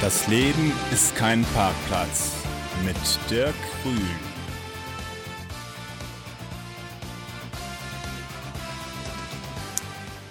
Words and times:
Das 0.00 0.28
Leben 0.28 0.72
ist 0.92 1.16
kein 1.16 1.42
Parkplatz 1.56 2.44
mit 2.86 2.96
Dirk 3.28 3.52
Grün. 3.82 3.98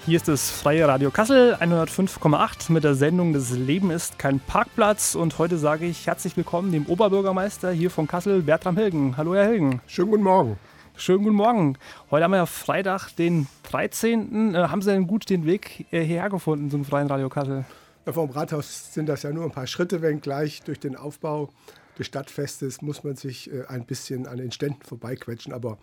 Hier 0.05 0.16
ist 0.16 0.30
das 0.30 0.49
Freie 0.49 0.88
Radio 0.88 1.11
Kassel 1.11 1.55
105,8 1.55 2.71
mit 2.71 2.85
der 2.85 2.95
Sendung 2.95 3.34
Das 3.34 3.52
Leben 3.52 3.91
ist 3.91 4.17
kein 4.17 4.39
Parkplatz. 4.39 5.16
Und 5.16 5.38
heute 5.38 5.57
sage 5.57 5.86
ich 5.86 6.07
herzlich 6.07 6.38
willkommen 6.38 6.71
dem 6.71 6.86
Oberbürgermeister 6.86 7.70
hier 7.71 7.91
von 7.91 8.07
Kassel, 8.07 8.43
Bertram 8.43 8.77
Hilgen. 8.77 9.18
Hallo, 9.18 9.36
Herr 9.36 9.49
Hilgen. 9.49 9.81
Schönen 9.86 10.11
guten 10.11 10.23
Morgen. 10.23 10.57
Schönen 10.95 11.25
guten 11.25 11.36
Morgen. 11.36 11.77
Heute 12.09 12.23
haben 12.23 12.31
wir 12.31 12.38
ja 12.38 12.45
Freitag, 12.45 13.09
den 13.18 13.47
13. 13.63 14.55
Äh, 14.55 14.59
haben 14.70 14.81
Sie 14.81 14.91
denn 14.91 15.07
gut 15.07 15.29
den 15.29 15.45
Weg 15.45 15.85
äh, 15.91 16.05
hierher 16.05 16.29
gefunden 16.29 16.71
zum 16.71 16.85
Freien 16.85 17.07
Radio 17.07 17.27
Kassel? 17.27 17.65
Vom 18.13 18.29
Rathaus 18.29 18.93
sind 18.93 19.07
das 19.07 19.23
ja 19.23 19.31
nur 19.31 19.43
ein 19.43 19.52
paar 19.52 19.67
Schritte, 19.67 20.02
wenngleich 20.02 20.61
durch 20.63 20.79
den 20.79 20.95
Aufbau 20.95 21.49
des 21.99 22.07
Stadtfestes 22.07 22.81
muss 22.81 23.03
man 23.03 23.15
sich 23.15 23.52
äh, 23.52 23.65
ein 23.67 23.85
bisschen 23.85 24.27
an 24.27 24.38
den 24.38 24.52
Ständen 24.52 24.81
vorbeiquetschen. 24.84 25.52
Aber 25.52 25.77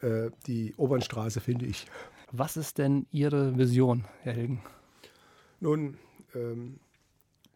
äh, 0.00 0.30
die 0.46 0.74
Obernstraße 0.76 1.40
finde 1.40 1.66
ich 1.66 1.86
was 2.36 2.56
ist 2.56 2.78
denn 2.78 3.06
Ihre 3.12 3.56
Vision, 3.56 4.04
Herr 4.22 4.32
Hilgen? 4.32 4.60
Nun, 5.60 5.98
ähm, 6.34 6.80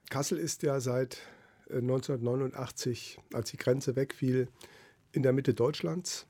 Kassel 0.08 0.38
ist 0.38 0.62
ja 0.62 0.78
seit 0.78 1.18
1989, 1.68 3.18
äh, 3.18 3.36
als 3.36 3.50
die 3.50 3.56
Grenze 3.56 3.96
wegfiel, 3.96 4.46
in 5.10 5.24
der 5.24 5.32
Mitte 5.32 5.52
Deutschlands. 5.52 6.26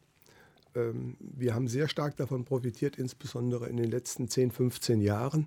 Ähm, 0.75 1.19
wir 1.21 1.55
haben 1.55 1.69
sehr 1.69 1.89
stark 1.89 2.17
davon 2.17 2.47
profitiert, 2.47 2.97
insbesondere 2.97 3.69
in 3.69 3.77
den 3.77 3.91
letzten 3.91 4.29
10, 4.29 4.51
15 4.51 5.03
Jahren. 5.03 5.47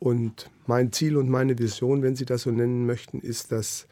Und 0.00 0.50
mein 0.66 0.92
Ziel 0.92 1.16
und 1.16 1.28
meine 1.28 1.58
Vision, 1.58 2.02
wenn 2.02 2.16
Sie 2.16 2.24
das 2.24 2.42
so 2.42 2.50
nennen 2.50 2.86
möchten, 2.86 3.20
ist, 3.20 3.52
dass 3.52 3.86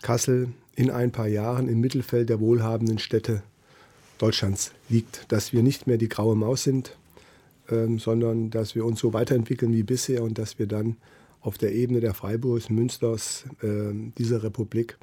Kassel 0.00 0.48
in 0.74 0.90
ein 0.90 1.12
paar 1.12 1.28
Jahren 1.28 1.68
im 1.68 1.80
Mittelfeld 1.80 2.30
der 2.30 2.40
wohlhabenden 2.40 2.98
Städte 2.98 3.42
Deutschlands 4.18 4.72
liegt. 4.88 5.30
Dass 5.30 5.52
wir 5.52 5.62
nicht 5.62 5.86
mehr 5.86 5.98
die 5.98 6.08
graue 6.08 6.34
Maus 6.34 6.62
sind, 6.62 6.96
ähm, 7.70 7.98
sondern 7.98 8.50
dass 8.50 8.74
wir 8.74 8.84
uns 8.84 8.98
so 8.98 9.12
weiterentwickeln 9.12 9.72
wie 9.72 9.82
bisher 9.82 10.22
und 10.22 10.38
dass 10.38 10.58
wir 10.58 10.66
dann 10.66 10.96
auf 11.42 11.58
der 11.58 11.72
Ebene 11.74 12.00
der 12.00 12.14
Freiburgs, 12.14 12.70
Münsters, 12.70 13.44
äh, 13.62 13.92
dieser 14.16 14.42
Republik 14.42 14.96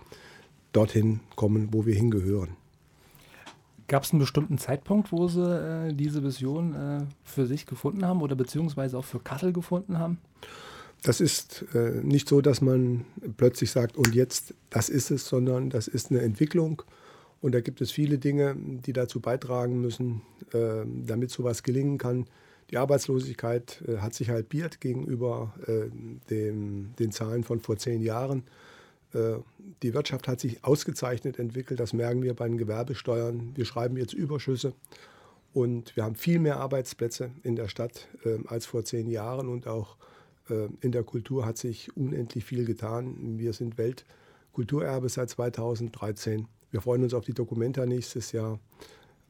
dorthin 0.74 1.20
kommen, 1.36 1.70
wo 1.72 1.86
wir 1.86 1.96
hingehören. 1.96 2.59
Gab 3.90 4.04
es 4.04 4.12
einen 4.12 4.20
bestimmten 4.20 4.60
Zeitpunkt, 4.60 5.12
wo 5.12 5.28
Sie 5.28 5.42
äh, 5.42 5.94
diese 5.94 6.24
Vision 6.24 6.76
äh, 6.76 7.00
für 7.24 7.48
sich 7.48 7.66
gefunden 7.66 8.06
haben 8.06 8.22
oder 8.22 8.36
beziehungsweise 8.36 8.96
auch 8.96 9.04
für 9.04 9.20
Kassel 9.20 9.52
gefunden 9.52 9.98
haben? 9.98 10.20
Das 11.02 11.20
ist 11.20 11.66
äh, 11.74 12.00
nicht 12.04 12.30
so, 12.30 12.40
dass 12.42 12.62
man 12.62 13.06
plötzlich 13.38 13.72
sagt, 13.72 13.98
und 13.98 14.14
jetzt, 14.14 14.54
das 14.70 14.90
ist 14.90 15.10
es, 15.10 15.28
sondern 15.28 15.72
das 15.72 15.88
ist 15.88 16.12
eine 16.12 16.22
Entwicklung. 16.22 16.84
Und 17.42 17.56
da 17.56 17.62
gibt 17.62 17.82
es 17.82 17.90
viele 17.90 18.20
Dinge, 18.20 18.56
die 18.58 18.94
dazu 18.94 19.22
beitragen 19.22 19.82
müssen, 19.82 20.22
äh, 20.54 20.86
damit 20.86 21.32
sowas 21.32 21.64
gelingen 21.64 21.98
kann. 21.98 22.28
Die 22.70 22.78
Arbeitslosigkeit 22.78 23.82
äh, 23.88 23.98
hat 23.98 24.14
sich 24.14 24.30
halbiert 24.30 24.82
gegenüber 24.82 25.56
äh, 25.66 25.90
dem, 26.30 26.94
den 27.00 27.12
Zahlen 27.12 27.44
von 27.44 27.60
vor 27.60 27.78
zehn 27.78 28.04
Jahren. 28.04 28.44
Äh, 29.14 29.38
die 29.82 29.94
Wirtschaft 29.94 30.28
hat 30.28 30.40
sich 30.40 30.64
ausgezeichnet 30.64 31.40
entwickelt, 31.40 31.80
das 31.80 31.94
merken 31.94 32.22
wir 32.22 32.34
bei 32.34 32.48
den 32.48 32.58
Gewerbesteuern. 32.58 33.52
Wir 33.56 33.66
schreiben 33.66 33.98
jetzt 33.98 34.14
Überschüsse 34.14 34.74
und 35.54 35.96
wir 35.96 36.04
haben 36.04 36.16
viel 36.16 36.40
mehr 36.40 36.58
Arbeitsplätze 36.58 37.32
in 37.44 37.56
der 37.56 37.68
Stadt 37.68 38.08
äh, 38.24 38.38
als 38.48 38.66
vor 38.66 38.84
zehn 38.84 39.10
Jahren 39.10 39.50
und 39.50 39.68
auch 39.68 39.98
äh, 40.50 40.68
in 40.82 40.92
der 40.92 41.04
Kultur 41.04 41.46
hat 41.46 41.58
sich 41.58 41.96
unendlich 41.96 42.46
viel 42.46 42.66
getan. 42.66 43.40
Wir 43.40 43.54
sind 43.54 43.78
Weltkulturerbe 43.78 45.10
seit 45.10 45.30
2013. 45.30 46.48
Wir 46.72 46.82
freuen 46.82 47.04
uns 47.04 47.14
auf 47.14 47.26
die 47.26 47.34
Dokumenta 47.34 47.86
nächstes 47.88 48.32
Jahr. 48.32 48.60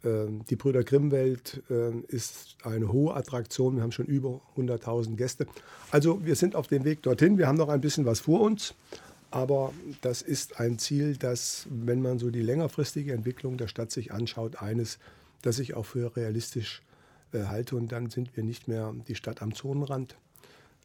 Ähm, 0.03 0.43
die 0.49 0.57
Brüder 0.57 0.83
Grimm-Welt 0.83 1.63
ist 2.07 2.57
eine 2.63 2.91
hohe 2.91 3.13
Attraktion. 3.15 3.77
Wir 3.77 3.83
haben 3.83 3.93
schon 3.93 4.07
über 4.07 4.41
100.000 4.57 5.15
Gäste. 5.15 5.47
Also 5.91 6.25
wir 6.25 6.35
sind 6.35 6.55
auf 6.55 6.67
dem 6.67 6.83
Weg 6.83 7.01
dorthin. 7.03 7.37
Wir 7.37 7.47
haben 7.47 7.57
noch 7.57 7.69
ein 7.69 7.79
bisschen 7.79 8.05
was 8.05 8.19
vor 8.19 8.41
uns. 8.41 8.73
Aber 9.31 9.73
das 10.01 10.21
ist 10.21 10.59
ein 10.59 10.79
Ziel, 10.79 11.15
das, 11.15 11.67
wenn 11.69 12.01
man 12.01 12.17
so 12.17 12.31
die 12.31 12.41
längerfristige 12.41 13.13
Entwicklung 13.13 13.57
der 13.57 13.67
Stadt 13.67 13.91
sich 13.91 14.11
anschaut, 14.11 14.61
eines, 14.61 14.97
das 15.41 15.59
ich 15.59 15.75
auch 15.75 15.85
für 15.85 16.15
realistisch 16.15 16.81
äh, 17.31 17.43
halte. 17.43 17.75
Und 17.75 17.91
dann 17.91 18.09
sind 18.09 18.35
wir 18.35 18.43
nicht 18.43 18.67
mehr 18.67 18.93
die 19.07 19.15
Stadt 19.15 19.41
am 19.41 19.53
Zonenrand, 19.53 20.17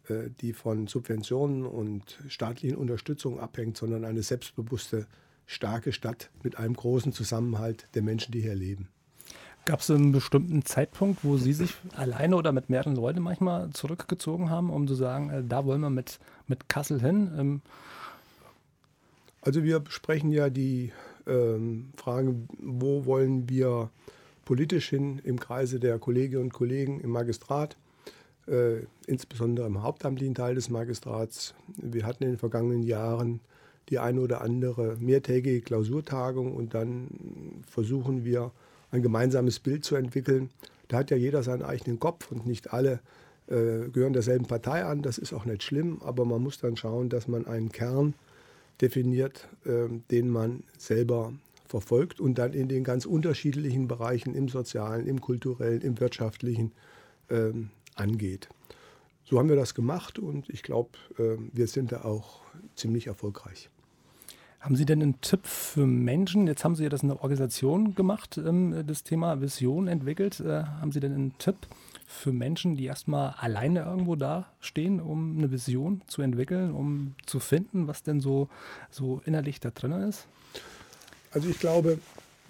äh, 0.08 0.28
die 0.40 0.52
von 0.52 0.86
Subventionen 0.86 1.64
und 1.64 2.18
staatlichen 2.28 2.76
Unterstützung 2.76 3.40
abhängt, 3.40 3.78
sondern 3.78 4.04
eine 4.04 4.22
selbstbewusste, 4.22 5.06
starke 5.46 5.92
Stadt 5.92 6.30
mit 6.42 6.58
einem 6.58 6.74
großen 6.74 7.12
Zusammenhalt 7.12 7.86
der 7.94 8.02
Menschen, 8.02 8.32
die 8.32 8.40
hier 8.40 8.54
leben. 8.54 8.88
Gab 9.66 9.80
es 9.80 9.90
einen 9.90 10.12
bestimmten 10.12 10.64
Zeitpunkt, 10.66 11.24
wo 11.24 11.38
Sie 11.38 11.54
sich 11.54 11.74
alleine 11.96 12.36
oder 12.36 12.52
mit 12.52 12.68
mehreren 12.68 12.96
Leuten 12.96 13.22
manchmal 13.22 13.70
zurückgezogen 13.70 14.50
haben, 14.50 14.68
um 14.68 14.86
zu 14.86 14.94
sagen, 14.94 15.30
äh, 15.30 15.42
da 15.42 15.64
wollen 15.64 15.80
wir 15.80 15.88
mit, 15.88 16.18
mit 16.46 16.68
Kassel 16.68 17.00
hin? 17.00 17.30
Ähm 17.38 17.62
also 19.44 19.62
wir 19.62 19.78
besprechen 19.80 20.32
ja 20.32 20.48
die 20.48 20.92
ähm, 21.26 21.90
Frage, 21.96 22.34
wo 22.58 23.04
wollen 23.04 23.48
wir 23.48 23.90
politisch 24.44 24.88
hin 24.88 25.20
im 25.24 25.38
Kreise 25.38 25.78
der 25.78 25.98
Kolleginnen 25.98 26.44
und 26.44 26.52
Kollegen 26.52 27.00
im 27.00 27.10
Magistrat, 27.10 27.76
äh, 28.46 28.80
insbesondere 29.06 29.66
im 29.66 29.82
hauptamtlichen 29.82 30.34
Teil 30.34 30.54
des 30.54 30.70
Magistrats. 30.70 31.54
Wir 31.76 32.06
hatten 32.06 32.24
in 32.24 32.30
den 32.30 32.38
vergangenen 32.38 32.82
Jahren 32.82 33.40
die 33.90 33.98
eine 33.98 34.20
oder 34.20 34.40
andere 34.40 34.96
mehrtägige 34.98 35.60
Klausurtagung 35.60 36.54
und 36.54 36.72
dann 36.72 37.62
versuchen 37.68 38.24
wir 38.24 38.50
ein 38.90 39.02
gemeinsames 39.02 39.60
Bild 39.60 39.84
zu 39.84 39.96
entwickeln. 39.96 40.50
Da 40.88 40.98
hat 40.98 41.10
ja 41.10 41.16
jeder 41.18 41.42
seinen 41.42 41.62
eigenen 41.62 41.98
Kopf 41.98 42.30
und 42.30 42.46
nicht 42.46 42.72
alle 42.72 43.00
äh, 43.46 43.88
gehören 43.92 44.14
derselben 44.14 44.46
Partei 44.46 44.84
an. 44.84 45.02
Das 45.02 45.18
ist 45.18 45.34
auch 45.34 45.44
nicht 45.44 45.62
schlimm, 45.62 46.00
aber 46.02 46.24
man 46.24 46.42
muss 46.42 46.58
dann 46.58 46.78
schauen, 46.78 47.10
dass 47.10 47.28
man 47.28 47.46
einen 47.46 47.72
Kern 47.72 48.14
definiert, 48.80 49.48
äh, 49.64 49.88
den 50.10 50.28
man 50.28 50.64
selber 50.76 51.32
verfolgt 51.66 52.20
und 52.20 52.38
dann 52.38 52.52
in 52.52 52.68
den 52.68 52.84
ganz 52.84 53.06
unterschiedlichen 53.06 53.88
Bereichen 53.88 54.34
im 54.34 54.48
sozialen, 54.48 55.06
im 55.06 55.20
kulturellen, 55.20 55.80
im 55.80 55.98
wirtschaftlichen 56.00 56.72
äh, 57.28 57.52
angeht. 57.94 58.48
So 59.24 59.38
haben 59.38 59.48
wir 59.48 59.56
das 59.56 59.74
gemacht 59.74 60.18
und 60.18 60.50
ich 60.50 60.62
glaube, 60.62 60.90
äh, 61.18 61.36
wir 61.52 61.66
sind 61.66 61.92
da 61.92 62.04
auch 62.04 62.42
ziemlich 62.76 63.06
erfolgreich. 63.06 63.70
Haben 64.60 64.76
Sie 64.76 64.86
denn 64.86 65.02
einen 65.02 65.20
Tipp 65.20 65.46
für 65.46 65.86
Menschen? 65.86 66.46
Jetzt 66.46 66.64
haben 66.64 66.74
Sie 66.74 66.84
ja 66.84 66.88
das 66.88 67.02
in 67.02 67.08
der 67.08 67.22
Organisation 67.22 67.94
gemacht, 67.94 68.38
ähm, 68.38 68.84
das 68.86 69.02
Thema 69.02 69.40
Vision 69.40 69.88
entwickelt. 69.88 70.40
Äh, 70.40 70.64
haben 70.64 70.92
Sie 70.92 71.00
denn 71.00 71.12
einen 71.12 71.38
Tipp 71.38 71.56
für 72.14 72.32
Menschen, 72.32 72.76
die 72.76 72.86
erstmal 72.86 73.34
alleine 73.38 73.82
irgendwo 73.82 74.16
da 74.16 74.46
stehen, 74.60 75.00
um 75.00 75.36
eine 75.36 75.50
Vision 75.50 76.00
zu 76.06 76.22
entwickeln, 76.22 76.72
um 76.72 77.14
zu 77.26 77.40
finden, 77.40 77.86
was 77.88 78.02
denn 78.02 78.20
so, 78.20 78.48
so 78.90 79.20
innerlich 79.26 79.60
da 79.60 79.70
drin 79.70 79.92
ist? 79.92 80.26
Also 81.32 81.48
ich 81.48 81.58
glaube, 81.58 81.98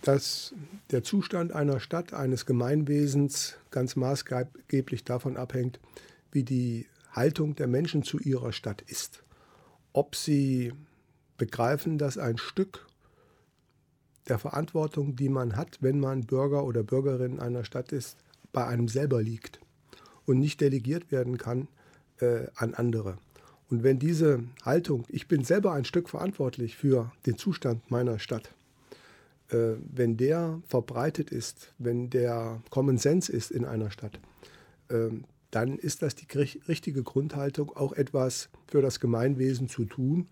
dass 0.03 0.55
der 0.91 1.03
Zustand 1.03 1.53
einer 1.53 1.81
Stadt, 1.81 2.13
eines 2.13 2.47
Gemeinwesens 2.47 3.57
ganz 3.71 3.97
maßgeblich 3.97 5.05
davon 5.05 5.37
abhängt, 5.37 5.81
wie 6.31 6.45
die 6.45 6.87
Haltung 7.11 7.57
der 7.57 7.67
Menschen 7.67 8.03
zu 8.03 8.19
ihrer 8.19 8.53
Stadt 8.53 8.83
ist. 8.83 9.25
Ob 9.93 10.15
sie 10.15 10.73
begreifen, 11.39 11.97
dass 11.97 12.19
ein 12.19 12.37
Stück 12.37 12.87
der 14.29 14.39
Verantwortung, 14.39 15.17
die 15.17 15.29
man 15.29 15.57
hat, 15.57 15.79
wenn 15.81 15.99
man 16.01 16.27
Bürger 16.27 16.65
oder 16.65 16.83
Bürgerin 16.83 17.41
einer 17.41 17.65
Stadt 17.65 17.93
ist, 17.93 18.24
bei 18.55 18.67
einem 18.67 18.89
selber 18.89 19.23
liegt 19.23 19.61
und 20.25 20.39
nicht 20.39 20.63
delegiert 20.63 21.13
werden 21.13 21.37
kann 21.37 21.69
äh, 22.21 22.47
an 22.55 22.73
andere. 22.73 23.19
Und 23.69 23.83
wenn 23.83 23.99
diese 23.99 24.45
Haltung, 24.65 25.05
ich 25.09 25.29
bin 25.29 25.45
selber 25.45 25.73
ein 25.73 25.85
Stück 25.85 26.09
verantwortlich 26.09 26.77
für 26.77 27.13
den 27.27 27.37
Zustand 27.37 27.91
meiner 27.91 28.19
Stadt, 28.19 28.55
äh, 29.51 29.75
wenn 29.93 30.17
der 30.17 30.63
verbreitet 30.67 31.31
ist, 31.31 31.75
wenn 31.79 32.09
der 32.09 32.63
Common 32.71 32.97
Sense 32.97 33.31
ist 33.31 33.51
in 33.51 33.67
einer 33.67 33.91
Stadt, 33.91 34.19
äh, 34.89 35.11
dann 35.51 35.79
ist 35.79 36.03
das 36.03 36.15
die 36.15 36.27
richtige 36.69 37.03
Grundhaltung, 37.03 37.77
auch 37.77 37.93
etwas 37.93 38.49
für 38.67 38.81
das 38.81 38.99
Gemeinwesen 39.01 39.69
zu 39.69 39.85
tun 39.85 40.29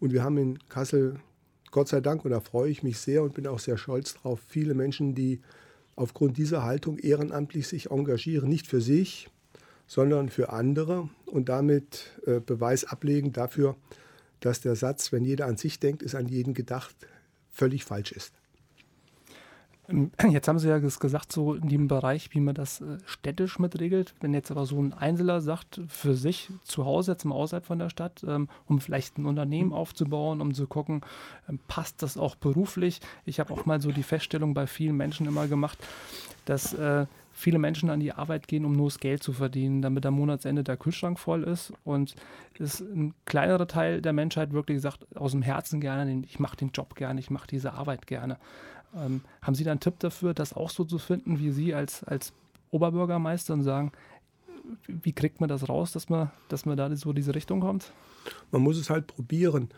und 0.00 0.12
wir 0.12 0.24
haben 0.24 0.36
in 0.38 0.58
Kassel, 0.68 1.20
Gott 1.70 1.88
sei 1.88 2.00
Dank, 2.00 2.24
und 2.24 2.32
da 2.32 2.40
freue 2.40 2.70
ich 2.70 2.82
mich 2.82 2.98
sehr 2.98 3.22
und 3.22 3.34
bin 3.34 3.46
auch 3.46 3.60
sehr 3.60 3.78
stolz 3.78 4.14
drauf, 4.14 4.40
viele 4.48 4.74
Menschen, 4.74 5.14
die 5.14 5.40
aufgrund 5.96 6.38
dieser 6.38 6.62
Haltung 6.62 6.98
ehrenamtlich 6.98 7.68
sich 7.68 7.90
engagieren, 7.90 8.48
nicht 8.48 8.66
für 8.66 8.80
sich, 8.80 9.28
sondern 9.86 10.28
für 10.28 10.50
andere 10.50 11.08
und 11.26 11.48
damit 11.48 12.18
äh, 12.26 12.40
Beweis 12.40 12.84
ablegen 12.84 13.32
dafür, 13.32 13.76
dass 14.40 14.60
der 14.60 14.74
Satz, 14.74 15.12
wenn 15.12 15.24
jeder 15.24 15.46
an 15.46 15.56
sich 15.56 15.78
denkt, 15.78 16.02
ist 16.02 16.14
an 16.14 16.26
jeden 16.26 16.54
gedacht, 16.54 16.94
völlig 17.50 17.84
falsch 17.84 18.12
ist. 18.12 18.32
Jetzt 20.30 20.48
haben 20.48 20.58
Sie 20.58 20.68
ja 20.68 20.78
gesagt, 20.78 21.32
so 21.32 21.54
in 21.54 21.68
dem 21.68 21.88
Bereich, 21.88 22.30
wie 22.32 22.40
man 22.40 22.54
das 22.54 22.80
äh, 22.80 22.98
städtisch 23.04 23.58
mitregelt. 23.58 24.14
Wenn 24.20 24.34
jetzt 24.34 24.50
aber 24.50 24.66
so 24.66 24.80
ein 24.80 24.92
Einzelner 24.92 25.40
sagt, 25.40 25.80
für 25.88 26.14
sich 26.14 26.50
zu 26.62 26.84
Hause, 26.84 27.12
jetzt 27.12 27.24
mal 27.24 27.34
außerhalb 27.34 27.64
von 27.64 27.78
der 27.78 27.90
Stadt, 27.90 28.24
ähm, 28.26 28.48
um 28.66 28.80
vielleicht 28.80 29.18
ein 29.18 29.26
Unternehmen 29.26 29.70
mhm. 29.70 29.74
aufzubauen, 29.74 30.40
um 30.40 30.54
zu 30.54 30.66
gucken, 30.66 31.02
ähm, 31.48 31.58
passt 31.68 32.02
das 32.02 32.16
auch 32.16 32.36
beruflich. 32.36 33.00
Ich 33.24 33.40
habe 33.40 33.52
auch 33.52 33.66
mal 33.66 33.80
so 33.80 33.92
die 33.92 34.02
Feststellung 34.02 34.54
bei 34.54 34.66
vielen 34.66 34.96
Menschen 34.96 35.26
immer 35.26 35.46
gemacht, 35.46 35.78
dass 36.44 36.74
äh, 36.74 37.06
viele 37.32 37.58
Menschen 37.58 37.90
an 37.90 38.00
die 38.00 38.12
Arbeit 38.12 38.48
gehen, 38.48 38.64
um 38.64 38.72
nur 38.72 38.88
das 38.88 38.98
Geld 38.98 39.22
zu 39.22 39.32
verdienen, 39.32 39.82
damit 39.82 40.04
am 40.06 40.14
Monatsende 40.14 40.62
der 40.62 40.76
Kühlschrank 40.76 41.18
voll 41.18 41.44
ist. 41.44 41.72
Und 41.84 42.14
ist 42.58 42.80
ein 42.80 43.14
kleinerer 43.24 43.66
Teil 43.66 44.02
der 44.02 44.12
Menschheit 44.12 44.52
wirklich 44.52 44.80
sagt, 44.80 45.06
aus 45.16 45.32
dem 45.32 45.42
Herzen 45.42 45.80
gerne, 45.80 46.22
ich 46.26 46.38
mache 46.38 46.56
den 46.56 46.70
Job 46.70 46.94
gerne, 46.94 47.18
ich 47.18 47.30
mache 47.30 47.46
diese 47.46 47.72
Arbeit 47.72 48.06
gerne. 48.06 48.38
Ähm, 48.94 49.22
haben 49.40 49.54
Sie 49.54 49.64
da 49.64 49.70
einen 49.70 49.80
Tipp 49.80 49.98
dafür, 49.98 50.34
das 50.34 50.52
auch 50.52 50.70
so 50.70 50.84
zu 50.84 50.98
finden 50.98 51.38
wie 51.38 51.50
Sie 51.50 51.74
als, 51.74 52.04
als 52.04 52.32
Oberbürgermeister 52.70 53.54
und 53.54 53.62
sagen, 53.62 53.92
wie 54.86 55.12
kriegt 55.12 55.40
man 55.40 55.48
das 55.48 55.68
raus, 55.68 55.92
dass 55.92 56.08
man, 56.08 56.30
dass 56.48 56.66
man 56.66 56.76
da 56.76 56.94
so 56.96 57.12
diese 57.12 57.34
Richtung 57.34 57.60
kommt? 57.60 57.92
Man 58.50 58.62
muss 58.62 58.78
es 58.78 58.90
halt 58.90 59.06
probieren. 59.06 59.70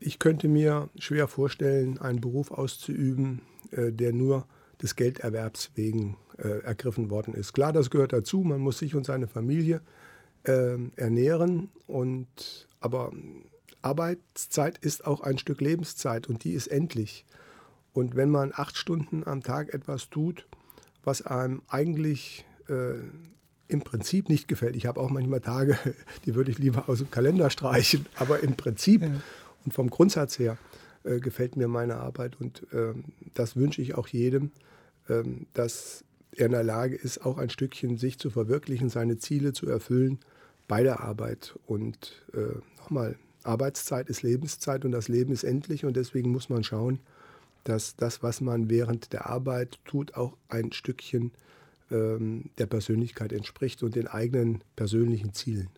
Ich 0.00 0.18
könnte 0.18 0.48
mir 0.48 0.88
schwer 0.98 1.28
vorstellen, 1.28 1.98
einen 1.98 2.20
Beruf 2.20 2.50
auszuüben, 2.50 3.42
äh, 3.70 3.92
der 3.92 4.12
nur 4.12 4.46
des 4.80 4.96
Gelderwerbs 4.96 5.72
wegen 5.74 6.16
äh, 6.38 6.62
ergriffen 6.62 7.10
worden 7.10 7.34
ist. 7.34 7.52
Klar, 7.52 7.72
das 7.72 7.90
gehört 7.90 8.12
dazu. 8.12 8.42
Man 8.42 8.60
muss 8.60 8.78
sich 8.78 8.94
und 8.94 9.04
seine 9.04 9.26
Familie 9.26 9.80
äh, 10.44 10.78
ernähren. 10.96 11.70
Und, 11.86 12.68
aber 12.80 13.12
Arbeitszeit 13.82 14.78
ist 14.78 15.06
auch 15.06 15.20
ein 15.20 15.38
Stück 15.38 15.60
Lebenszeit 15.60 16.28
und 16.28 16.44
die 16.44 16.52
ist 16.52 16.68
endlich. 16.68 17.24
Und 17.98 18.14
wenn 18.14 18.30
man 18.30 18.52
acht 18.54 18.76
Stunden 18.76 19.24
am 19.26 19.42
Tag 19.42 19.74
etwas 19.74 20.08
tut, 20.08 20.46
was 21.02 21.20
einem 21.20 21.62
eigentlich 21.66 22.44
äh, 22.68 22.94
im 23.66 23.80
Prinzip 23.80 24.28
nicht 24.28 24.46
gefällt, 24.46 24.76
ich 24.76 24.86
habe 24.86 25.00
auch 25.00 25.10
manchmal 25.10 25.40
Tage, 25.40 25.76
die 26.24 26.36
würde 26.36 26.52
ich 26.52 26.60
lieber 26.60 26.88
aus 26.88 26.98
dem 26.98 27.10
Kalender 27.10 27.50
streichen, 27.50 28.06
aber 28.14 28.38
im 28.44 28.54
Prinzip 28.54 29.02
ja. 29.02 29.10
und 29.64 29.74
vom 29.74 29.90
Grundsatz 29.90 30.38
her 30.38 30.58
äh, 31.02 31.18
gefällt 31.18 31.56
mir 31.56 31.66
meine 31.66 31.96
Arbeit 31.96 32.40
und 32.40 32.72
äh, 32.72 32.94
das 33.34 33.56
wünsche 33.56 33.82
ich 33.82 33.96
auch 33.96 34.06
jedem, 34.06 34.52
ähm, 35.08 35.48
dass 35.54 36.04
er 36.30 36.46
in 36.46 36.52
der 36.52 36.62
Lage 36.62 36.94
ist, 36.94 37.26
auch 37.26 37.36
ein 37.36 37.50
Stückchen 37.50 37.98
sich 37.98 38.20
zu 38.20 38.30
verwirklichen, 38.30 38.90
seine 38.90 39.18
Ziele 39.18 39.52
zu 39.52 39.68
erfüllen 39.68 40.20
bei 40.68 40.84
der 40.84 41.00
Arbeit. 41.00 41.58
Und 41.66 42.24
äh, 42.32 42.60
nochmal, 42.76 43.16
Arbeitszeit 43.42 44.08
ist 44.08 44.22
Lebenszeit 44.22 44.84
und 44.84 44.92
das 44.92 45.08
Leben 45.08 45.32
ist 45.32 45.42
endlich 45.42 45.84
und 45.84 45.96
deswegen 45.96 46.30
muss 46.30 46.48
man 46.48 46.62
schauen, 46.62 47.00
dass 47.68 47.96
das, 47.96 48.22
was 48.22 48.40
man 48.40 48.70
während 48.70 49.12
der 49.12 49.26
Arbeit 49.26 49.78
tut, 49.84 50.14
auch 50.14 50.36
ein 50.48 50.72
Stückchen 50.72 51.32
ähm, 51.90 52.50
der 52.58 52.66
Persönlichkeit 52.66 53.32
entspricht 53.32 53.82
und 53.82 53.94
den 53.94 54.06
eigenen 54.06 54.62
persönlichen 54.76 55.34
Zielen. 55.34 55.68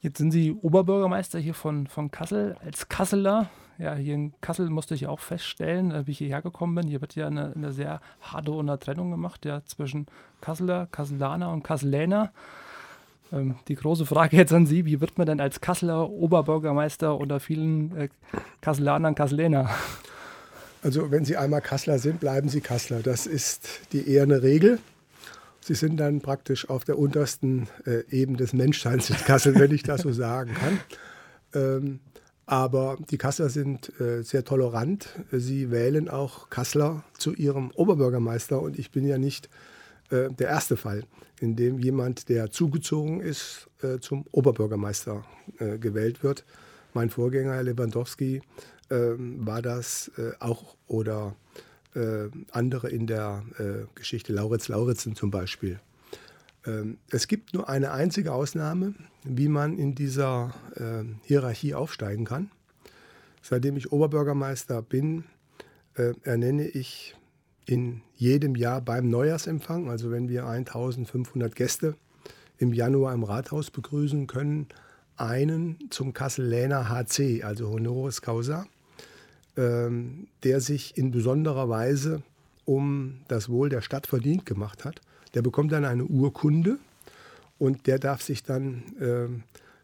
Jetzt 0.00 0.18
sind 0.18 0.30
Sie 0.30 0.52
Oberbürgermeister 0.52 1.38
hier 1.38 1.54
von, 1.54 1.86
von 1.86 2.10
Kassel. 2.10 2.56
Als 2.64 2.88
Kasseler 2.88 3.50
ja, 3.80 3.94
hier 3.94 4.14
in 4.14 4.34
Kassel 4.42 4.68
musste 4.68 4.94
ich 4.94 5.06
auch 5.06 5.20
feststellen, 5.20 5.90
äh, 5.90 6.06
wie 6.06 6.10
ich 6.10 6.18
hierher 6.18 6.42
gekommen 6.42 6.74
bin. 6.74 6.86
Hier 6.86 7.00
wird 7.00 7.14
ja 7.14 7.26
eine, 7.26 7.52
eine 7.54 7.72
sehr 7.72 8.00
harte 8.20 8.52
Untertrennung 8.52 9.10
gemacht 9.10 9.46
ja, 9.46 9.64
zwischen 9.64 10.06
Kasseler, 10.42 10.86
Kasselaner 10.92 11.50
und 11.50 11.62
Kasseläner. 11.62 12.30
Ähm, 13.32 13.54
die 13.68 13.76
große 13.76 14.04
Frage 14.04 14.36
jetzt 14.36 14.52
an 14.52 14.66
Sie: 14.66 14.84
Wie 14.84 15.00
wird 15.00 15.16
man 15.16 15.26
denn 15.26 15.40
als 15.40 15.62
Kasseler 15.62 16.10
Oberbürgermeister 16.10 17.16
unter 17.16 17.40
vielen 17.40 17.96
äh, 17.96 18.08
Kasselanern 18.60 19.14
Kasseläner? 19.14 19.70
Also, 20.82 21.10
wenn 21.10 21.24
Sie 21.24 21.36
einmal 21.36 21.60
Kasseler 21.60 21.98
sind, 21.98 22.20
bleiben 22.20 22.48
Sie 22.48 22.60
Kasseler. 22.60 23.02
Das 23.02 23.26
ist 23.26 23.68
die 23.92 24.08
eherne 24.08 24.42
Regel. 24.42 24.78
Sie 25.60 25.74
sind 25.74 25.98
dann 25.98 26.20
praktisch 26.20 26.68
auf 26.70 26.84
der 26.84 26.98
untersten 26.98 27.68
äh, 27.84 28.02
Ebene 28.10 28.38
des 28.38 28.54
Menschseins 28.54 29.10
in 29.10 29.16
Kassel, 29.16 29.54
wenn 29.56 29.72
ich 29.72 29.82
das 29.82 30.02
so 30.02 30.12
sagen 30.12 30.54
kann. 30.54 30.80
Ähm, 31.54 32.00
aber 32.46 32.96
die 33.10 33.18
Kasseler 33.18 33.50
sind 33.50 33.92
äh, 34.00 34.22
sehr 34.22 34.44
tolerant. 34.44 35.08
Sie 35.30 35.70
wählen 35.70 36.08
auch 36.08 36.48
Kasseler 36.48 37.04
zu 37.16 37.34
ihrem 37.34 37.70
Oberbürgermeister. 37.72 38.60
Und 38.60 38.78
ich 38.78 38.90
bin 38.90 39.06
ja 39.06 39.18
nicht 39.18 39.50
äh, 40.10 40.30
der 40.30 40.48
erste 40.48 40.76
Fall, 40.76 41.04
in 41.40 41.56
dem 41.56 41.78
jemand, 41.78 42.28
der 42.28 42.50
zugezogen 42.50 43.20
ist, 43.20 43.68
äh, 43.82 43.98
zum 44.00 44.24
Oberbürgermeister 44.32 45.24
äh, 45.58 45.78
gewählt 45.78 46.24
wird. 46.24 46.44
Mein 46.94 47.10
Vorgänger, 47.10 47.54
Herr 47.54 47.62
Lewandowski, 47.62 48.42
ähm, 48.90 49.46
war 49.46 49.62
das 49.62 50.10
äh, 50.18 50.32
auch 50.40 50.76
oder 50.86 51.36
äh, 51.94 52.28
andere 52.52 52.88
in 52.90 53.06
der 53.06 53.42
Geschichte, 53.94 54.32
Lauritz 54.32 54.68
Lauritzen 54.68 55.16
zum 55.16 55.30
Beispiel. 55.30 55.80
Ähm, 56.66 56.98
es 57.10 57.26
gibt 57.26 57.54
nur 57.54 57.68
eine 57.68 57.92
einzige 57.92 58.32
Ausnahme, 58.32 58.94
wie 59.24 59.48
man 59.48 59.78
in 59.78 59.94
dieser 59.94 60.54
äh, 60.74 61.04
Hierarchie 61.26 61.74
aufsteigen 61.74 62.24
kann. 62.24 62.50
Seitdem 63.42 63.76
ich 63.76 63.92
Oberbürgermeister 63.92 64.82
bin, 64.82 65.24
äh, 65.94 66.12
ernenne 66.22 66.68
ich 66.68 67.16
in 67.66 68.02
jedem 68.16 68.56
Jahr 68.56 68.80
beim 68.80 69.08
Neujahrsempfang, 69.08 69.88
also 69.88 70.10
wenn 70.10 70.28
wir 70.28 70.46
1500 70.46 71.54
Gäste 71.54 71.94
im 72.58 72.72
Januar 72.72 73.14
im 73.14 73.22
Rathaus 73.22 73.70
begrüßen 73.70 74.26
können, 74.26 74.66
einen 75.16 75.78
zum 75.90 76.12
Kasseläner 76.12 76.88
HC, 76.88 77.42
also 77.42 77.70
Honoris 77.70 78.22
Causa, 78.22 78.66
ähm, 78.66 78.79
der 79.56 80.60
sich 80.60 80.96
in 80.96 81.10
besonderer 81.10 81.68
Weise 81.68 82.22
um 82.64 83.18
das 83.28 83.48
Wohl 83.48 83.68
der 83.68 83.80
Stadt 83.82 84.06
verdient 84.06 84.46
gemacht 84.46 84.84
hat. 84.84 85.00
Der 85.34 85.42
bekommt 85.42 85.72
dann 85.72 85.84
eine 85.84 86.04
Urkunde 86.04 86.78
und 87.58 87.86
der 87.86 87.98
darf 87.98 88.22
sich 88.22 88.42
dann 88.42 88.82
äh, 89.00 89.28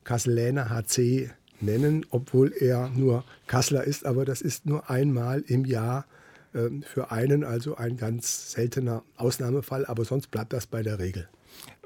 Kasseläner 0.05 0.71
HC 0.71 1.31
nennen, 1.61 2.07
obwohl 2.11 2.53
er 2.53 2.91
nur 2.91 3.25
Kasseler 3.47 3.85
ist. 3.85 4.07
Aber 4.07 4.25
das 4.25 4.41
ist 4.41 4.67
nur 4.67 4.89
einmal 4.89 5.43
im 5.47 5.65
Jahr 5.65 6.07
äh, 6.55 6.71
für 6.83 7.11
einen, 7.11 7.45
also 7.45 7.77
ein 7.77 7.97
ganz 7.97 8.53
seltener 8.53 9.03
Ausnahmefall. 9.17 9.85
Aber 9.87 10.05
sonst 10.05 10.31
bleibt 10.31 10.53
das 10.53 10.67
bei 10.67 10.83
der 10.83 10.99
Regel. 10.99 11.29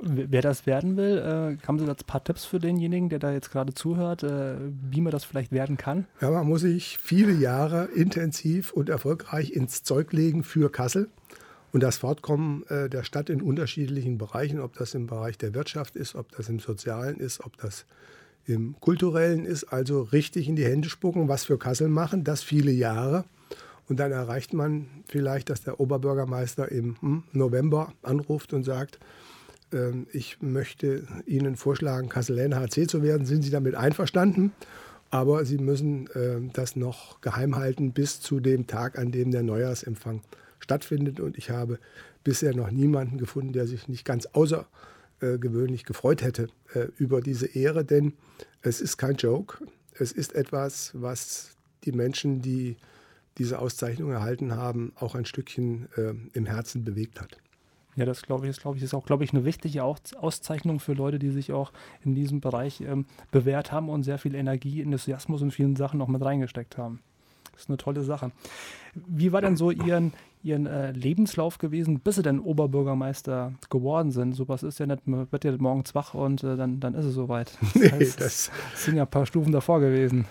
Wer 0.02 0.40
das 0.40 0.66
werden 0.66 0.96
will, 0.96 1.18
äh, 1.18 1.66
haben 1.66 1.78
Sie 1.78 1.84
da 1.84 1.92
ein 1.92 2.06
paar 2.06 2.24
Tipps 2.24 2.44
für 2.44 2.58
denjenigen, 2.58 3.10
der 3.10 3.18
da 3.18 3.32
jetzt 3.32 3.50
gerade 3.50 3.74
zuhört, 3.74 4.22
äh, 4.22 4.56
wie 4.90 5.02
man 5.02 5.10
das 5.10 5.24
vielleicht 5.24 5.52
werden 5.52 5.76
kann? 5.76 6.06
Ja, 6.20 6.30
man 6.30 6.46
muss 6.46 6.62
sich 6.62 6.96
viele 6.98 7.32
Jahre 7.32 7.84
intensiv 7.94 8.72
und 8.72 8.88
erfolgreich 8.88 9.52
ins 9.52 9.82
Zeug 9.82 10.12
legen 10.12 10.42
für 10.42 10.72
Kassel. 10.72 11.08
Und 11.72 11.82
das 11.82 11.98
Fortkommen 11.98 12.66
äh, 12.68 12.88
der 12.88 13.04
Stadt 13.04 13.30
in 13.30 13.42
unterschiedlichen 13.42 14.18
Bereichen, 14.18 14.60
ob 14.60 14.74
das 14.74 14.94
im 14.94 15.06
Bereich 15.06 15.38
der 15.38 15.54
Wirtschaft 15.54 15.96
ist, 15.96 16.14
ob 16.14 16.32
das 16.32 16.48
im 16.48 16.58
Sozialen 16.60 17.18
ist, 17.20 17.44
ob 17.44 17.56
das 17.58 17.84
im 18.46 18.74
Kulturellen 18.80 19.44
ist, 19.44 19.64
also 19.64 20.02
richtig 20.02 20.48
in 20.48 20.56
die 20.56 20.64
Hände 20.64 20.88
spucken, 20.88 21.28
was 21.28 21.44
für 21.44 21.58
Kassel 21.58 21.88
machen, 21.88 22.24
das 22.24 22.42
viele 22.42 22.72
Jahre. 22.72 23.24
Und 23.88 24.00
dann 24.00 24.12
erreicht 24.12 24.54
man 24.54 24.86
vielleicht, 25.08 25.50
dass 25.50 25.62
der 25.62 25.78
Oberbürgermeister 25.78 26.70
im 26.70 26.96
hm, 27.00 27.22
November 27.32 27.92
anruft 28.02 28.52
und 28.52 28.64
sagt, 28.64 28.98
ich 30.12 30.42
möchte 30.42 31.06
Ihnen 31.26 31.56
vorschlagen, 31.56 32.08
Kasseläner 32.08 32.60
HC 32.60 32.86
zu 32.86 33.02
werden. 33.02 33.26
Sind 33.26 33.42
Sie 33.42 33.50
damit 33.50 33.74
einverstanden? 33.74 34.52
Aber 35.10 35.44
Sie 35.44 35.58
müssen 35.58 36.06
äh, 36.08 36.40
das 36.52 36.76
noch 36.76 37.20
geheim 37.20 37.56
halten 37.56 37.92
bis 37.92 38.20
zu 38.20 38.40
dem 38.40 38.66
Tag, 38.66 38.98
an 38.98 39.10
dem 39.10 39.30
der 39.30 39.42
Neujahrsempfang 39.42 40.22
stattfindet. 40.60 41.20
Und 41.20 41.36
ich 41.36 41.50
habe 41.50 41.78
bisher 42.22 42.54
noch 42.54 42.70
niemanden 42.70 43.18
gefunden, 43.18 43.52
der 43.52 43.66
sich 43.66 43.88
nicht 43.88 44.04
ganz 44.04 44.26
außergewöhnlich 44.26 45.84
gefreut 45.84 46.22
hätte 46.22 46.48
äh, 46.74 46.86
über 46.96 47.20
diese 47.20 47.46
Ehre, 47.46 47.84
denn 47.84 48.14
es 48.62 48.80
ist 48.80 48.96
kein 48.98 49.16
Joke. 49.16 49.58
Es 49.98 50.12
ist 50.12 50.34
etwas, 50.34 50.92
was 50.94 51.56
die 51.84 51.92
Menschen, 51.92 52.40
die 52.40 52.76
diese 53.38 53.58
Auszeichnung 53.58 54.10
erhalten 54.10 54.54
haben, 54.54 54.92
auch 54.96 55.14
ein 55.14 55.24
Stückchen 55.24 55.88
äh, 55.96 56.14
im 56.34 56.46
Herzen 56.46 56.84
bewegt 56.84 57.20
hat. 57.20 57.38
Ja, 58.00 58.06
das 58.06 58.22
glaube 58.22 58.46
ich, 58.46 58.50
ist, 58.50 58.62
glaube 58.62 58.78
ich, 58.78 58.82
ist 58.82 58.94
auch, 58.94 59.04
glaube 59.04 59.24
ich, 59.24 59.34
eine 59.34 59.44
wichtige 59.44 59.84
Auszeichnung 59.84 60.80
für 60.80 60.94
Leute, 60.94 61.18
die 61.18 61.28
sich 61.28 61.52
auch 61.52 61.70
in 62.02 62.14
diesem 62.14 62.40
Bereich 62.40 62.80
ähm, 62.80 63.04
bewährt 63.30 63.72
haben 63.72 63.90
und 63.90 64.04
sehr 64.04 64.16
viel 64.16 64.34
Energie, 64.34 64.80
Enthusiasmus 64.80 65.42
und 65.42 65.50
vielen 65.50 65.76
Sachen 65.76 65.98
noch 65.98 66.08
mit 66.08 66.24
reingesteckt 66.24 66.78
haben. 66.78 67.00
Das 67.52 67.64
ist 67.64 67.68
eine 67.68 67.76
tolle 67.76 68.02
Sache. 68.02 68.32
Wie 68.94 69.32
war 69.32 69.42
denn 69.42 69.54
so 69.54 69.70
Ihren, 69.70 70.14
Ihren 70.42 70.64
äh, 70.64 70.92
Lebenslauf 70.92 71.58
gewesen, 71.58 72.00
bis 72.00 72.14
Sie 72.14 72.22
denn 72.22 72.40
Oberbürgermeister 72.40 73.52
geworden 73.68 74.12
sind? 74.12 74.32
Sowas 74.32 74.62
ist 74.62 74.80
ja 74.80 74.86
nicht, 74.86 75.06
man 75.06 75.30
wird 75.30 75.44
ja 75.44 75.54
morgens 75.58 75.94
wach 75.94 76.14
und 76.14 76.42
äh, 76.42 76.56
dann, 76.56 76.80
dann 76.80 76.94
ist 76.94 77.04
es 77.04 77.12
soweit. 77.12 77.52
Das, 77.60 77.74
nee, 77.74 77.90
heißt, 77.90 78.18
das 78.18 78.50
sind 78.76 78.96
ja 78.96 79.02
ein 79.02 79.10
paar 79.10 79.26
Stufen 79.26 79.52
davor 79.52 79.80
gewesen. 79.80 80.24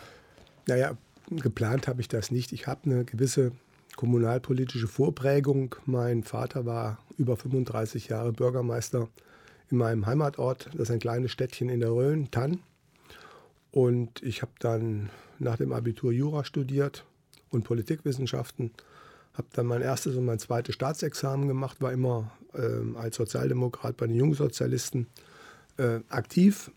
Naja, 0.66 0.94
geplant 1.30 1.88
habe 1.88 2.02
ich 2.02 2.08
das 2.08 2.32
nicht. 2.32 2.52
Ich 2.52 2.66
habe 2.66 2.80
eine 2.86 3.06
gewisse 3.06 3.52
kommunalpolitische 4.00 4.88
Vorprägung. 4.88 5.76
Mein 5.86 6.24
Vater 6.24 6.66
war 6.66 7.00
über 7.18 7.36
35 7.36 8.08
Jahre 8.08 8.32
Bürgermeister 8.32 9.10
in 9.70 9.78
meinem 9.78 10.06
Heimatort. 10.06 10.68
Das 10.68 10.84
ist 10.84 10.92
ein 10.92 11.02
kleines 11.02 11.34
Städtchen 11.34 11.68
in 11.68 11.82
der 11.82 11.92
Rhön, 11.92 12.32
Tann. 12.32 12.62
Und 13.72 14.24
ich 14.24 14.42
habe 14.42 14.54
dann 14.60 15.10
nach 15.38 15.58
dem 15.58 15.74
Abitur 15.74 16.14
Jura 16.14 16.46
studiert 16.46 17.04
und 17.50 17.66
Politikwissenschaften 17.66 18.72
Habe 19.34 19.50
dann 19.52 19.66
mein 19.66 19.82
erstes 19.82 20.16
und 20.16 20.24
mein 20.24 20.40
zweites 20.40 20.76
Staatsexamen 20.76 21.50
gemacht, 21.50 21.82
war 21.82 21.92
immer 21.92 22.32
äh, 22.54 22.98
als 22.98 23.18
Sozialdemokrat 23.18 23.98
bei 23.98 24.08
den 24.08 24.16
Jungsozialisten 24.16 25.08
äh, 25.76 26.00
aktiv. 26.08 26.72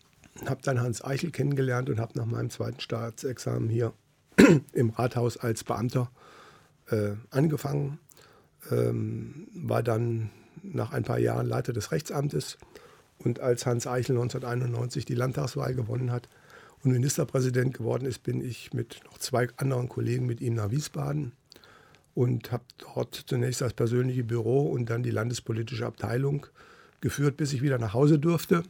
Habe 0.45 0.59
dann 0.61 0.81
Hans 0.81 1.01
Eichel 1.01 1.31
kennengelernt 1.31 1.89
und 1.89 2.01
habe 2.01 2.17
nach 2.17 2.25
meinem 2.25 2.49
zweiten 2.49 2.81
Staatsexamen 2.81 3.69
hier 3.69 3.93
im 4.73 4.89
Rathaus 4.89 5.37
als 5.37 5.63
Beamter 5.63 6.11
äh, 6.11 6.32
angefangen. 7.29 7.99
Ähm, 8.71 9.47
war 9.53 9.83
dann 9.83 10.29
nach 10.63 10.91
ein 10.91 11.03
paar 11.03 11.19
Jahren 11.19 11.47
Leiter 11.47 11.73
des 11.73 11.91
Rechtsamtes. 11.91 12.57
Und 13.19 13.39
als 13.39 13.65
Hans 13.65 13.87
Eichel 13.87 14.15
1991 14.15 15.05
die 15.05 15.15
Landtagswahl 15.15 15.75
gewonnen 15.75 16.11
hat 16.11 16.29
und 16.83 16.91
Ministerpräsident 16.91 17.73
geworden 17.73 18.05
ist, 18.05 18.23
bin 18.23 18.41
ich 18.41 18.73
mit 18.73 19.01
noch 19.05 19.17
zwei 19.17 19.47
anderen 19.57 19.89
Kollegen 19.89 20.25
mit 20.25 20.41
ihm 20.41 20.55
nach 20.55 20.71
Wiesbaden 20.71 21.33
und 22.15 22.51
habe 22.51 22.63
dort 22.77 23.15
zunächst 23.15 23.61
das 23.61 23.73
persönliche 23.73 24.23
Büro 24.23 24.69
und 24.69 24.89
dann 24.89 25.03
die 25.03 25.11
landespolitische 25.11 25.85
Abteilung 25.85 26.45
geführt, 27.01 27.37
bis 27.37 27.53
ich 27.53 27.61
wieder 27.61 27.79
nach 27.79 27.93
Hause 27.93 28.19
durfte. 28.19 28.63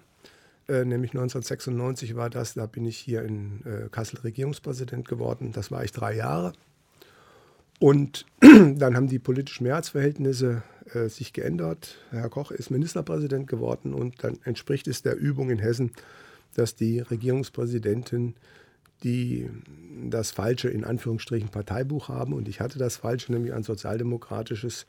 Äh, 0.68 0.86
nämlich 0.86 1.12
1996 1.12 2.16
war 2.16 2.30
das, 2.30 2.54
da 2.54 2.66
bin 2.68 2.86
ich 2.86 2.98
hier 2.98 3.24
in 3.24 3.66
äh, 3.66 3.90
Kassel 3.90 4.20
Regierungspräsident 4.20 5.08
geworden. 5.08 5.52
Das 5.52 5.72
war 5.72 5.84
ich 5.84 5.92
drei 5.92 6.16
Jahre. 6.16 6.54
Und 7.84 8.26
dann 8.40 8.96
haben 8.96 9.10
die 9.10 9.20
politischen 9.20 9.66
Mehrheitsverhältnisse 9.66 10.64
äh, 10.94 11.10
sich 11.10 11.34
geändert. 11.34 11.98
Herr 12.12 12.30
Koch 12.30 12.52
ist 12.52 12.72
Ministerpräsident 12.72 13.46
geworden 13.46 13.94
und 13.94 14.24
dann 14.24 14.40
entspricht 14.46 14.88
es 14.88 15.02
der 15.02 15.18
Übung 15.18 15.50
in 15.50 15.60
Hessen, 15.60 15.92
dass 16.56 16.76
die 16.76 17.00
Regierungspräsidenten 17.02 18.36
die 19.04 19.50
das 20.10 20.32
falsche, 20.32 20.70
in 20.70 20.86
Anführungsstrichen, 20.86 21.50
Parteibuch 21.50 22.08
haben. 22.08 22.32
Und 22.32 22.48
ich 22.48 22.62
hatte 22.62 22.80
das 22.80 22.96
falsche, 22.96 23.34
nämlich 23.34 23.52
ein 23.52 23.64
sozialdemokratisches, 23.64 24.86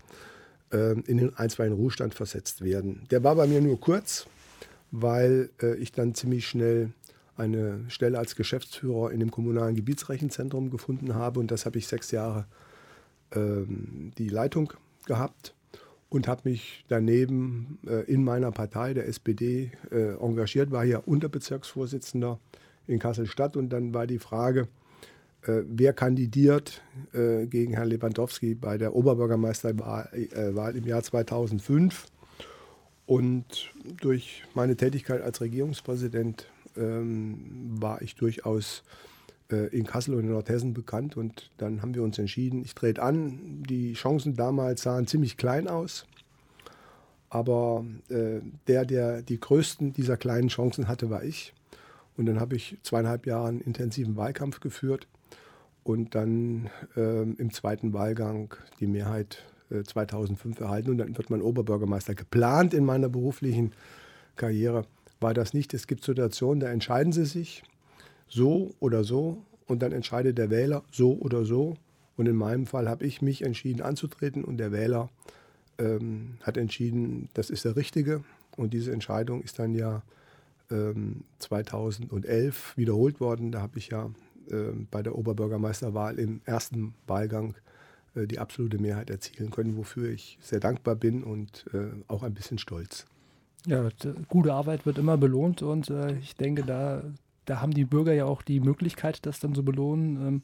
äh, 0.72 0.92
in 0.92 1.16
den 1.16 1.34
einstweiligen 1.34 1.76
Ruhestand 1.76 2.14
versetzt 2.14 2.62
werden. 2.62 3.02
Der 3.10 3.24
war 3.24 3.34
bei 3.34 3.48
mir 3.48 3.60
nur 3.60 3.80
kurz, 3.80 4.28
weil 4.92 5.50
äh, 5.60 5.74
ich 5.78 5.90
dann 5.90 6.14
ziemlich 6.14 6.46
schnell 6.46 6.90
eine 7.36 7.80
Stelle 7.88 8.20
als 8.20 8.36
Geschäftsführer 8.36 9.10
in 9.10 9.18
dem 9.18 9.32
kommunalen 9.32 9.74
Gebietsrechenzentrum 9.74 10.70
gefunden 10.70 11.16
habe. 11.16 11.40
Und 11.40 11.50
das 11.50 11.66
habe 11.66 11.78
ich 11.78 11.88
sechs 11.88 12.12
Jahre 12.12 12.42
ähm, 12.42 12.54
die 13.34 14.28
Leitung 14.28 14.72
gehabt 15.06 15.54
und 16.14 16.28
habe 16.28 16.48
mich 16.48 16.84
daneben 16.86 17.80
äh, 17.86 18.04
in 18.04 18.22
meiner 18.22 18.52
Partei, 18.52 18.94
der 18.94 19.08
SPD, 19.08 19.72
äh, 19.90 20.14
engagiert, 20.14 20.70
war 20.70 20.84
hier 20.84 21.08
Unterbezirksvorsitzender 21.08 22.38
in 22.86 23.00
Kassel-Stadt 23.00 23.56
und 23.56 23.70
dann 23.70 23.92
war 23.94 24.06
die 24.06 24.20
Frage, 24.20 24.68
äh, 25.42 25.62
wer 25.66 25.92
kandidiert 25.92 26.82
gegen 27.12 27.74
Herrn 27.74 27.88
Lewandowski 27.88 28.54
bei 28.54 28.78
der 28.78 28.94
Oberbürgermeisterwahl 28.94 30.74
im 30.76 30.86
Jahr 30.86 31.02
2005. 31.02 32.06
Und 33.06 33.72
durch 34.00 34.44
meine 34.54 34.76
Tätigkeit 34.76 35.20
als 35.20 35.40
Regierungspräsident 35.40 36.46
ähm, 36.76 37.76
war 37.80 38.00
ich 38.02 38.14
durchaus 38.14 38.82
in 39.48 39.86
Kassel 39.86 40.14
und 40.14 40.24
in 40.24 40.30
Nordhessen 40.30 40.74
bekannt. 40.74 41.16
Und 41.16 41.50
dann 41.58 41.82
haben 41.82 41.94
wir 41.94 42.02
uns 42.02 42.18
entschieden, 42.18 42.62
ich 42.64 42.74
trete 42.74 43.02
an. 43.02 43.62
Die 43.68 43.92
Chancen 43.92 44.34
damals 44.36 44.82
sahen 44.82 45.06
ziemlich 45.06 45.36
klein 45.36 45.68
aus. 45.68 46.06
Aber 47.34 47.84
äh, 48.10 48.40
der, 48.68 48.84
der 48.84 49.22
die 49.22 49.40
größten 49.40 49.92
dieser 49.92 50.16
kleinen 50.16 50.48
Chancen 50.48 50.86
hatte, 50.86 51.10
war 51.10 51.24
ich. 51.24 51.52
Und 52.16 52.26
dann 52.26 52.38
habe 52.38 52.54
ich 52.54 52.78
zweieinhalb 52.82 53.26
Jahre 53.26 53.48
einen 53.48 53.60
intensiven 53.60 54.16
Wahlkampf 54.16 54.60
geführt 54.60 55.08
und 55.82 56.14
dann 56.14 56.70
äh, 56.96 57.22
im 57.22 57.52
zweiten 57.52 57.92
Wahlgang 57.92 58.54
die 58.78 58.86
Mehrheit 58.86 59.44
äh, 59.70 59.82
2005 59.82 60.60
erhalten. 60.60 60.90
Und 60.90 60.98
dann 60.98 61.16
wird 61.16 61.28
man 61.28 61.42
Oberbürgermeister. 61.42 62.14
Geplant 62.14 62.72
in 62.72 62.84
meiner 62.84 63.08
beruflichen 63.08 63.72
Karriere 64.36 64.86
war 65.20 65.34
das 65.34 65.54
nicht. 65.54 65.74
Es 65.74 65.88
gibt 65.88 66.04
Situationen, 66.04 66.60
da 66.60 66.68
entscheiden 66.68 67.12
sie 67.12 67.26
sich 67.26 67.64
so 68.28 68.74
oder 68.80 69.04
so 69.04 69.42
und 69.66 69.82
dann 69.82 69.92
entscheidet 69.92 70.38
der 70.38 70.50
Wähler 70.50 70.82
so 70.90 71.12
oder 71.14 71.44
so. 71.44 71.76
Und 72.16 72.26
in 72.26 72.36
meinem 72.36 72.66
Fall 72.66 72.88
habe 72.88 73.04
ich 73.04 73.22
mich 73.22 73.42
entschieden 73.42 73.82
anzutreten 73.82 74.44
und 74.44 74.58
der 74.58 74.72
Wähler 74.72 75.10
ähm, 75.78 76.34
hat 76.42 76.56
entschieden, 76.56 77.28
das 77.34 77.50
ist 77.50 77.64
der 77.64 77.76
Richtige. 77.76 78.22
Und 78.56 78.72
diese 78.72 78.92
Entscheidung 78.92 79.42
ist 79.42 79.58
dann 79.58 79.74
ja 79.74 80.02
ähm, 80.70 81.24
2011 81.40 82.76
wiederholt 82.76 83.20
worden. 83.20 83.50
Da 83.50 83.60
habe 83.60 83.78
ich 83.78 83.88
ja 83.88 84.10
äh, 84.50 84.72
bei 84.90 85.02
der 85.02 85.16
Oberbürgermeisterwahl 85.16 86.18
im 86.18 86.40
ersten 86.44 86.94
Wahlgang 87.06 87.54
äh, 88.14 88.26
die 88.26 88.38
absolute 88.38 88.78
Mehrheit 88.78 89.10
erzielen 89.10 89.50
können, 89.50 89.76
wofür 89.76 90.10
ich 90.10 90.38
sehr 90.40 90.60
dankbar 90.60 90.94
bin 90.94 91.24
und 91.24 91.64
äh, 91.72 91.90
auch 92.06 92.22
ein 92.22 92.34
bisschen 92.34 92.58
stolz. 92.58 93.06
Ja, 93.66 93.88
gute 94.28 94.52
Arbeit 94.52 94.84
wird 94.84 94.98
immer 94.98 95.16
belohnt 95.16 95.62
und 95.62 95.88
äh, 95.88 96.18
ich 96.18 96.36
denke, 96.36 96.64
da 96.64 97.02
da 97.44 97.60
haben 97.60 97.72
die 97.72 97.84
Bürger 97.84 98.12
ja 98.12 98.24
auch 98.24 98.42
die 98.42 98.60
Möglichkeit, 98.60 99.24
das 99.26 99.40
dann 99.40 99.54
zu 99.54 99.64
belohnen, 99.64 100.26
ähm, 100.26 100.42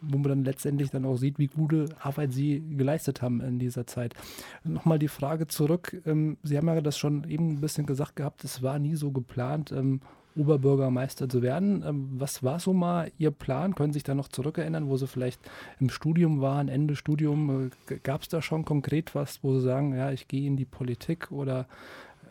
wo 0.00 0.18
man 0.18 0.28
dann 0.28 0.44
letztendlich 0.44 0.90
dann 0.90 1.04
auch 1.04 1.16
sieht, 1.16 1.38
wie 1.38 1.48
gute 1.48 1.86
Arbeit 2.00 2.32
sie 2.32 2.62
geleistet 2.76 3.20
haben 3.20 3.40
in 3.40 3.58
dieser 3.58 3.86
Zeit. 3.86 4.14
Nochmal 4.62 4.98
die 4.98 5.08
Frage 5.08 5.46
zurück. 5.48 6.00
Ähm, 6.06 6.36
sie 6.42 6.56
haben 6.56 6.68
ja 6.68 6.80
das 6.80 6.98
schon 6.98 7.28
eben 7.28 7.50
ein 7.50 7.60
bisschen 7.60 7.86
gesagt 7.86 8.16
gehabt, 8.16 8.44
es 8.44 8.62
war 8.62 8.78
nie 8.78 8.94
so 8.94 9.10
geplant, 9.10 9.72
ähm, 9.72 10.00
Oberbürgermeister 10.36 11.28
zu 11.28 11.42
werden. 11.42 11.82
Ähm, 11.86 12.08
was 12.12 12.42
war 12.42 12.60
so 12.60 12.72
mal 12.72 13.10
Ihr 13.18 13.30
Plan? 13.30 13.74
Können 13.74 13.92
Sie 13.92 13.96
sich 13.98 14.04
da 14.04 14.14
noch 14.14 14.28
zurückerinnern, 14.28 14.88
wo 14.88 14.96
Sie 14.96 15.06
vielleicht 15.06 15.40
im 15.80 15.90
Studium 15.90 16.40
waren, 16.40 16.68
Ende 16.68 16.96
Studium? 16.96 17.70
Äh, 17.88 17.98
Gab 18.02 18.22
es 18.22 18.28
da 18.28 18.40
schon 18.40 18.64
konkret 18.64 19.14
was, 19.14 19.42
wo 19.42 19.54
Sie 19.54 19.62
sagen, 19.62 19.94
ja, 19.94 20.12
ich 20.12 20.28
gehe 20.28 20.46
in 20.46 20.56
die 20.56 20.64
Politik 20.64 21.32
oder 21.32 21.66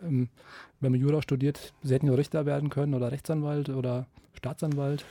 ähm, 0.04 0.30
wenn 0.80 0.92
man 0.92 1.02
Jura 1.02 1.22
studiert, 1.22 1.74
Sie 1.84 1.94
hätten 1.94 2.08
ja 2.08 2.14
Richter 2.14 2.46
werden 2.46 2.70
können 2.70 2.94
oder 2.94 3.12
Rechtsanwalt 3.12 3.70
oder 3.70 4.08
Staatsanwalt? 4.34 5.06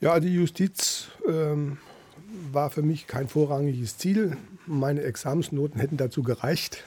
Ja, 0.00 0.20
die 0.20 0.32
Justiz 0.32 1.08
ähm, 1.28 1.78
war 2.52 2.70
für 2.70 2.82
mich 2.82 3.06
kein 3.06 3.28
vorrangiges 3.28 3.98
Ziel. 3.98 4.36
Meine 4.66 5.02
Examensnoten 5.02 5.80
hätten 5.80 5.96
dazu 5.96 6.22
gereicht. 6.22 6.84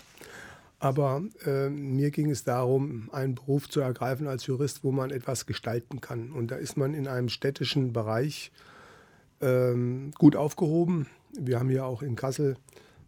Aber 0.79 1.21
äh, 1.45 1.69
mir 1.69 2.09
ging 2.09 2.31
es 2.31 2.43
darum, 2.43 3.09
einen 3.11 3.35
Beruf 3.35 3.69
zu 3.69 3.81
ergreifen 3.81 4.27
als 4.27 4.47
Jurist, 4.47 4.83
wo 4.83 4.91
man 4.91 5.11
etwas 5.11 5.45
gestalten 5.45 6.01
kann. 6.01 6.31
Und 6.31 6.49
da 6.49 6.55
ist 6.55 6.75
man 6.75 6.95
in 6.95 7.07
einem 7.07 7.29
städtischen 7.29 7.93
Bereich 7.93 8.51
ähm, 9.41 10.11
gut 10.17 10.35
aufgehoben. 10.35 11.05
Wir 11.37 11.59
haben 11.59 11.69
ja 11.69 11.83
auch 11.83 12.01
in 12.01 12.15
Kassel 12.15 12.55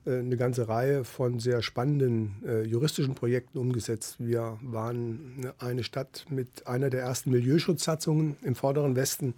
eine 0.05 0.37
ganze 0.37 0.67
Reihe 0.67 1.03
von 1.03 1.39
sehr 1.39 1.61
spannenden 1.61 2.35
äh, 2.45 2.63
juristischen 2.63 3.15
Projekten 3.15 3.57
umgesetzt. 3.57 4.17
Wir 4.19 4.57
waren 4.61 5.51
eine 5.59 5.83
Stadt 5.83 6.25
mit 6.29 6.67
einer 6.67 6.89
der 6.89 7.01
ersten 7.01 7.31
Milieuschutzsatzungen 7.31 8.35
im 8.41 8.55
vorderen 8.55 8.95
Westen. 8.95 9.33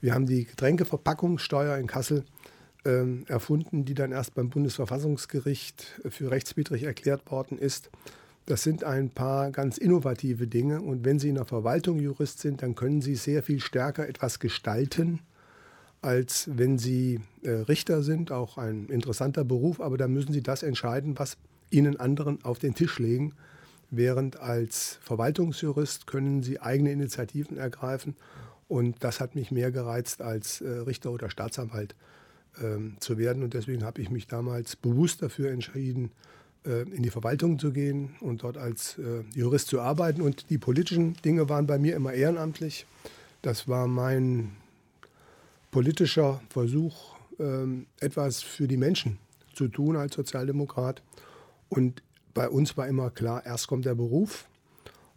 Wir 0.00 0.14
haben 0.14 0.26
die 0.26 0.44
Getränkeverpackungssteuer 0.44 1.78
in 1.78 1.86
Kassel 1.86 2.24
äh, 2.84 3.04
erfunden, 3.26 3.84
die 3.84 3.94
dann 3.94 4.12
erst 4.12 4.34
beim 4.34 4.50
Bundesverfassungsgericht 4.50 6.00
für 6.08 6.30
rechtswidrig 6.30 6.82
erklärt 6.82 7.30
worden 7.30 7.58
ist. 7.58 7.90
Das 8.46 8.62
sind 8.62 8.84
ein 8.84 9.10
paar 9.10 9.50
ganz 9.50 9.76
innovative 9.76 10.46
Dinge. 10.46 10.80
Und 10.80 11.04
wenn 11.04 11.18
Sie 11.18 11.28
in 11.28 11.34
der 11.34 11.44
Verwaltung 11.44 11.98
Jurist 11.98 12.40
sind, 12.40 12.62
dann 12.62 12.74
können 12.74 13.02
Sie 13.02 13.14
sehr 13.14 13.42
viel 13.42 13.60
stärker 13.60 14.08
etwas 14.08 14.38
gestalten 14.38 15.20
als 16.00 16.48
wenn 16.52 16.78
Sie 16.78 17.20
äh, 17.42 17.50
Richter 17.50 18.02
sind, 18.02 18.30
auch 18.30 18.58
ein 18.58 18.86
interessanter 18.86 19.44
Beruf, 19.44 19.80
aber 19.80 19.96
da 19.96 20.08
müssen 20.08 20.32
Sie 20.32 20.42
das 20.42 20.62
entscheiden, 20.62 21.18
was 21.18 21.36
Ihnen 21.70 21.98
anderen 21.98 22.44
auf 22.44 22.58
den 22.58 22.74
Tisch 22.74 22.98
legen. 22.98 23.32
Während 23.90 24.38
als 24.38 24.98
Verwaltungsjurist 25.02 26.06
können 26.06 26.42
Sie 26.42 26.60
eigene 26.60 26.92
Initiativen 26.92 27.56
ergreifen. 27.56 28.16
Und 28.68 29.02
das 29.02 29.18
hat 29.18 29.34
mich 29.34 29.50
mehr 29.50 29.72
gereizt, 29.72 30.20
als 30.20 30.60
äh, 30.60 30.68
Richter 30.68 31.10
oder 31.10 31.30
Staatsanwalt 31.30 31.94
ähm, 32.62 32.96
zu 33.00 33.16
werden. 33.16 33.42
Und 33.42 33.54
deswegen 33.54 33.82
habe 33.82 34.02
ich 34.02 34.10
mich 34.10 34.26
damals 34.26 34.76
bewusst 34.76 35.22
dafür 35.22 35.50
entschieden, 35.50 36.10
äh, 36.66 36.82
in 36.82 37.02
die 37.02 37.10
Verwaltung 37.10 37.58
zu 37.58 37.72
gehen 37.72 38.10
und 38.20 38.42
dort 38.42 38.58
als 38.58 38.98
äh, 38.98 39.24
Jurist 39.34 39.68
zu 39.68 39.80
arbeiten. 39.80 40.20
Und 40.20 40.50
die 40.50 40.58
politischen 40.58 41.14
Dinge 41.24 41.48
waren 41.48 41.66
bei 41.66 41.78
mir 41.78 41.96
immer 41.96 42.12
ehrenamtlich. 42.12 42.86
Das 43.40 43.68
war 43.68 43.86
mein 43.86 44.52
politischer 45.70 46.40
Versuch, 46.48 47.14
ähm, 47.38 47.86
etwas 48.00 48.42
für 48.42 48.68
die 48.68 48.76
Menschen 48.76 49.18
zu 49.54 49.68
tun 49.68 49.96
als 49.96 50.14
Sozialdemokrat. 50.14 51.02
Und 51.68 52.02
bei 52.34 52.48
uns 52.48 52.76
war 52.76 52.88
immer 52.88 53.10
klar, 53.10 53.44
erst 53.44 53.68
kommt 53.68 53.84
der 53.84 53.94
Beruf 53.94 54.48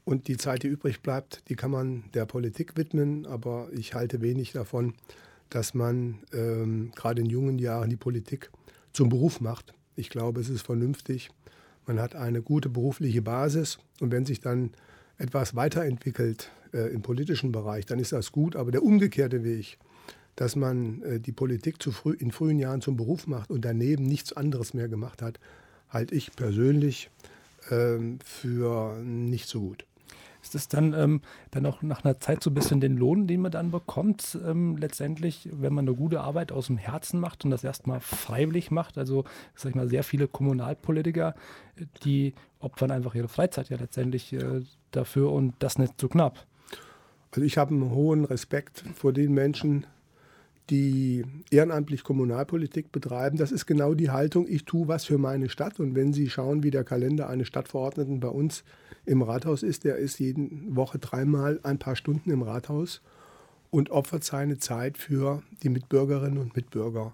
und 0.03 0.27
die 0.27 0.37
Zeit, 0.37 0.63
die 0.63 0.67
übrig 0.67 1.01
bleibt, 1.01 1.43
die 1.49 1.55
kann 1.55 1.71
man 1.71 2.03
der 2.13 2.25
Politik 2.25 2.75
widmen. 2.75 3.25
Aber 3.25 3.69
ich 3.71 3.93
halte 3.93 4.21
wenig 4.21 4.51
davon, 4.51 4.93
dass 5.49 5.73
man 5.73 6.19
ähm, 6.33 6.91
gerade 6.95 7.21
in 7.21 7.29
jungen 7.29 7.59
Jahren 7.59 7.89
die 7.89 7.97
Politik 7.97 8.49
zum 8.93 9.09
Beruf 9.09 9.41
macht. 9.41 9.73
Ich 9.95 10.09
glaube, 10.09 10.41
es 10.41 10.49
ist 10.49 10.65
vernünftig. 10.65 11.29
Man 11.85 11.99
hat 11.99 12.15
eine 12.15 12.41
gute 12.41 12.69
berufliche 12.69 13.21
Basis 13.21 13.77
und 13.99 14.11
wenn 14.11 14.25
sich 14.25 14.39
dann 14.39 14.71
etwas 15.17 15.55
weiterentwickelt 15.55 16.49
äh, 16.73 16.93
im 16.93 17.01
politischen 17.01 17.51
Bereich, 17.51 17.85
dann 17.85 17.99
ist 17.99 18.11
das 18.11 18.31
gut. 18.31 18.55
Aber 18.55 18.71
der 18.71 18.83
umgekehrte 18.83 19.43
Weg, 19.43 19.77
dass 20.41 20.55
man 20.55 21.03
äh, 21.03 21.19
die 21.19 21.31
Politik 21.31 21.79
zu 21.83 21.91
früh, 21.91 22.13
in 22.13 22.31
frühen 22.31 22.57
Jahren 22.57 22.81
zum 22.81 22.97
Beruf 22.97 23.27
macht 23.27 23.51
und 23.51 23.63
daneben 23.63 24.05
nichts 24.07 24.33
anderes 24.33 24.73
mehr 24.73 24.87
gemacht 24.87 25.21
hat, 25.21 25.39
halte 25.87 26.15
ich 26.15 26.35
persönlich 26.35 27.11
ähm, 27.69 28.17
für 28.25 28.97
nicht 29.03 29.47
so 29.47 29.61
gut. 29.61 29.85
Ist 30.41 30.55
es 30.55 30.67
dann, 30.67 30.95
ähm, 30.95 31.21
dann 31.51 31.67
auch 31.67 31.83
nach 31.83 32.03
einer 32.03 32.19
Zeit 32.19 32.41
so 32.41 32.49
ein 32.49 32.55
bisschen 32.55 32.81
den 32.81 32.97
Lohn, 32.97 33.27
den 33.27 33.41
man 33.41 33.51
dann 33.51 33.69
bekommt, 33.69 34.35
ähm, 34.43 34.77
letztendlich, 34.77 35.47
wenn 35.51 35.73
man 35.73 35.87
eine 35.87 35.95
gute 35.95 36.21
Arbeit 36.21 36.51
aus 36.51 36.65
dem 36.65 36.77
Herzen 36.77 37.19
macht 37.19 37.45
und 37.45 37.51
das 37.51 37.63
erstmal 37.63 37.99
freiwillig 37.99 38.71
macht? 38.71 38.97
Also, 38.97 39.25
sag 39.53 39.69
ich 39.69 39.75
mal, 39.75 39.89
sehr 39.89 40.03
viele 40.03 40.27
Kommunalpolitiker, 40.27 41.35
die 42.03 42.33
opfern 42.59 42.89
einfach 42.89 43.13
ihre 43.13 43.27
Freizeit 43.27 43.69
ja 43.69 43.77
letztendlich 43.77 44.33
äh, 44.33 44.61
dafür 44.89 45.31
und 45.31 45.53
das 45.59 45.77
nicht 45.77 46.01
so 46.01 46.07
knapp. 46.07 46.47
Also 47.29 47.45
ich 47.45 47.59
habe 47.59 47.75
einen 47.75 47.91
hohen 47.91 48.25
Respekt 48.25 48.83
vor 48.95 49.13
den 49.13 49.35
Menschen, 49.35 49.85
die 50.71 51.25
ehrenamtlich 51.51 52.03
Kommunalpolitik 52.03 52.91
betreiben. 52.91 53.37
Das 53.37 53.51
ist 53.51 53.65
genau 53.65 53.93
die 53.93 54.09
Haltung, 54.09 54.47
ich 54.47 54.63
tue 54.63 54.87
was 54.87 55.05
für 55.05 55.17
meine 55.17 55.49
Stadt. 55.49 55.79
Und 55.79 55.95
wenn 55.95 56.13
Sie 56.13 56.29
schauen, 56.29 56.63
wie 56.63 56.71
der 56.71 56.85
Kalender 56.85 57.29
eines 57.29 57.47
Stadtverordneten 57.47 58.21
bei 58.21 58.29
uns 58.29 58.63
im 59.05 59.21
Rathaus 59.21 59.63
ist, 59.63 59.83
der 59.83 59.97
ist 59.97 60.19
jede 60.19 60.49
Woche 60.69 60.97
dreimal 60.97 61.59
ein 61.63 61.77
paar 61.77 61.97
Stunden 61.97 62.31
im 62.31 62.41
Rathaus 62.41 63.01
und 63.69 63.89
opfert 63.89 64.23
seine 64.23 64.57
Zeit 64.57 64.97
für 64.97 65.43
die 65.61 65.69
Mitbürgerinnen 65.69 66.39
und 66.39 66.55
Mitbürger. 66.55 67.13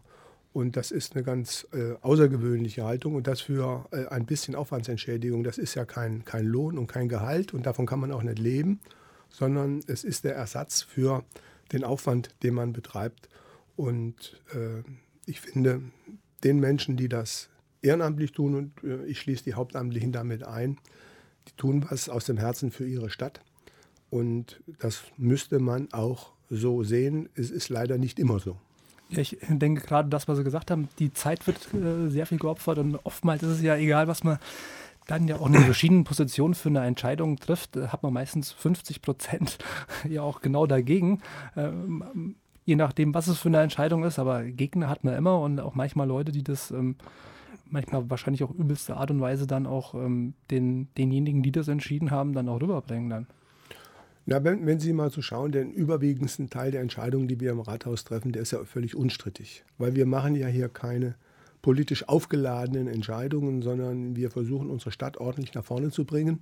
Und 0.53 0.75
das 0.75 0.91
ist 0.91 1.15
eine 1.15 1.23
ganz 1.23 1.67
äh, 1.73 1.93
außergewöhnliche 2.01 2.83
Haltung 2.83 3.15
und 3.15 3.27
das 3.27 3.41
für 3.41 3.85
äh, 3.91 4.05
ein 4.07 4.25
bisschen 4.25 4.55
Aufwandsentschädigung. 4.55 5.43
Das 5.43 5.57
ist 5.57 5.75
ja 5.75 5.85
kein, 5.85 6.25
kein 6.25 6.45
Lohn 6.45 6.77
und 6.77 6.87
kein 6.87 7.09
Gehalt 7.09 7.53
und 7.53 7.65
davon 7.65 7.85
kann 7.85 7.99
man 7.99 8.11
auch 8.11 8.23
nicht 8.23 8.39
leben, 8.39 8.79
sondern 9.29 9.81
es 9.87 10.03
ist 10.03 10.23
der 10.23 10.35
Ersatz 10.35 10.83
für 10.83 11.23
den 11.71 11.83
Aufwand, 11.83 12.29
den 12.43 12.53
man 12.53 12.73
betreibt. 12.73 13.29
Und 13.77 14.41
äh, 14.53 14.83
ich 15.25 15.39
finde, 15.39 15.81
den 16.43 16.59
Menschen, 16.59 16.97
die 16.97 17.07
das 17.07 17.49
ehrenamtlich 17.81 18.33
tun, 18.33 18.55
und 18.55 18.83
äh, 18.83 19.05
ich 19.05 19.21
schließe 19.21 19.45
die 19.45 19.53
Hauptamtlichen 19.53 20.11
damit 20.11 20.43
ein, 20.43 20.77
die 21.47 21.53
tun 21.53 21.85
was 21.89 22.09
aus 22.09 22.25
dem 22.25 22.37
Herzen 22.37 22.71
für 22.71 22.85
ihre 22.85 23.09
Stadt. 23.09 23.39
Und 24.09 24.61
das 24.79 25.03
müsste 25.17 25.59
man 25.59 25.93
auch 25.93 26.33
so 26.49 26.83
sehen. 26.83 27.29
Es 27.35 27.51
ist 27.51 27.69
leider 27.69 27.97
nicht 27.97 28.19
immer 28.19 28.39
so. 28.39 28.57
Ja, 29.09 29.19
ich 29.19 29.37
denke 29.47 29.81
gerade 29.81 30.09
das, 30.09 30.27
was 30.27 30.37
Sie 30.37 30.43
gesagt 30.43 30.71
haben, 30.71 30.89
die 30.99 31.13
Zeit 31.13 31.47
wird 31.47 31.73
äh, 31.73 32.09
sehr 32.09 32.25
viel 32.25 32.39
geopfert 32.39 32.77
und 32.77 32.95
oftmals 33.05 33.43
ist 33.43 33.49
es 33.49 33.61
ja 33.61 33.77
egal, 33.77 34.07
was 34.07 34.23
man 34.23 34.37
dann 35.05 35.27
ja 35.27 35.37
auch 35.37 35.47
in 35.47 35.53
verschiedenen 35.63 36.03
Positionen 36.03 36.55
für 36.55 36.69
eine 36.69 36.83
Entscheidung 36.83 37.37
trifft, 37.37 37.77
hat 37.77 38.03
man 38.03 38.11
meistens 38.11 38.51
50 38.51 39.01
Prozent 39.01 39.59
ja 40.09 40.23
auch 40.23 40.41
genau 40.41 40.65
dagegen. 40.65 41.21
Ähm, 41.55 42.35
je 42.67 42.75
nachdem, 42.75 43.13
was 43.13 43.27
es 43.27 43.39
für 43.39 43.47
eine 43.47 43.61
Entscheidung 43.61 44.03
ist, 44.03 44.19
aber 44.19 44.43
Gegner 44.43 44.89
hat 44.89 45.05
man 45.05 45.15
immer 45.15 45.39
und 45.39 45.59
auch 45.61 45.73
manchmal 45.73 46.05
Leute, 46.05 46.33
die 46.33 46.43
das 46.43 46.69
ähm, 46.69 46.97
manchmal 47.69 48.09
wahrscheinlich 48.09 48.43
auch 48.43 48.51
übelste 48.51 48.97
Art 48.97 49.09
und 49.09 49.21
Weise 49.21 49.47
dann 49.47 49.65
auch 49.65 49.93
ähm, 49.93 50.33
den, 50.51 50.89
denjenigen, 50.97 51.43
die 51.43 51.53
das 51.53 51.69
entschieden 51.69 52.11
haben, 52.11 52.33
dann 52.33 52.49
auch 52.49 52.61
rüberbringen 52.61 53.09
dann. 53.09 53.27
Na, 54.25 54.43
wenn, 54.43 54.65
wenn 54.65 54.81
Sie 54.81 54.91
mal 54.91 55.09
so 55.09 55.21
schauen, 55.21 55.53
den 55.53 55.71
überwiegendsten 55.71 56.49
Teil 56.49 56.71
der 56.71 56.81
Entscheidungen, 56.81 57.29
die 57.29 57.39
wir 57.39 57.51
im 57.51 57.61
Rathaus 57.61 58.03
treffen, 58.03 58.33
der 58.33 58.41
ist 58.41 58.51
ja 58.51 58.65
völlig 58.65 58.97
unstrittig. 58.97 59.63
Weil 59.77 59.95
wir 59.95 60.05
machen 60.05 60.35
ja 60.35 60.47
hier 60.47 60.67
keine 60.67 61.15
politisch 61.61 62.09
aufgeladenen 62.09 62.89
Entscheidungen, 62.89 63.61
sondern 63.61 64.17
wir 64.17 64.29
versuchen, 64.29 64.69
unsere 64.69 64.91
Stadt 64.91 65.15
ordentlich 65.15 65.53
nach 65.53 65.63
vorne 65.63 65.89
zu 65.89 66.03
bringen. 66.03 66.41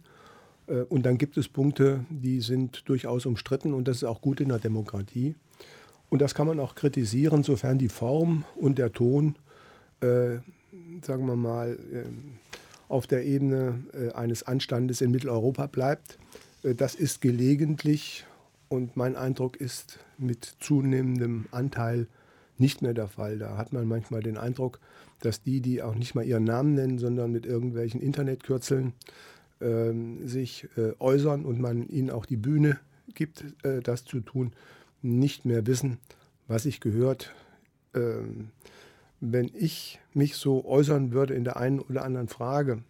Äh, 0.66 0.82
und 0.90 1.06
dann 1.06 1.20
gibt 1.20 1.38
es 1.38 1.48
Punkte, 1.48 2.04
die 2.10 2.42
sind 2.42 2.90
durchaus 2.90 3.28
umstritten 3.28 3.76
und 3.76 3.88
das 3.88 3.98
ist 3.98 4.06
auch 4.06 4.22
gut 4.22 4.42
in 4.42 4.50
der 4.50 4.60
Demokratie. 4.60 5.36
Und 6.16 6.22
das 6.22 6.34
kann 6.34 6.48
man 6.48 6.62
auch 6.62 6.76
kritisieren, 6.76 7.44
sofern 7.44 7.78
die 7.78 7.90
Form 7.90 8.46
und 8.56 8.78
der 8.78 8.94
Ton, 8.94 9.36
äh, 10.00 10.38
sagen 11.02 11.26
wir 11.28 11.36
mal, 11.36 11.78
äh, 11.92 12.06
auf 12.88 13.06
der 13.06 13.26
Ebene 13.26 13.84
äh, 13.92 14.14
eines 14.14 14.44
Anstandes 14.44 15.02
in 15.02 15.12
Mitteleuropa 15.12 15.68
bleibt. 15.68 16.18
Äh, 16.64 16.74
das 16.74 16.96
ist 16.96 17.20
gelegentlich 17.20 18.26
und 18.70 18.96
mein 18.96 19.18
Eindruck 19.18 19.58
ist 19.58 20.00
mit 20.18 20.56
zunehmendem 20.62 21.48
Anteil 21.52 22.08
nicht 22.58 22.82
mehr 22.82 22.94
der 22.94 23.10
Fall. 23.10 23.38
Da 23.38 23.58
hat 23.58 23.74
man 23.74 23.86
manchmal 23.86 24.24
den 24.24 24.38
Eindruck, 24.38 24.80
dass 25.20 25.44
die, 25.44 25.60
die 25.60 25.84
auch 25.84 25.96
nicht 25.96 26.16
mal 26.16 26.24
ihren 26.24 26.46
Namen 26.46 26.76
nennen, 26.76 26.98
sondern 26.98 27.34
mit 27.34 27.46
irgendwelchen 27.46 28.00
Internetkürzeln 28.00 28.94
ähm, 29.60 30.26
sich 30.26 30.70
äh, 30.78 30.94
äußern 30.98 31.44
und 31.44 31.60
man 31.60 31.90
ihnen 31.90 32.10
auch 32.10 32.26
die 32.26 32.38
Bühne 32.38 32.80
gibt, 33.16 33.44
äh, 33.64 33.82
das 33.82 34.06
zu 34.06 34.22
tun, 34.22 34.54
nicht 35.02 35.46
mehr 35.46 35.68
wissen, 35.68 36.00
was 36.48 36.66
ich 36.66 36.80
gehört. 36.80 37.34
Ähm, 37.94 38.50
wenn 39.22 39.50
ich 39.54 40.00
mich 40.14 40.36
so 40.36 40.66
äußern 40.66 41.12
würde 41.12 41.34
in 41.34 41.44
der 41.44 41.58
einen 41.58 41.80
oder 41.80 42.04
anderen 42.04 42.28
Frage 42.28 42.84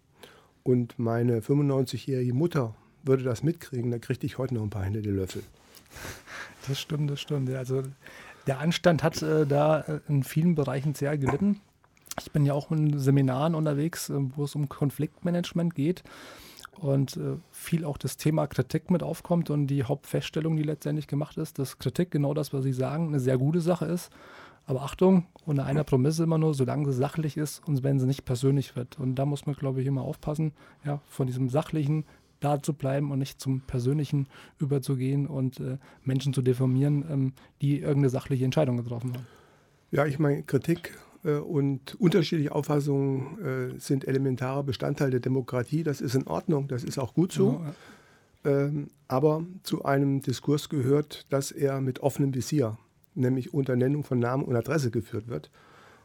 und 0.62 0.98
meine 0.98 1.40
95-jährige 1.40 2.34
Mutter 2.34 2.74
würde 3.04 3.22
das 3.22 3.42
mitkriegen, 3.42 3.90
dann 3.90 4.00
kriegte 4.00 4.26
ich 4.26 4.38
heute 4.38 4.54
noch 4.54 4.62
ein 4.62 4.70
paar 4.70 4.84
Hände 4.84 5.02
die 5.02 5.10
Löffel. 5.10 5.42
Das 6.66 6.80
stimmt, 6.80 7.10
das 7.10 7.20
stimmt. 7.20 7.48
Also 7.50 7.84
der 8.46 8.58
Anstand 8.58 9.02
hat 9.02 9.22
äh, 9.22 9.46
da 9.46 9.80
äh, 9.80 10.00
in 10.08 10.24
vielen 10.24 10.56
Bereichen 10.56 10.94
sehr 10.94 11.16
gelitten. 11.16 11.60
Ich 12.18 12.32
bin 12.32 12.44
ja 12.44 12.54
auch 12.54 12.72
in 12.72 12.98
Seminaren 12.98 13.54
unterwegs, 13.54 14.10
äh, 14.10 14.14
wo 14.34 14.44
es 14.44 14.54
um 14.54 14.68
Konfliktmanagement 14.68 15.74
geht 15.74 16.02
und 16.78 17.16
äh, 17.16 17.36
viel 17.50 17.84
auch 17.84 17.98
das 17.98 18.16
Thema 18.16 18.46
Kritik 18.46 18.90
mit 18.90 19.02
aufkommt 19.02 19.50
und 19.50 19.66
die 19.66 19.84
Hauptfeststellung, 19.84 20.56
die 20.56 20.62
letztendlich 20.62 21.06
gemacht 21.06 21.36
ist, 21.36 21.58
dass 21.58 21.78
Kritik 21.78 22.10
genau 22.10 22.34
das, 22.34 22.52
was 22.52 22.64
Sie 22.64 22.72
sagen, 22.72 23.08
eine 23.08 23.20
sehr 23.20 23.38
gute 23.38 23.60
Sache 23.60 23.86
ist. 23.86 24.10
Aber 24.66 24.82
Achtung, 24.82 25.26
unter 25.44 25.64
einer 25.64 25.84
Prämisse 25.84 26.24
immer 26.24 26.38
nur, 26.38 26.52
solange 26.52 26.90
sie 26.90 26.98
sachlich 26.98 27.36
ist 27.36 27.66
und 27.68 27.84
wenn 27.84 28.00
sie 28.00 28.06
nicht 28.06 28.24
persönlich 28.24 28.74
wird. 28.74 28.98
Und 28.98 29.14
da 29.14 29.24
muss 29.24 29.46
man, 29.46 29.54
glaube 29.54 29.80
ich, 29.80 29.86
immer 29.86 30.02
aufpassen, 30.02 30.52
ja, 30.84 31.00
von 31.06 31.28
diesem 31.28 31.48
sachlichen 31.48 32.04
da 32.40 32.60
zu 32.60 32.74
bleiben 32.74 33.12
und 33.12 33.18
nicht 33.18 33.40
zum 33.40 33.60
Persönlichen 33.60 34.26
überzugehen 34.58 35.26
und 35.26 35.60
äh, 35.60 35.78
Menschen 36.02 36.34
zu 36.34 36.42
deformieren, 36.42 37.04
ähm, 37.08 37.32
die 37.62 37.78
irgendeine 37.78 38.10
sachliche 38.10 38.44
Entscheidung 38.44 38.76
getroffen 38.76 39.14
haben. 39.14 39.26
Ja, 39.92 40.04
ich 40.04 40.18
meine, 40.18 40.42
Kritik 40.42 40.98
und 41.32 41.94
unterschiedliche 41.96 42.54
Auffassungen 42.54 43.74
äh, 43.74 43.80
sind 43.80 44.06
elementarer 44.06 44.62
Bestandteil 44.62 45.10
der 45.10 45.20
Demokratie. 45.20 45.82
Das 45.82 46.00
ist 46.00 46.14
in 46.14 46.26
Ordnung, 46.26 46.68
das 46.68 46.84
ist 46.84 46.98
auch 46.98 47.14
gut 47.14 47.32
so. 47.32 47.62
Ja. 48.44 48.66
Ähm, 48.66 48.88
aber 49.08 49.44
zu 49.64 49.84
einem 49.84 50.22
Diskurs 50.22 50.68
gehört, 50.68 51.26
dass 51.30 51.50
er 51.50 51.80
mit 51.80 52.00
offenem 52.00 52.34
Visier, 52.34 52.78
nämlich 53.14 53.52
unter 53.52 53.74
Nennung 53.74 54.04
von 54.04 54.20
Namen 54.20 54.44
und 54.44 54.54
Adresse 54.54 54.90
geführt 54.90 55.26
wird. 55.26 55.50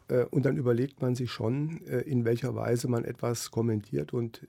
Äh, 0.08 0.26
und 0.26 0.46
dann 0.46 0.58
überlegt 0.58 1.02
man 1.02 1.14
sich 1.14 1.32
schon, 1.32 1.78
in 1.78 2.26
welcher 2.26 2.56
Weise 2.56 2.88
man 2.88 3.06
etwas 3.06 3.52
kommentiert 3.52 4.14
und 4.14 4.48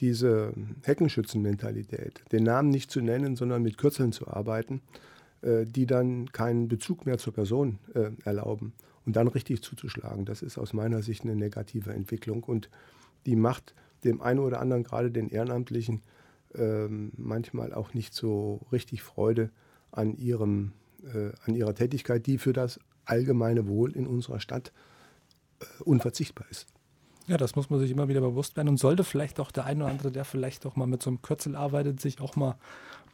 diese 0.00 0.54
Heckenschützenmentalität, 0.82 2.22
den 2.32 2.44
Namen 2.44 2.70
nicht 2.70 2.90
zu 2.90 3.00
nennen, 3.00 3.36
sondern 3.36 3.62
mit 3.62 3.78
Kürzeln 3.78 4.10
zu 4.12 4.26
arbeiten, 4.26 4.80
die 5.42 5.86
dann 5.86 6.32
keinen 6.32 6.68
Bezug 6.68 7.04
mehr 7.04 7.18
zur 7.18 7.34
Person 7.34 7.78
erlauben 8.24 8.72
und 9.06 9.16
dann 9.16 9.28
richtig 9.28 9.62
zuzuschlagen. 9.62 10.24
Das 10.24 10.42
ist 10.42 10.58
aus 10.58 10.72
meiner 10.72 11.02
Sicht 11.02 11.24
eine 11.24 11.36
negative 11.36 11.92
Entwicklung 11.92 12.44
und 12.44 12.68
die 13.26 13.36
macht 13.36 13.74
dem 14.04 14.20
einen 14.20 14.40
oder 14.40 14.60
anderen, 14.60 14.82
gerade 14.82 15.10
den 15.10 15.28
Ehrenamtlichen, 15.28 16.02
ähm, 16.54 17.12
manchmal 17.16 17.72
auch 17.72 17.94
nicht 17.94 18.14
so 18.14 18.60
richtig 18.72 19.02
Freude 19.02 19.50
an, 19.90 20.16
ihrem, 20.16 20.72
äh, 21.04 21.30
an 21.46 21.54
ihrer 21.54 21.74
Tätigkeit, 21.74 22.26
die 22.26 22.38
für 22.38 22.52
das 22.52 22.78
allgemeine 23.04 23.66
Wohl 23.68 23.92
in 23.92 24.06
unserer 24.06 24.40
Stadt 24.40 24.72
äh, 25.60 25.82
unverzichtbar 25.82 26.46
ist. 26.50 26.66
Ja, 27.28 27.36
das 27.36 27.54
muss 27.54 27.70
man 27.70 27.78
sich 27.78 27.90
immer 27.90 28.08
wieder 28.08 28.20
bewusst 28.20 28.56
werden 28.56 28.68
und 28.68 28.78
sollte 28.78 29.04
vielleicht 29.04 29.38
auch 29.38 29.52
der 29.52 29.64
eine 29.64 29.84
oder 29.84 29.92
andere, 29.92 30.10
der 30.10 30.24
vielleicht 30.24 30.66
auch 30.66 30.74
mal 30.76 30.86
mit 30.86 31.02
so 31.02 31.10
einem 31.10 31.22
Kürzel 31.22 31.54
arbeitet, 31.54 32.00
sich 32.00 32.20
auch 32.20 32.34
mal 32.34 32.56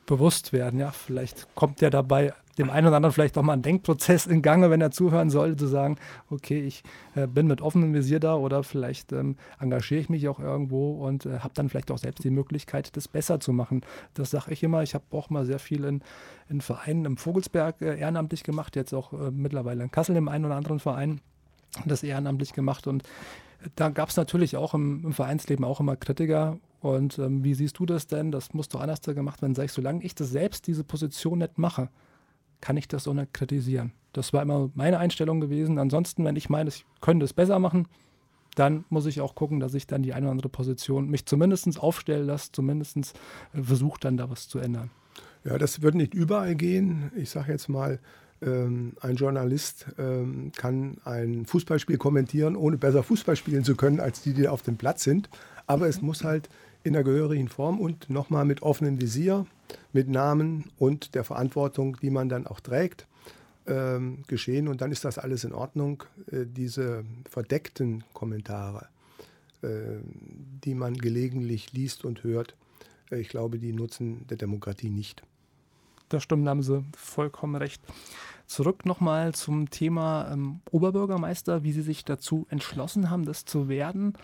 bewusst 0.06 0.52
werden. 0.52 0.80
Ja, 0.80 0.90
vielleicht 0.90 1.54
kommt 1.54 1.80
ja 1.82 1.90
dabei 1.90 2.32
dem 2.58 2.70
einen 2.70 2.86
oder 2.86 2.96
anderen 2.96 3.12
vielleicht 3.12 3.38
auch 3.38 3.42
mal 3.42 3.54
ein 3.54 3.62
Denkprozess 3.62 4.26
in 4.26 4.42
Gange, 4.42 4.70
wenn 4.70 4.80
er 4.80 4.90
zuhören 4.90 5.30
sollte, 5.30 5.56
zu 5.56 5.66
sagen, 5.66 5.96
okay, 6.30 6.60
ich 6.60 6.82
äh, 7.14 7.26
bin 7.26 7.46
mit 7.46 7.60
offenem 7.60 7.94
Visier 7.94 8.20
da 8.20 8.34
oder 8.34 8.62
vielleicht 8.62 9.12
ähm, 9.12 9.36
engagiere 9.60 10.00
ich 10.00 10.08
mich 10.08 10.28
auch 10.28 10.40
irgendwo 10.40 11.04
und 11.06 11.26
äh, 11.26 11.38
habe 11.38 11.54
dann 11.54 11.68
vielleicht 11.68 11.90
auch 11.90 11.98
selbst 11.98 12.24
die 12.24 12.30
Möglichkeit, 12.30 12.96
das 12.96 13.08
besser 13.08 13.40
zu 13.40 13.52
machen. 13.52 13.82
Das 14.14 14.30
sage 14.30 14.52
ich 14.52 14.62
immer. 14.62 14.82
Ich 14.82 14.94
habe 14.94 15.04
auch 15.12 15.30
mal 15.30 15.46
sehr 15.46 15.58
viel 15.58 15.84
in, 15.84 16.02
in 16.48 16.60
Vereinen 16.60 17.04
im 17.04 17.16
Vogelsberg 17.16 17.80
äh, 17.80 17.98
ehrenamtlich 17.98 18.42
gemacht, 18.42 18.76
jetzt 18.76 18.92
auch 18.92 19.12
äh, 19.12 19.30
mittlerweile 19.30 19.84
in 19.84 19.90
Kassel 19.90 20.16
im 20.16 20.28
einen 20.28 20.44
oder 20.44 20.56
anderen 20.56 20.80
Verein 20.80 21.20
das 21.84 22.02
ehrenamtlich 22.02 22.54
gemacht 22.54 22.86
und 22.86 23.04
da 23.74 23.88
gab 23.88 24.08
es 24.08 24.16
natürlich 24.16 24.56
auch 24.56 24.74
im, 24.74 25.04
im, 25.04 25.12
Vereinsleben 25.12 25.64
auch 25.64 25.80
immer 25.80 25.96
Kritiker. 25.96 26.58
Und 26.80 27.18
ähm, 27.18 27.42
wie 27.42 27.54
siehst 27.54 27.78
du 27.78 27.86
das 27.86 28.06
denn? 28.06 28.30
Das 28.30 28.54
muss 28.54 28.68
doch 28.68 28.80
anders 28.80 29.00
gemacht 29.00 29.42
werden. 29.42 29.54
Sag 29.54 29.64
ich, 29.64 29.72
solange 29.72 30.04
ich 30.04 30.14
das 30.14 30.30
selbst, 30.30 30.66
diese 30.66 30.84
Position 30.84 31.38
nicht 31.38 31.58
mache, 31.58 31.88
kann 32.60 32.76
ich 32.76 32.88
das 32.88 33.08
auch 33.08 33.14
nicht 33.14 33.32
kritisieren. 33.32 33.92
Das 34.12 34.32
war 34.32 34.42
immer 34.42 34.70
meine 34.74 34.98
Einstellung 34.98 35.40
gewesen. 35.40 35.78
Ansonsten, 35.78 36.24
wenn 36.24 36.36
ich 36.36 36.48
meine, 36.48 36.68
ich 36.68 36.84
könnte 37.00 37.24
es 37.24 37.32
besser 37.32 37.58
machen, 37.58 37.88
dann 38.54 38.84
muss 38.88 39.06
ich 39.06 39.20
auch 39.20 39.34
gucken, 39.34 39.60
dass 39.60 39.74
ich 39.74 39.86
dann 39.86 40.02
die 40.02 40.14
eine 40.14 40.26
oder 40.26 40.32
andere 40.32 40.48
Position 40.48 41.08
mich 41.08 41.26
zumindest 41.26 41.78
aufstellen 41.78 42.26
lasse, 42.26 42.50
zumindest 42.52 42.96
äh, 42.96 43.62
versuche 43.62 44.00
dann 44.00 44.16
da 44.16 44.30
was 44.30 44.48
zu 44.48 44.58
ändern. 44.58 44.90
Ja, 45.44 45.58
das 45.58 45.82
wird 45.82 45.94
nicht 45.94 46.14
überall 46.14 46.54
gehen. 46.56 47.12
Ich 47.16 47.30
sage 47.30 47.52
jetzt 47.52 47.68
mal, 47.68 47.98
Ähm, 48.40 48.92
ein 49.00 49.16
Journalist 49.16 49.86
ähm, 49.98 50.52
kann 50.54 50.98
ein 51.04 51.44
Fußballspiel 51.44 51.98
kommentieren, 51.98 52.54
ohne 52.54 52.78
besser 52.78 53.02
Fußball 53.02 53.34
spielen 53.34 53.64
zu 53.64 53.74
können, 53.74 53.98
als 53.98 54.22
die, 54.22 54.32
die 54.32 54.46
auf 54.46 54.62
dem 54.62 54.76
Platz 54.76 55.02
sind. 55.02 55.28
Aber 55.66 55.88
es 55.88 56.02
muss 56.02 56.22
halt 56.22 56.48
in 56.82 56.92
der 56.92 57.04
gehörigen 57.04 57.48
Form 57.48 57.80
und 57.80 58.08
nochmal 58.10 58.44
mit 58.44 58.62
offenem 58.62 59.00
Visier, 59.00 59.46
mit 59.92 60.08
Namen 60.08 60.70
und 60.78 61.14
der 61.14 61.24
Verantwortung, 61.24 61.96
die 62.00 62.10
man 62.10 62.28
dann 62.28 62.46
auch 62.46 62.60
trägt, 62.60 63.06
ähm, 63.66 64.22
geschehen. 64.26 64.68
Und 64.68 64.80
dann 64.80 64.92
ist 64.92 65.04
das 65.04 65.18
alles 65.18 65.44
in 65.44 65.52
Ordnung. 65.52 66.04
Äh, 66.30 66.46
diese 66.46 67.04
verdeckten 67.28 68.04
Kommentare, 68.12 68.86
äh, 69.62 69.98
die 70.64 70.74
man 70.74 70.94
gelegentlich 70.94 71.72
liest 71.72 72.04
und 72.04 72.24
hört, 72.24 72.54
äh, 73.10 73.20
ich 73.20 73.28
glaube, 73.28 73.58
die 73.58 73.72
nutzen 73.72 74.26
der 74.28 74.36
Demokratie 74.36 74.90
nicht. 74.90 75.22
Das 76.08 76.22
stimmt, 76.22 76.46
da 76.46 76.50
haben 76.50 76.62
Sie 76.62 76.84
vollkommen 76.96 77.56
recht. 77.56 77.82
Zurück 78.46 78.86
nochmal 78.86 79.34
zum 79.34 79.68
Thema 79.68 80.30
ähm, 80.32 80.60
Oberbürgermeister, 80.70 81.64
wie 81.64 81.72
Sie 81.72 81.82
sich 81.82 82.06
dazu 82.06 82.46
entschlossen 82.48 83.10
haben, 83.10 83.26
das 83.26 83.44
zu 83.44 83.68
werden 83.68 84.14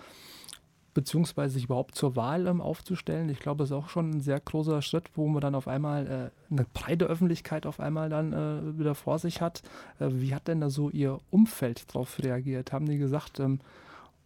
beziehungsweise 0.94 1.54
sich 1.54 1.64
überhaupt 1.64 1.96
zur 1.96 2.16
Wahl 2.16 2.46
ähm, 2.46 2.60
aufzustellen. 2.60 3.28
Ich 3.28 3.40
glaube, 3.40 3.58
das 3.58 3.70
ist 3.70 3.76
auch 3.76 3.88
schon 3.88 4.10
ein 4.10 4.20
sehr 4.20 4.40
großer 4.40 4.80
Schritt, 4.80 5.10
wo 5.14 5.26
man 5.26 5.40
dann 5.40 5.54
auf 5.54 5.68
einmal 5.68 6.06
äh, 6.06 6.52
eine 6.52 6.66
breite 6.72 7.06
Öffentlichkeit 7.06 7.66
auf 7.66 7.80
einmal 7.80 8.08
dann 8.08 8.32
äh, 8.32 8.78
wieder 8.78 8.94
vor 8.94 9.18
sich 9.18 9.40
hat. 9.40 9.62
Äh, 9.98 10.08
wie 10.12 10.34
hat 10.34 10.48
denn 10.48 10.60
da 10.60 10.70
so 10.70 10.90
Ihr 10.90 11.18
Umfeld 11.30 11.92
darauf 11.92 12.18
reagiert? 12.22 12.72
Haben 12.72 12.86
die 12.86 12.98
gesagt, 12.98 13.40
ähm, 13.40 13.60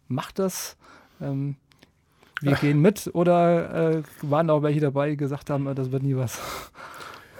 macht 0.07 0.39
das, 0.39 0.77
ähm, 1.19 1.55
wir 2.41 2.53
gehen 2.61 2.81
mit 2.81 3.09
oder 3.13 3.95
äh, 3.97 4.03
waren 4.21 4.49
auch 4.49 4.61
welche 4.61 4.79
dabei, 4.79 5.09
die 5.09 5.17
gesagt 5.17 5.49
haben, 5.49 5.67
äh, 5.67 5.75
das 5.75 5.91
wird 5.91 6.03
nie 6.03 6.15
was? 6.15 6.39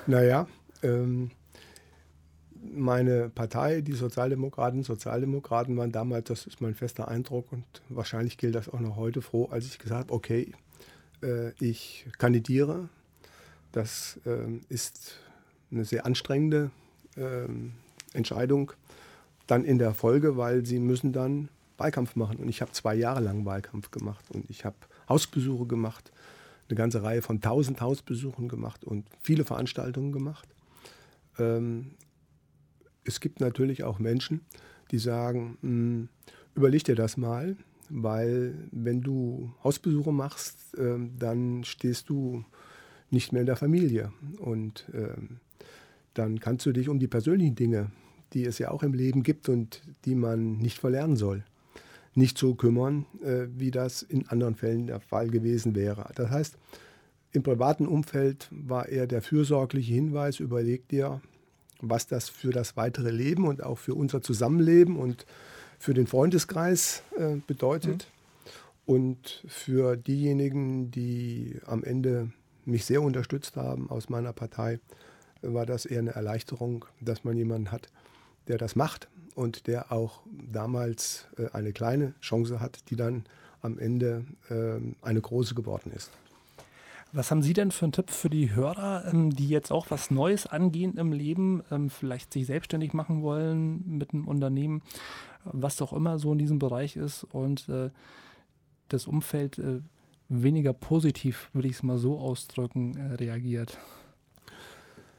Naja, 0.07 0.47
ähm, 0.81 1.29
meine 2.79 3.29
Partei, 3.29 3.81
die 3.81 3.93
Sozialdemokraten, 3.93 4.83
Sozialdemokraten 4.83 5.77
waren 5.77 5.91
damals, 5.91 6.27
das 6.27 6.47
ist 6.47 6.61
mein 6.61 6.75
fester 6.75 7.07
Eindruck 7.07 7.51
und 7.51 7.65
wahrscheinlich 7.89 8.37
gilt 8.37 8.55
das 8.55 8.69
auch 8.69 8.79
noch 8.79 8.95
heute 8.95 9.21
froh, 9.21 9.47
als 9.51 9.65
ich 9.65 9.79
gesagt 9.79 10.05
habe, 10.05 10.13
okay, 10.13 10.53
äh, 11.21 11.51
ich 11.63 12.07
kandidiere. 12.17 12.89
Das 13.71 14.19
äh, 14.25 14.59
ist 14.69 15.17
eine 15.71 15.85
sehr 15.85 16.05
anstrengende 16.05 16.71
äh, 17.15 17.47
Entscheidung 18.13 18.71
dann 19.45 19.65
in 19.65 19.77
der 19.77 19.93
Folge, 19.93 20.37
weil 20.37 20.65
sie 20.65 20.79
müssen 20.79 21.13
dann 21.13 21.49
Wahlkampf 21.77 22.15
machen. 22.15 22.37
Und 22.37 22.49
ich 22.49 22.61
habe 22.61 22.71
zwei 22.71 22.95
Jahre 22.95 23.21
lang 23.21 23.45
Wahlkampf 23.45 23.91
gemacht 23.91 24.25
und 24.31 24.49
ich 24.49 24.65
habe 24.65 24.75
Hausbesuche 25.07 25.65
gemacht, 25.65 26.11
eine 26.67 26.75
ganze 26.75 27.03
Reihe 27.03 27.21
von 27.21 27.41
tausend 27.41 27.81
Hausbesuchen 27.81 28.47
gemacht 28.47 28.83
und 28.83 29.05
viele 29.21 29.43
Veranstaltungen 29.43 30.11
gemacht. 30.11 30.47
Ähm, 33.09 33.13
es 33.13 33.19
gibt 33.19 33.39
natürlich 33.39 33.83
auch 33.83 33.99
Menschen, 33.99 34.41
die 34.91 34.99
sagen, 34.99 35.57
hm, 35.61 36.09
überleg 36.55 36.83
dir 36.83 36.95
das 36.95 37.17
mal, 37.17 37.55
weil 37.89 38.53
wenn 38.71 39.01
du 39.01 39.51
Hausbesuche 39.63 40.11
machst, 40.11 40.77
äh, 40.77 40.97
dann 41.17 41.63
stehst 41.63 42.09
du 42.09 42.43
nicht 43.11 43.33
mehr 43.33 43.41
in 43.41 43.47
der 43.47 43.55
Familie 43.55 44.11
und 44.39 44.87
äh, 44.93 45.17
dann 46.13 46.39
kannst 46.39 46.65
du 46.65 46.71
dich 46.71 46.89
um 46.89 46.99
die 46.99 47.07
persönlichen 47.07 47.55
Dinge, 47.55 47.91
die 48.33 48.45
es 48.45 48.59
ja 48.59 48.69
auch 48.69 48.83
im 48.83 48.93
Leben 48.93 49.23
gibt 49.23 49.49
und 49.49 49.81
die 50.05 50.15
man 50.15 50.57
nicht 50.57 50.77
verlernen 50.77 51.15
soll, 51.15 51.43
nicht 52.13 52.37
so 52.37 52.53
kümmern, 52.53 53.05
äh, 53.23 53.47
wie 53.57 53.71
das 53.71 54.03
in 54.03 54.27
anderen 54.27 54.55
Fällen 54.55 54.87
der 54.87 54.99
Fall 54.99 55.29
gewesen 55.29 55.73
wäre. 55.73 56.11
Das 56.15 56.29
heißt, 56.29 56.57
im 57.31 57.43
privaten 57.43 57.87
Umfeld 57.87 58.47
war 58.51 58.89
eher 58.89 59.07
der 59.07 59.21
fürsorgliche 59.21 59.93
Hinweis, 59.93 60.39
überleg 60.39 60.87
dir, 60.87 61.21
was 61.81 62.07
das 62.07 62.29
für 62.29 62.51
das 62.51 62.77
weitere 62.77 63.11
Leben 63.11 63.47
und 63.47 63.63
auch 63.63 63.77
für 63.77 63.95
unser 63.95 64.21
Zusammenleben 64.21 64.97
und 64.97 65.25
für 65.77 65.93
den 65.93 66.07
Freundeskreis 66.07 67.03
äh, 67.17 67.37
bedeutet. 67.47 68.07
Mhm. 68.07 68.19
Und 68.85 69.43
für 69.47 69.95
diejenigen, 69.95 70.91
die 70.91 71.59
am 71.65 71.83
Ende 71.83 72.31
mich 72.65 72.85
sehr 72.85 73.01
unterstützt 73.01 73.55
haben 73.55 73.89
aus 73.89 74.09
meiner 74.09 74.33
Partei, 74.33 74.79
war 75.41 75.65
das 75.65 75.85
eher 75.85 75.99
eine 75.99 76.15
Erleichterung, 76.15 76.85
dass 76.99 77.23
man 77.23 77.37
jemanden 77.37 77.71
hat, 77.71 77.87
der 78.47 78.57
das 78.57 78.75
macht 78.75 79.07
und 79.35 79.67
der 79.67 79.91
auch 79.91 80.21
damals 80.51 81.27
äh, 81.37 81.49
eine 81.53 81.71
kleine 81.71 82.13
Chance 82.19 82.59
hat, 82.59 82.89
die 82.89 82.95
dann 82.95 83.25
am 83.61 83.77
Ende 83.77 84.25
äh, 84.49 84.79
eine 85.05 85.21
große 85.21 85.55
geworden 85.55 85.91
ist. 85.95 86.11
Was 87.11 87.31
haben 87.31 87.41
Sie 87.41 87.53
denn 87.53 87.71
für 87.71 87.85
einen 87.85 87.91
Tipp 87.91 88.11
für 88.11 88.29
die 88.29 88.53
Hörer, 88.53 89.05
ähm, 89.11 89.31
die 89.31 89.49
jetzt 89.49 89.71
auch 89.71 89.87
was 89.89 90.11
Neues 90.11 90.45
angehen 90.45 90.95
im 90.97 91.11
Leben, 91.11 91.63
ähm, 91.71 91.89
vielleicht 91.89 92.33
sich 92.33 92.45
selbstständig 92.45 92.93
machen 92.93 93.23
wollen 93.23 93.97
mit 93.97 94.13
einem 94.13 94.27
Unternehmen, 94.27 94.83
was 95.43 95.81
auch 95.81 95.91
immer 95.93 96.19
so 96.19 96.31
in 96.31 96.37
diesem 96.37 96.59
Bereich 96.59 96.95
ist 96.95 97.23
und 97.23 97.67
äh, 97.67 97.89
das 98.89 99.07
Umfeld 99.07 99.57
äh, 99.57 99.81
weniger 100.27 100.73
positiv, 100.73 101.49
würde 101.53 101.67
ich 101.67 101.75
es 101.75 101.83
mal 101.83 101.97
so 101.97 102.19
ausdrücken, 102.19 102.95
äh, 102.95 103.15
reagiert? 103.15 103.79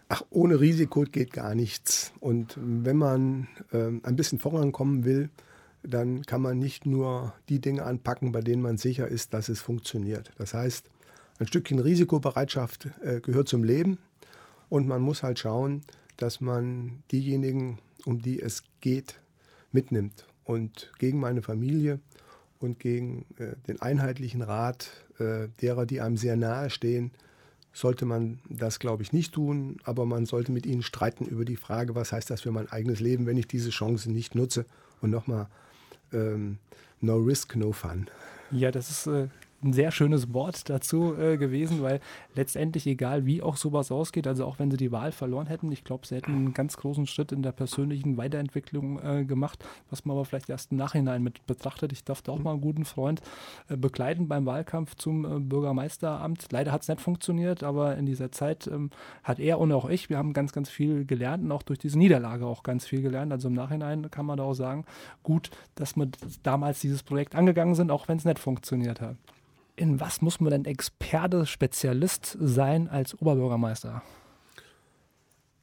Ach, 0.09 0.22
ohne 0.31 0.61
Risiko 0.61 1.03
geht 1.03 1.33
gar 1.33 1.55
nichts. 1.55 2.12
Und 2.20 2.57
wenn 2.61 2.96
man 2.96 3.48
ähm, 3.72 4.00
ein 4.05 4.16
bisschen 4.16 4.38
vorankommen 4.38 5.05
will, 5.05 5.31
dann 5.83 6.22
kann 6.22 6.42
man 6.42 6.59
nicht 6.59 6.87
nur 6.87 7.33
die 7.48 7.61
Dinge 7.61 7.85
anpacken, 7.85 8.33
bei 8.33 8.40
denen 8.42 8.62
man 8.62 8.76
sicher 8.76 9.09
ist, 9.09 9.35
dass 9.35 9.48
es 9.48 9.61
funktioniert. 9.61 10.33
Das 10.37 10.53
heißt, 10.53 10.90
ein 11.40 11.46
Stückchen 11.46 11.79
Risikobereitschaft 11.79 12.88
äh, 13.03 13.20
gehört 13.20 13.48
zum 13.48 13.64
Leben 13.64 13.98
und 14.68 14.87
man 14.87 15.00
muss 15.03 15.22
halt 15.22 15.38
schauen, 15.38 15.83
dass 16.18 16.40
man 16.40 17.03
diejenigen, 17.11 17.79
um 18.05 18.20
die 18.20 18.40
es 18.40 18.62
geht, 18.81 19.18
mitnimmt. 19.72 20.26
Und 20.44 20.92
gegen 20.98 21.18
meine 21.18 21.42
Familie 21.42 21.98
und 22.59 22.79
gegen 22.79 23.24
äh, 23.38 23.57
den 23.66 23.81
einheitlichen 23.81 24.42
Rat 24.42 24.90
äh, 25.18 25.48
derer, 25.62 25.87
die 25.87 26.00
einem 26.00 26.18
sehr 26.18 26.37
nahe 26.37 26.68
stehen, 26.68 27.11
sollte 27.72 28.05
man 28.05 28.40
das, 28.48 28.79
glaube 28.79 29.03
ich, 29.03 29.12
nicht 29.12 29.33
tun. 29.33 29.79
Aber 29.85 30.05
man 30.05 30.26
sollte 30.26 30.53
mit 30.53 30.66
ihnen 30.66 30.83
streiten 30.83 31.24
über 31.24 31.44
die 31.44 31.57
Frage, 31.57 31.94
was 31.94 32.12
heißt 32.12 32.29
das 32.29 32.42
für 32.42 32.53
mein 32.53 32.70
eigenes 32.70 33.00
Leben, 33.00 33.26
wenn 33.26 33.37
ich 33.37 33.46
diese 33.46 33.70
Chance 33.70 34.11
nicht 34.11 34.35
nutze. 34.35 34.66
Und 35.00 35.11
nochmal, 35.11 35.46
ähm, 36.12 36.59
no 37.00 37.16
risk, 37.16 37.57
no 37.57 37.72
fun. 37.72 38.09
Ja, 38.50 38.70
das 38.70 38.90
ist 38.90 39.07
äh, 39.07 39.29
ein 39.62 39.73
sehr 39.73 39.90
schönes 39.90 40.33
Wort 40.33 40.70
dazu 40.70 41.14
äh, 41.14 41.37
gewesen, 41.37 41.83
weil 41.83 42.01
letztendlich, 42.35 42.87
egal 42.87 43.27
wie 43.27 43.42
auch 43.42 43.57
sowas 43.57 43.92
ausgeht, 43.92 44.27
also 44.27 44.46
auch 44.46 44.59
wenn 44.59 44.70
sie 44.70 44.77
die 44.77 44.92
Wahl 44.92 45.12
verloren 45.12 45.46
hätten, 45.46 45.70
ich 45.70 45.85
glaube, 45.85 46.07
sie 46.07 46.16
hätten 46.16 46.35
einen 46.35 46.55
ganz 46.55 46.77
großen 46.77 47.07
Schritt 47.07 47.33
in 47.33 47.42
der 47.42 47.53
persönlichen 47.53 48.16
Weiterentwicklung 48.16 49.01
äh, 49.03 49.25
gemacht, 49.25 49.64
was 49.90 50.05
man 50.05 50.16
aber 50.16 50.25
vielleicht 50.25 50.49
erst 50.49 50.73
im 50.73 50.79
Nachhinein 50.79 51.23
mit 51.23 51.46
betrachtet. 51.46 51.92
Ich 51.92 52.05
durfte 52.05 52.33
auch 52.33 52.38
mal 52.38 52.53
einen 52.53 52.61
guten 52.61 52.85
Freund 52.85 53.20
äh, 53.68 53.77
begleiten 53.77 54.29
beim 54.29 54.46
Wahlkampf 54.46 54.94
zum 54.94 55.25
äh, 55.25 55.40
Bürgermeisteramt. 55.40 56.46
Leider 56.51 56.73
hat 56.73 56.83
es 56.83 56.88
nicht 56.88 57.01
funktioniert, 57.01 57.62
aber 57.62 57.96
in 57.96 58.07
dieser 58.07 58.33
Zeit 58.33 58.66
ähm, 58.66 58.90
hat 59.23 59.38
er 59.38 59.59
und 59.59 59.73
auch 59.73 59.88
ich, 59.88 60.09
wir 60.09 60.16
haben 60.16 60.33
ganz, 60.33 60.53
ganz 60.53 60.70
viel 60.70 61.05
gelernt 61.05 61.44
und 61.44 61.53
auch 61.53 61.62
durch 61.62 61.79
diese 61.79 61.99
Niederlage 61.99 62.46
auch 62.46 62.62
ganz 62.62 62.87
viel 62.87 63.03
gelernt. 63.03 63.33
Also 63.33 63.49
im 63.49 63.55
Nachhinein 63.55 64.11
kann 64.11 64.25
man 64.25 64.38
da 64.38 64.44
auch 64.44 64.55
sagen, 64.55 64.85
gut, 65.23 65.51
dass 65.75 65.96
wir 65.96 66.09
damals 66.42 66.81
dieses 66.81 67.03
Projekt 67.03 67.35
angegangen 67.35 67.75
sind, 67.75 67.90
auch 67.90 68.09
wenn 68.09 68.16
es 68.16 68.25
nicht 68.25 68.38
funktioniert 68.38 69.01
hat 69.01 69.16
in 69.80 69.98
was 69.98 70.20
muss 70.20 70.40
man 70.40 70.50
denn 70.50 70.64
Experte, 70.66 71.46
Spezialist 71.46 72.36
sein 72.38 72.88
als 72.88 73.18
Oberbürgermeister? 73.20 74.02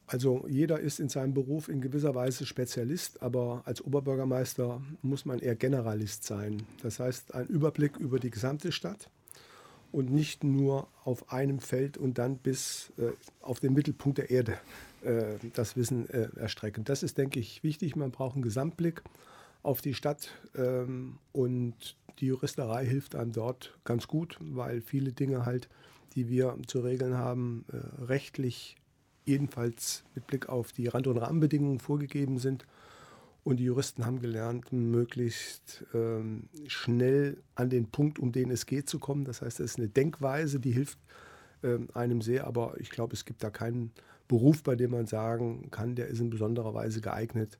Also 0.07 0.45
jeder 0.47 0.79
ist 0.79 0.99
in 0.99 1.09
seinem 1.09 1.33
Beruf 1.33 1.67
in 1.67 1.81
gewisser 1.81 2.15
Weise 2.15 2.45
Spezialist, 2.45 3.21
aber 3.21 3.61
als 3.65 3.81
Oberbürgermeister 3.83 4.81
muss 5.01 5.25
man 5.25 5.39
eher 5.39 5.55
Generalist 5.55 6.23
sein. 6.23 6.63
Das 6.81 6.99
heißt, 6.99 7.35
ein 7.35 7.45
Überblick 7.47 7.97
über 7.97 8.17
die 8.17 8.29
gesamte 8.29 8.71
Stadt 8.71 9.09
und 9.91 10.09
nicht 10.09 10.43
nur 10.43 10.87
auf 11.03 11.31
einem 11.31 11.59
Feld 11.59 11.97
und 11.97 12.17
dann 12.17 12.37
bis 12.37 12.91
äh, 12.97 13.11
auf 13.41 13.59
den 13.59 13.73
Mittelpunkt 13.73 14.17
der 14.17 14.29
Erde 14.31 14.57
äh, 15.03 15.35
das 15.53 15.75
Wissen 15.75 16.09
äh, 16.09 16.29
erstrecken. 16.37 16.85
Das 16.85 17.03
ist, 17.03 17.17
denke 17.17 17.39
ich, 17.39 17.63
wichtig. 17.63 17.95
Man 17.95 18.11
braucht 18.11 18.35
einen 18.35 18.43
Gesamtblick 18.43 19.03
auf 19.61 19.81
die 19.81 19.93
Stadt 19.93 20.29
ähm, 20.55 21.17
und 21.33 21.97
die 22.19 22.27
Juristerei 22.27 22.85
hilft 22.85 23.15
einem 23.15 23.31
dort 23.31 23.77
ganz 23.83 24.07
gut, 24.07 24.37
weil 24.39 24.81
viele 24.81 25.11
Dinge 25.11 25.45
halt, 25.45 25.69
die 26.15 26.29
wir 26.29 26.57
zu 26.67 26.79
regeln 26.79 27.15
haben, 27.15 27.65
äh, 27.71 28.03
rechtlich 28.03 28.75
jedenfalls 29.25 30.03
mit 30.15 30.25
Blick 30.25 30.49
auf 30.49 30.71
die 30.71 30.87
Rand- 30.87 31.07
und 31.07 31.17
Rahmenbedingungen 31.17 31.79
vorgegeben 31.79 32.39
sind. 32.39 32.65
Und 33.43 33.57
die 33.57 33.65
Juristen 33.65 34.05
haben 34.05 34.19
gelernt, 34.19 34.73
möglichst 34.73 35.85
ähm, 35.93 36.49
schnell 36.67 37.37
an 37.55 37.69
den 37.69 37.89
Punkt, 37.89 38.19
um 38.19 38.31
den 38.31 38.51
es 38.51 38.65
geht, 38.65 38.89
zu 38.89 38.99
kommen. 38.99 39.23
Das 39.23 39.41
heißt, 39.41 39.59
es 39.59 39.71
ist 39.71 39.77
eine 39.77 39.87
Denkweise, 39.87 40.59
die 40.59 40.71
hilft 40.71 40.99
ähm, 41.63 41.87
einem 41.93 42.21
sehr. 42.21 42.45
Aber 42.45 42.75
ich 42.79 42.89
glaube, 42.89 43.13
es 43.13 43.23
gibt 43.23 43.43
da 43.43 43.49
keinen 43.49 43.91
Beruf, 44.27 44.63
bei 44.63 44.75
dem 44.75 44.91
man 44.91 45.05
sagen 45.05 45.69
kann, 45.71 45.95
der 45.95 46.07
ist 46.07 46.19
in 46.19 46.29
besonderer 46.29 46.73
Weise 46.73 46.99
geeignet, 46.99 47.57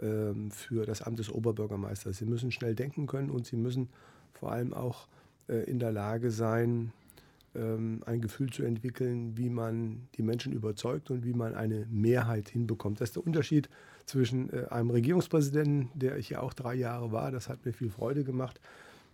für 0.00 0.86
das 0.86 1.02
Amt 1.02 1.18
des 1.18 1.30
Oberbürgermeisters. 1.30 2.16
Sie 2.16 2.24
müssen 2.24 2.50
schnell 2.50 2.74
denken 2.74 3.06
können 3.06 3.30
und 3.30 3.46
sie 3.46 3.56
müssen 3.56 3.90
vor 4.32 4.52
allem 4.52 4.72
auch 4.72 5.06
äh, 5.50 5.64
in 5.64 5.78
der 5.78 5.92
Lage 5.92 6.30
sein, 6.30 6.92
ähm, 7.54 8.02
ein 8.06 8.20
Gefühl 8.20 8.50
zu 8.50 8.62
entwickeln, 8.62 9.36
wie 9.36 9.50
man 9.50 10.08
die 10.16 10.22
Menschen 10.22 10.52
überzeugt 10.52 11.10
und 11.10 11.24
wie 11.24 11.34
man 11.34 11.54
eine 11.54 11.86
Mehrheit 11.90 12.48
hinbekommt. 12.48 13.00
Das 13.00 13.10
ist 13.10 13.16
der 13.16 13.26
Unterschied 13.26 13.68
zwischen 14.06 14.52
äh, 14.52 14.66
einem 14.70 14.90
Regierungspräsidenten, 14.90 15.90
der 15.94 16.16
ich 16.16 16.30
ja 16.30 16.40
auch 16.40 16.54
drei 16.54 16.74
Jahre 16.74 17.12
war, 17.12 17.30
das 17.30 17.48
hat 17.48 17.64
mir 17.64 17.72
viel 17.72 17.90
Freude 17.90 18.24
gemacht. 18.24 18.60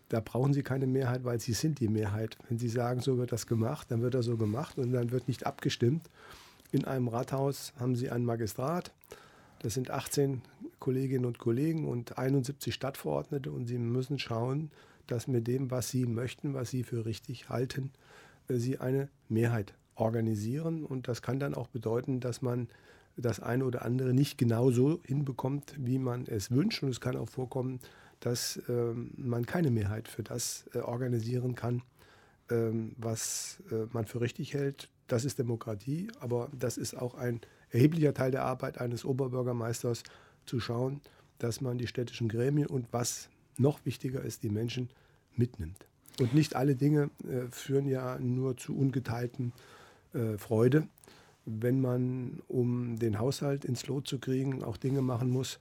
Da 0.08 0.20
brauchen 0.20 0.52
Sie 0.52 0.62
keine 0.62 0.86
Mehrheit, 0.86 1.24
weil 1.24 1.40
Sie 1.40 1.52
sind 1.52 1.80
die 1.80 1.88
Mehrheit. 1.88 2.38
Wenn 2.48 2.58
Sie 2.58 2.68
sagen, 2.68 3.00
so 3.00 3.18
wird 3.18 3.32
das 3.32 3.46
gemacht, 3.46 3.90
dann 3.90 4.02
wird 4.02 4.14
das 4.14 4.26
so 4.26 4.36
gemacht 4.36 4.78
und 4.78 4.92
dann 4.92 5.10
wird 5.10 5.26
nicht 5.26 5.46
abgestimmt. 5.46 6.08
In 6.70 6.84
einem 6.84 7.08
Rathaus 7.08 7.72
haben 7.80 7.96
Sie 7.96 8.10
einen 8.10 8.24
Magistrat, 8.24 8.92
das 9.60 9.74
sind 9.74 9.90
18 9.90 10.42
Kolleginnen 10.86 11.24
und 11.24 11.40
Kollegen 11.40 11.88
und 11.88 12.16
71 12.16 12.72
Stadtverordnete 12.72 13.50
und 13.50 13.66
Sie 13.66 13.76
müssen 13.76 14.20
schauen, 14.20 14.70
dass 15.08 15.26
mit 15.26 15.48
dem, 15.48 15.68
was 15.72 15.90
Sie 15.90 16.06
möchten, 16.06 16.54
was 16.54 16.70
Sie 16.70 16.84
für 16.84 17.04
richtig 17.04 17.48
halten, 17.48 17.90
äh, 18.46 18.54
Sie 18.54 18.78
eine 18.78 19.08
Mehrheit 19.28 19.74
organisieren. 19.96 20.84
Und 20.84 21.08
das 21.08 21.22
kann 21.22 21.40
dann 21.40 21.54
auch 21.54 21.66
bedeuten, 21.66 22.20
dass 22.20 22.40
man 22.40 22.68
das 23.16 23.40
eine 23.40 23.64
oder 23.64 23.84
andere 23.84 24.14
nicht 24.14 24.38
genau 24.38 24.70
so 24.70 25.00
hinbekommt, 25.02 25.74
wie 25.76 25.98
man 25.98 26.24
es 26.28 26.52
wünscht. 26.52 26.84
Und 26.84 26.90
es 26.90 27.00
kann 27.00 27.16
auch 27.16 27.28
vorkommen, 27.28 27.80
dass 28.20 28.62
ähm, 28.68 29.10
man 29.16 29.44
keine 29.44 29.72
Mehrheit 29.72 30.06
für 30.06 30.22
das 30.22 30.66
äh, 30.72 30.78
organisieren 30.78 31.56
kann, 31.56 31.82
ähm, 32.48 32.92
was 32.96 33.60
äh, 33.72 33.86
man 33.92 34.06
für 34.06 34.20
richtig 34.20 34.54
hält. 34.54 34.88
Das 35.08 35.24
ist 35.24 35.40
Demokratie, 35.40 36.12
aber 36.20 36.48
das 36.56 36.76
ist 36.76 36.96
auch 36.96 37.16
ein 37.16 37.40
erheblicher 37.70 38.14
Teil 38.14 38.30
der 38.30 38.44
Arbeit 38.44 38.80
eines 38.80 39.04
Oberbürgermeisters, 39.04 40.04
zu 40.46 40.60
schauen, 40.60 41.00
dass 41.38 41.60
man 41.60 41.78
die 41.78 41.86
städtischen 41.86 42.28
Gremien 42.28 42.68
und 42.68 42.86
was 42.92 43.28
noch 43.58 43.84
wichtiger 43.84 44.22
ist, 44.22 44.42
die 44.42 44.50
Menschen 44.50 44.90
mitnimmt. 45.36 45.86
Und 46.18 46.34
nicht 46.34 46.56
alle 46.56 46.76
Dinge 46.76 47.10
äh, 47.28 47.50
führen 47.50 47.88
ja 47.88 48.18
nur 48.18 48.56
zu 48.56 48.76
ungeteilten 48.76 49.52
äh, 50.14 50.38
Freude. 50.38 50.88
Wenn 51.44 51.80
man, 51.80 52.40
um 52.48 52.98
den 52.98 53.18
Haushalt 53.18 53.64
ins 53.64 53.86
Lot 53.86 54.08
zu 54.08 54.18
kriegen, 54.18 54.64
auch 54.64 54.76
Dinge 54.76 55.02
machen 55.02 55.30
muss, 55.30 55.60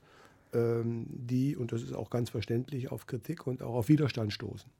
ähm, 0.52 1.06
die, 1.08 1.56
und 1.56 1.72
das 1.72 1.82
ist 1.82 1.92
auch 1.92 2.10
ganz 2.10 2.30
verständlich, 2.30 2.90
auf 2.90 3.06
Kritik 3.06 3.46
und 3.46 3.62
auch 3.62 3.74
auf 3.74 3.88
Widerstand 3.88 4.32
stoßen. 4.32 4.70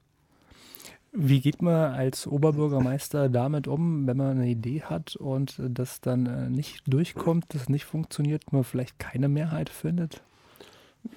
Wie 1.13 1.41
geht 1.41 1.61
man 1.61 1.93
als 1.93 2.27
Oberbürgermeister 2.27 3.29
damit 3.29 3.67
um, 3.67 4.05
wenn 4.07 4.17
man 4.17 4.37
eine 4.37 4.49
Idee 4.49 4.81
hat 4.81 5.15
und 5.15 5.59
das 5.67 6.01
dann 6.01 6.25
äh, 6.25 6.49
nicht 6.49 6.81
durchkommt, 6.85 7.45
das 7.49 7.69
nicht 7.69 7.85
funktioniert, 7.85 8.51
man 8.51 8.63
vielleicht 8.63 8.99
keine 8.99 9.29
Mehrheit 9.29 9.69
findet? 9.69 10.21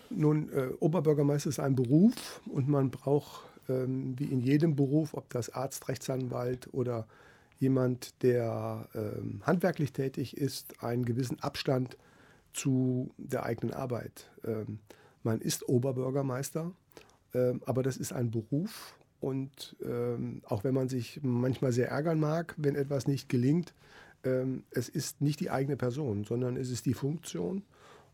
Nun, 0.09 0.50
äh, 0.53 0.68
Oberbürgermeister 0.79 1.50
ist 1.50 1.61
ein 1.61 1.74
Beruf 1.74 2.40
und 2.46 2.68
man 2.68 2.90
braucht, 2.90 3.42
ähm, 3.68 4.14
wie 4.18 4.26
in 4.26 4.40
jedem 4.40 4.76
Beruf, 4.76 5.14
ob 5.14 5.29
das 5.31 5.50
Arzt, 5.50 5.88
Rechtsanwalt 5.88 6.68
oder 6.72 7.07
jemand, 7.59 8.22
der 8.22 8.88
ähm, 8.94 9.42
handwerklich 9.44 9.92
tätig 9.92 10.37
ist, 10.37 10.83
einen 10.83 11.05
gewissen 11.05 11.40
Abstand 11.40 11.96
zu 12.53 13.11
der 13.18 13.44
eigenen 13.44 13.74
Arbeit. 13.74 14.31
Ähm, 14.44 14.79
man 15.22 15.40
ist 15.40 15.68
Oberbürgermeister, 15.68 16.72
ähm, 17.35 17.61
aber 17.66 17.83
das 17.83 17.96
ist 17.96 18.12
ein 18.12 18.31
Beruf 18.31 18.94
und 19.21 19.77
ähm, 19.85 20.43
auch 20.47 20.65
wenn 20.65 20.75
man 20.75 20.89
sich 20.89 21.21
manchmal 21.23 21.73
sehr 21.73 21.89
ärgern 21.89 22.19
mag, 22.19 22.55
wenn 22.57 22.75
etwas 22.75 23.07
nicht 23.07 23.29
gelingt, 23.29 23.75
ähm, 24.25 24.65
es 24.71 24.89
ist 24.89 25.21
nicht 25.21 25.41
die 25.41 25.51
eigene 25.51 25.77
Person, 25.77 26.25
sondern 26.25 26.57
es 26.57 26.71
ist 26.71 26.87
die 26.87 26.95
Funktion. 26.95 27.63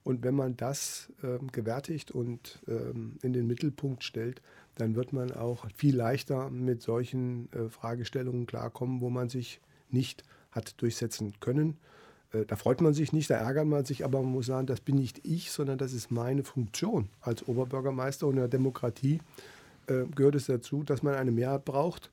Und 0.03 0.23
wenn 0.23 0.35
man 0.35 0.57
das 0.57 1.13
ähm, 1.25 1.51
gewärtigt 1.51 2.13
und 2.13 2.61
ähm, 2.69 3.19
in 3.23 3.33
den 3.33 3.47
Mittelpunkt 3.47 4.05
stellt, 4.05 4.41
dann 4.77 4.95
wird 4.95 5.13
man 5.13 5.33
auch 5.33 5.67
viel 5.75 5.97
leichter 5.97 6.49
mit 6.51 6.83
solchen 6.83 7.53
äh, 7.53 7.69
Fragestellungen 7.69 8.47
klarkommen, 8.47 9.01
wo 9.01 9.11
man 9.11 9.29
sich 9.29 9.61
nicht 9.91 10.23
hat 10.53 10.81
durchsetzen 10.81 11.35
können. 11.41 11.77
Äh, 12.33 12.45
da 12.47 12.57
freut 12.57 12.81
man 12.81 12.95
sich 12.95 13.13
nicht, 13.13 13.31
da 13.31 13.35
ärgert 13.35 13.67
man 13.67 13.85
sich, 13.85 14.05
aber 14.05 14.23
man 14.23 14.31
muss 14.31 14.47
sagen, 14.47 14.67
das 14.67 14.81
bin 14.81 14.97
nicht 14.97 15.27
ich, 15.27 15.51
sondern 15.51 15.79
das 15.79 15.93
ist 15.93 16.11
meine 16.11 16.45
Funktion 16.45 17.09
als 17.21 17.47
Oberbürgermeister 17.47 18.27
und 18.27 18.35
in 18.35 18.41
der 18.41 18.49
Demokratie 18.49 19.21
äh, 19.89 20.05
gehört 20.15 20.35
es 20.35 20.47
dazu, 20.47 20.83
dass 20.83 21.03
man 21.03 21.15
eine 21.15 21.33
Mehrheit 21.33 21.65
braucht. 21.65 22.13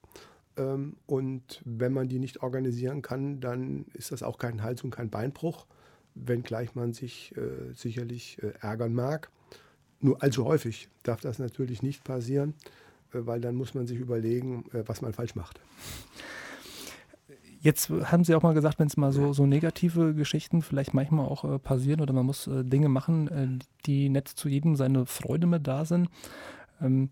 Ähm, 0.58 0.96
und 1.06 1.62
wenn 1.66 1.94
man 1.94 2.08
die 2.08 2.20
nicht 2.20 2.44
organisieren 2.44 3.02
kann, 3.02 3.40
dann 3.40 3.86
ist 3.94 4.12
das 4.12 4.24
auch 4.24 4.38
kein 4.38 4.64
Hals- 4.64 4.84
und 4.84 4.92
kein 4.92 5.10
Beinbruch 5.10 5.66
wenngleich 6.16 6.76
man 6.76 6.94
sich 6.94 7.36
äh, 7.38 7.74
sicherlich 7.74 8.38
äh, 8.42 8.54
ärgern 8.62 8.94
mag. 8.94 9.30
Nur 10.00 10.22
allzu 10.22 10.46
häufig 10.46 10.90
darf 11.04 11.22
das 11.22 11.40
natürlich 11.40 11.82
nicht 11.82 12.04
passieren, 12.04 12.56
weil 13.14 13.40
dann 13.40 13.56
muss 13.56 13.74
man 13.74 13.88
sich 13.88 14.00
überlegen, 14.00 14.66
was 14.86 15.02
man 15.02 15.14
falsch 15.14 15.36
macht. 15.36 15.62
Jetzt 17.62 17.90
haben 17.90 18.26
Sie 18.26 18.36
auch 18.36 18.42
mal 18.42 18.54
gesagt, 18.54 18.80
wenn 18.80 18.88
es 18.88 18.98
mal 18.98 19.14
so, 19.14 19.32
so 19.32 19.46
negative 19.46 20.14
Geschichten 20.14 20.62
vielleicht 20.62 20.94
manchmal 20.94 21.26
auch 21.26 21.46
äh, 21.46 21.60
passieren 21.60 22.02
oder 22.02 22.12
man 22.12 22.26
muss 22.26 22.48
äh, 22.48 22.66
Dinge 22.66 22.90
machen, 22.90 23.62
die 23.86 24.10
nicht 24.10 24.28
zu 24.28 24.50
jedem 24.50 24.76
seine 24.76 25.06
Freude 25.06 25.48
mit 25.48 25.66
da 25.66 25.86
sind. 25.86 26.10
Ähm, 26.82 27.10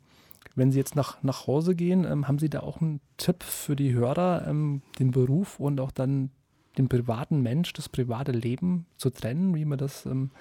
wenn 0.55 0.71
Sie 0.71 0.79
jetzt 0.79 0.95
nach, 0.95 1.21
nach 1.23 1.47
Hause 1.47 1.75
gehen, 1.75 2.05
ähm, 2.05 2.27
haben 2.27 2.39
Sie 2.39 2.49
da 2.49 2.61
auch 2.61 2.81
einen 2.81 2.99
Tipp 3.17 3.43
für 3.43 3.75
die 3.75 3.93
Hörer, 3.93 4.47
ähm, 4.47 4.81
den 4.99 5.11
Beruf 5.11 5.59
und 5.59 5.79
auch 5.79 5.91
dann 5.91 6.31
den 6.77 6.89
privaten 6.89 7.41
Mensch, 7.41 7.73
das 7.73 7.89
private 7.89 8.31
Leben 8.31 8.85
zu 8.97 9.09
trennen, 9.09 9.55
wie 9.55 9.65
man 9.65 9.77
das 9.77 10.05
ähm, 10.05 10.31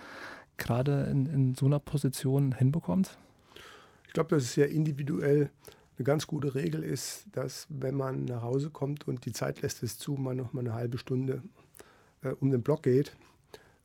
gerade 0.56 1.04
in, 1.04 1.26
in 1.26 1.54
so 1.54 1.66
einer 1.66 1.80
Position 1.80 2.52
hinbekommt? 2.52 3.18
Ich 4.06 4.12
glaube, 4.12 4.30
dass 4.30 4.44
es 4.44 4.54
sehr 4.54 4.70
individuell 4.70 5.50
eine 5.96 6.04
ganz 6.04 6.26
gute 6.26 6.54
Regel 6.54 6.82
ist, 6.82 7.26
dass 7.32 7.66
wenn 7.68 7.94
man 7.94 8.24
nach 8.24 8.42
Hause 8.42 8.70
kommt 8.70 9.06
und 9.06 9.24
die 9.26 9.32
Zeit 9.32 9.62
lässt 9.62 9.82
es 9.82 9.98
zu, 9.98 10.14
man 10.14 10.36
noch 10.36 10.52
mal 10.52 10.60
eine 10.60 10.74
halbe 10.74 10.98
Stunde 10.98 11.42
äh, 12.22 12.30
um 12.30 12.50
den 12.50 12.62
Block 12.62 12.82
geht 12.82 13.16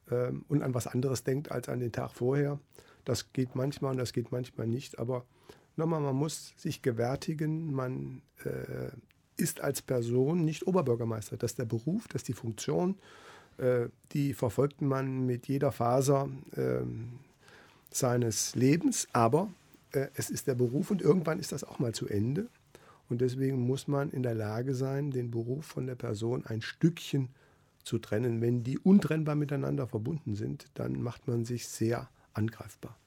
äh, 0.10 0.32
und 0.47 0.62
an 0.62 0.73
was 0.73 0.88
anderes 0.88 1.23
denkt 1.23 1.51
als 1.51 1.69
an 1.69 1.80
den 1.80 1.91
Tag 1.91 2.12
vorher. 2.12 2.60
Das 3.04 3.34
geht 3.34 3.56
manchmal 3.56 3.91
und 3.91 3.97
das 3.97 4.13
geht 4.13 4.32
manchmal 4.32 4.67
nicht, 4.67 4.97
aber 4.97 5.25
nochmal, 5.77 6.01
man 6.01 6.15
muss 6.15 6.53
sich 6.57 6.81
gewärtigen, 6.81 7.73
man 7.73 8.21
äh, 8.43 8.89
ist 9.38 9.61
als 9.61 9.81
Person 9.81 10.45
nicht 10.45 10.67
Oberbürgermeister. 10.67 11.38
Das 11.38 11.51
ist 11.51 11.59
der 11.59 11.65
Beruf, 11.65 12.07
das 12.07 12.21
ist 12.21 12.27
die 12.27 12.33
Funktion. 12.33 12.97
Äh, 13.57 13.88
die 14.11 14.33
verfolgt 14.33 14.81
man 14.81 15.25
mit 15.25 15.47
jeder 15.47 15.71
Faser 15.71 16.29
äh, 16.55 16.81
seines 17.91 18.55
Lebens, 18.55 19.07
aber 19.13 19.49
äh, 19.91 20.07
es 20.15 20.29
ist 20.29 20.47
der 20.47 20.55
Beruf 20.55 20.91
und 20.91 21.01
irgendwann 21.01 21.39
ist 21.39 21.51
das 21.51 21.63
auch 21.63 21.79
mal 21.79 21.93
zu 21.93 22.07
Ende. 22.07 22.47
Und 23.07 23.21
deswegen 23.21 23.59
muss 23.59 23.88
man 23.88 24.09
in 24.09 24.23
der 24.23 24.33
Lage 24.33 24.73
sein, 24.73 25.11
den 25.11 25.29
Beruf 25.29 25.65
von 25.65 25.85
der 25.85 25.95
Person 25.95 26.45
ein 26.45 26.61
Stückchen 26.61 27.29
zu 27.83 27.99
trennen. 27.99 28.41
Wenn 28.41 28.63
die 28.63 28.79
untrennbar 28.79 29.35
miteinander 29.35 29.88
verbunden 29.88 30.35
sind, 30.35 30.65
dann 30.73 31.01
macht 31.01 31.27
man 31.27 31.45
sich 31.45 31.67
sehr 31.67 32.09
angreifbar 32.33 32.97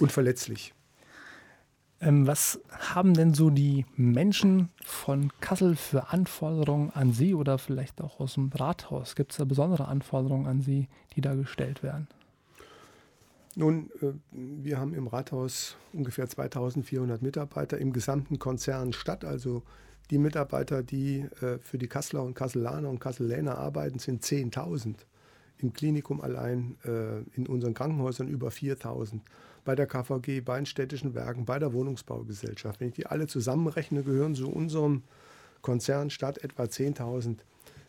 und 0.00 0.12
verletzlich. 0.12 0.72
Ähm, 2.00 2.26
was 2.26 2.60
haben 2.70 3.14
denn 3.14 3.32
so 3.32 3.48
die 3.48 3.86
Menschen 3.96 4.68
von 4.84 5.32
Kassel 5.40 5.76
für 5.76 6.10
Anforderungen 6.10 6.90
an 6.90 7.12
Sie 7.12 7.34
oder 7.34 7.58
vielleicht 7.58 8.02
auch 8.02 8.20
aus 8.20 8.34
dem 8.34 8.50
Rathaus? 8.54 9.16
Gibt 9.16 9.32
es 9.32 9.38
da 9.38 9.44
besondere 9.44 9.88
Anforderungen 9.88 10.46
an 10.46 10.60
Sie, 10.60 10.88
die 11.14 11.22
da 11.22 11.34
gestellt 11.34 11.82
werden? 11.82 12.06
Nun, 13.54 13.90
äh, 14.02 14.12
wir 14.30 14.78
haben 14.78 14.92
im 14.92 15.06
Rathaus 15.06 15.76
ungefähr 15.94 16.28
2400 16.28 17.22
Mitarbeiter 17.22 17.78
im 17.78 17.94
gesamten 17.94 18.38
Konzern 18.38 18.92
Stadt. 18.92 19.24
Also 19.24 19.62
die 20.10 20.18
Mitarbeiter, 20.18 20.82
die 20.82 21.20
äh, 21.40 21.58
für 21.58 21.78
die 21.78 21.88
Kasseler 21.88 22.22
und 22.22 22.34
Kasselaner 22.34 22.90
und 22.90 23.00
Kasseläner 23.00 23.56
arbeiten, 23.56 23.98
sind 23.98 24.22
10.000. 24.22 24.96
Im 25.58 25.72
Klinikum 25.72 26.20
allein, 26.20 26.76
äh, 26.84 27.20
in 27.34 27.46
unseren 27.46 27.74
Krankenhäusern 27.74 28.28
über 28.28 28.48
4.000 28.48 29.20
bei 29.64 29.74
der 29.74 29.86
KVG, 29.86 30.40
bei 30.40 30.56
den 30.56 30.66
städtischen 30.66 31.14
Werken, 31.14 31.44
bei 31.44 31.58
der 31.58 31.72
Wohnungsbaugesellschaft. 31.72 32.80
Wenn 32.80 32.88
ich 32.88 32.94
die 32.94 33.06
alle 33.06 33.26
zusammenrechne, 33.26 34.02
gehören 34.02 34.34
zu 34.34 34.50
unserem 34.50 35.02
Konzern 35.62 36.10
Stadt 36.10 36.38
etwa 36.38 36.64
10.000 36.64 37.38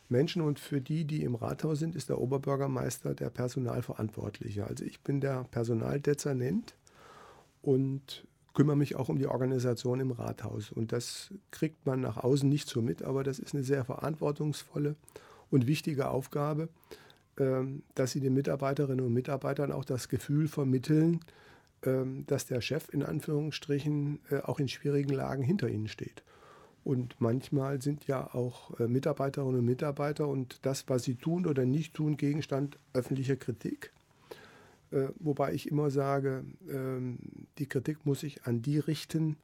Menschen 0.10 0.42
und 0.42 0.60
für 0.60 0.82
die, 0.82 1.06
die 1.06 1.24
im 1.24 1.36
Rathaus 1.36 1.80
sind, 1.80 1.96
ist 1.96 2.10
der 2.10 2.20
Oberbürgermeister 2.20 3.14
der 3.14 3.30
Personalverantwortliche. 3.30 4.66
Also 4.66 4.86
ich 4.86 5.02
bin 5.02 5.20
der 5.20 5.44
Personaldezernent 5.52 6.76
und 7.62 8.26
kümmere 8.54 8.78
mich 8.78 8.96
auch 8.96 9.10
um 9.10 9.20
die 9.20 9.28
Organisation 9.28 10.00
im 10.00 10.12
Rathaus. 10.12 10.72
Und 10.72 10.92
das 10.92 11.34
kriegt 11.52 11.86
man 11.86 12.00
nach 12.00 12.18
außen 12.18 12.48
nicht 12.48 12.68
so 12.68 12.82
mit, 12.82 13.04
aber 13.04 13.24
das 13.24 13.38
ist 13.38 13.54
eine 13.54 13.64
sehr 13.64 13.86
verantwortungsvolle 13.86 14.96
und 15.52 15.68
wichtige 15.68 16.10
Aufgabe, 16.10 16.70
dass 17.94 18.12
sie 18.12 18.20
den 18.20 18.34
Mitarbeiterinnen 18.34 19.06
und 19.06 19.14
Mitarbeitern 19.14 19.72
auch 19.72 19.86
das 19.86 20.10
Gefühl 20.10 20.48
vermitteln, 20.48 21.20
ähm, 21.84 22.26
dass 22.26 22.48
der 22.48 22.60
Chef 22.60 22.92
in 22.92 23.04
Anführungsstrichen 23.04 24.20
äh, 24.32 24.40
auch 24.40 24.60
in 24.60 24.68
schwierigen 24.68 25.14
Lagen 25.14 25.44
hinter 25.44 25.70
ihnen 25.70 25.88
steht. 25.88 26.24
Und 26.84 27.16
manchmal 27.20 27.84
sind 27.84 28.08
ja 28.08 28.34
auch 28.34 28.80
äh, 28.80 28.88
Mitarbeiterinnen 28.88 29.60
und 29.60 29.66
Mitarbeiter 29.66 30.28
und 30.28 30.66
das, 30.66 30.90
was 30.90 31.04
sie 31.04 31.16
tun 31.16 31.46
oder 31.46 31.66
nicht 31.66 31.94
tun, 31.94 32.18
Gegenstand 32.18 32.80
öffentlicher 32.94 33.36
Kritik. 33.36 33.94
Äh, 34.90 35.10
wobei 35.20 35.54
ich 35.54 35.70
immer 35.70 35.92
sage, 35.92 36.46
ähm, 36.68 37.20
die 37.60 37.68
Kritik 37.68 38.08
muss 38.08 38.22
sich 38.22 38.46
an 38.46 38.62
die 38.62 38.80
richten, 38.80 39.38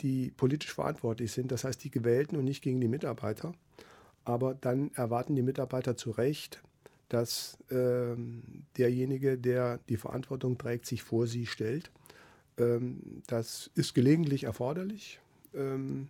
die 0.00 0.30
politisch 0.30 0.72
verantwortlich 0.72 1.32
sind, 1.32 1.52
das 1.52 1.64
heißt 1.64 1.84
die 1.84 1.90
Gewählten 1.90 2.36
und 2.36 2.44
nicht 2.44 2.62
gegen 2.62 2.80
die 2.80 2.88
Mitarbeiter. 2.88 3.52
Aber 4.24 4.54
dann 4.54 4.90
erwarten 4.94 5.34
die 5.34 5.42
Mitarbeiter 5.42 5.98
zu 5.98 6.12
Recht, 6.12 6.62
dass 7.08 7.58
ähm, 7.70 8.64
derjenige, 8.76 9.38
der 9.38 9.78
die 9.88 9.96
Verantwortung 9.96 10.58
trägt, 10.58 10.86
sich 10.86 11.02
vor 11.02 11.26
sie 11.26 11.46
stellt. 11.46 11.90
Ähm, 12.58 13.22
das 13.26 13.70
ist 13.74 13.94
gelegentlich 13.94 14.44
erforderlich 14.44 15.20
ähm, 15.54 16.08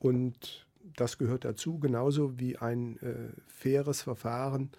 und 0.00 0.66
das 0.96 1.18
gehört 1.18 1.44
dazu, 1.44 1.78
genauso 1.78 2.38
wie 2.38 2.56
ein 2.56 2.98
äh, 2.98 3.30
faires 3.46 4.02
Verfahren 4.02 4.70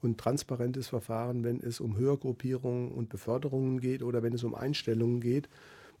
und 0.00 0.18
transparentes 0.18 0.88
Verfahren, 0.88 1.44
wenn 1.44 1.60
es 1.60 1.80
um 1.80 1.96
Höhergruppierungen 1.96 2.90
und 2.90 3.08
Beförderungen 3.08 3.80
geht 3.80 4.02
oder 4.02 4.22
wenn 4.22 4.32
es 4.32 4.42
um 4.42 4.54
Einstellungen 4.54 5.20
geht. 5.20 5.48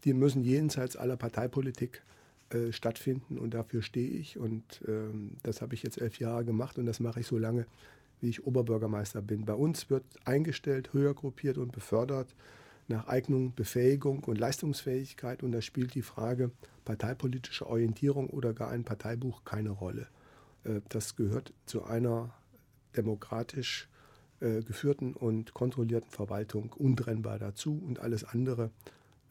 Die 0.04 0.14
müssen 0.14 0.42
jenseits 0.42 0.96
aller 0.96 1.16
Parteipolitik 1.16 2.02
äh, 2.50 2.72
stattfinden 2.72 3.38
und 3.38 3.54
dafür 3.54 3.82
stehe 3.82 4.10
ich. 4.10 4.36
Und 4.36 4.82
ähm, 4.88 5.36
das 5.44 5.62
habe 5.62 5.74
ich 5.74 5.84
jetzt 5.84 6.00
elf 6.00 6.18
Jahre 6.18 6.44
gemacht 6.44 6.76
und 6.78 6.86
das 6.86 6.98
mache 6.98 7.20
ich 7.20 7.26
so 7.26 7.38
lange, 7.38 7.66
wie 8.22 8.30
ich 8.30 8.46
Oberbürgermeister 8.46 9.20
bin. 9.20 9.44
Bei 9.44 9.54
uns 9.54 9.90
wird 9.90 10.04
eingestellt, 10.24 10.92
höher 10.92 11.14
gruppiert 11.14 11.58
und 11.58 11.72
befördert 11.72 12.34
nach 12.88 13.08
Eignung, 13.08 13.54
Befähigung 13.54 14.24
und 14.24 14.38
Leistungsfähigkeit. 14.38 15.42
Und 15.42 15.52
da 15.52 15.60
spielt 15.60 15.94
die 15.94 16.02
Frage 16.02 16.50
parteipolitische 16.84 17.66
Orientierung 17.66 18.28
oder 18.28 18.52
gar 18.52 18.70
ein 18.70 18.84
Parteibuch 18.84 19.44
keine 19.44 19.70
Rolle. 19.70 20.06
Äh, 20.64 20.80
das 20.88 21.16
gehört 21.16 21.52
zu 21.66 21.84
einer 21.84 22.32
demokratisch 22.96 23.88
äh, 24.40 24.62
geführten 24.62 25.14
und 25.14 25.54
kontrollierten 25.54 26.10
Verwaltung 26.10 26.72
untrennbar 26.72 27.38
dazu 27.38 27.80
und 27.84 28.00
alles 28.00 28.24
andere 28.24 28.70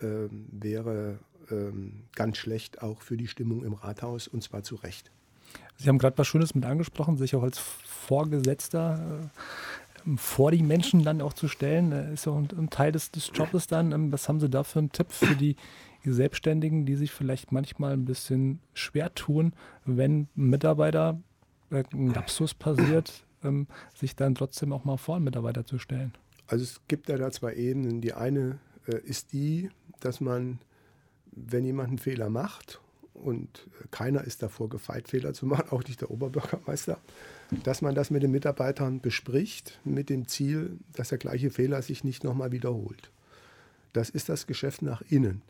ähm, 0.01 0.47
wäre 0.51 1.19
ähm, 1.49 2.03
ganz 2.15 2.37
schlecht 2.37 2.81
auch 2.81 3.01
für 3.01 3.17
die 3.17 3.27
Stimmung 3.27 3.63
im 3.63 3.73
Rathaus 3.73 4.27
und 4.27 4.41
zwar 4.41 4.63
zu 4.63 4.75
Recht. 4.75 5.11
Sie 5.77 5.89
haben 5.89 5.97
gerade 5.97 6.17
was 6.17 6.27
Schönes 6.27 6.53
mit 6.53 6.65
angesprochen, 6.65 7.17
sich 7.17 7.35
auch 7.35 7.43
als 7.43 7.57
Vorgesetzter 7.57 9.21
äh, 10.05 10.17
vor 10.17 10.51
die 10.51 10.63
Menschen 10.63 11.03
dann 11.03 11.21
auch 11.21 11.33
zu 11.33 11.47
stellen, 11.47 11.91
äh, 11.91 12.13
ist 12.13 12.27
auch 12.27 12.37
ein, 12.37 12.47
ein, 12.57 12.69
Teil 12.69 12.91
des, 12.91 13.11
des 13.11 13.31
Jobs 13.33 13.67
dann. 13.67 13.91
Ähm, 13.91 14.11
was 14.11 14.27
haben 14.27 14.39
Sie 14.39 14.49
da 14.49 14.63
für 14.63 14.79
einen 14.79 14.91
Tipp 14.91 15.11
für 15.11 15.35
die 15.35 15.55
Selbstständigen, 16.05 16.85
die 16.85 16.95
sich 16.95 17.11
vielleicht 17.11 17.51
manchmal 17.51 17.93
ein 17.93 18.05
bisschen 18.05 18.59
schwer 18.73 19.13
tun, 19.13 19.53
wenn 19.85 20.27
Mitarbeiter 20.35 21.19
äh, 21.69 21.83
ein 21.93 22.13
Lapsus 22.13 22.53
passiert, 22.53 23.25
ähm, 23.43 23.67
sich 23.95 24.15
dann 24.15 24.35
trotzdem 24.35 24.73
auch 24.73 24.83
mal 24.83 24.97
vor 24.97 25.15
einen 25.15 25.25
Mitarbeiter 25.25 25.65
zu 25.65 25.77
stellen? 25.77 26.13
Also 26.47 26.63
es 26.63 26.81
gibt 26.87 27.07
ja 27.09 27.17
da 27.17 27.31
zwei 27.31 27.55
Ebenen. 27.55 28.01
Die 28.01 28.13
eine 28.13 28.59
äh, 28.87 28.97
ist 28.97 29.33
die, 29.33 29.69
dass 29.99 30.21
man, 30.21 30.59
wenn 31.31 31.65
jemand 31.65 31.89
einen 31.89 31.97
Fehler 31.97 32.29
macht, 32.29 32.80
und 33.13 33.67
keiner 33.91 34.23
ist 34.23 34.41
davor 34.41 34.69
gefeit, 34.69 35.07
Fehler 35.07 35.33
zu 35.33 35.45
machen, 35.45 35.69
auch 35.71 35.83
nicht 35.83 36.01
der 36.01 36.11
Oberbürgermeister, 36.11 36.97
dass 37.63 37.81
man 37.81 37.95
das 37.95 38.09
mit 38.09 38.23
den 38.23 38.31
Mitarbeitern 38.31 39.01
bespricht, 39.01 39.79
mit 39.83 40.09
dem 40.09 40.27
Ziel, 40.27 40.77
dass 40.93 41.09
der 41.09 41.17
gleiche 41.17 41.49
Fehler 41.49 41.81
sich 41.81 42.03
nicht 42.03 42.23
nochmal 42.23 42.51
wiederholt. 42.51 43.11
Das 43.93 44.09
ist 44.09 44.29
das 44.29 44.47
Geschäft 44.47 44.81
nach 44.81 45.01
innen. 45.09 45.41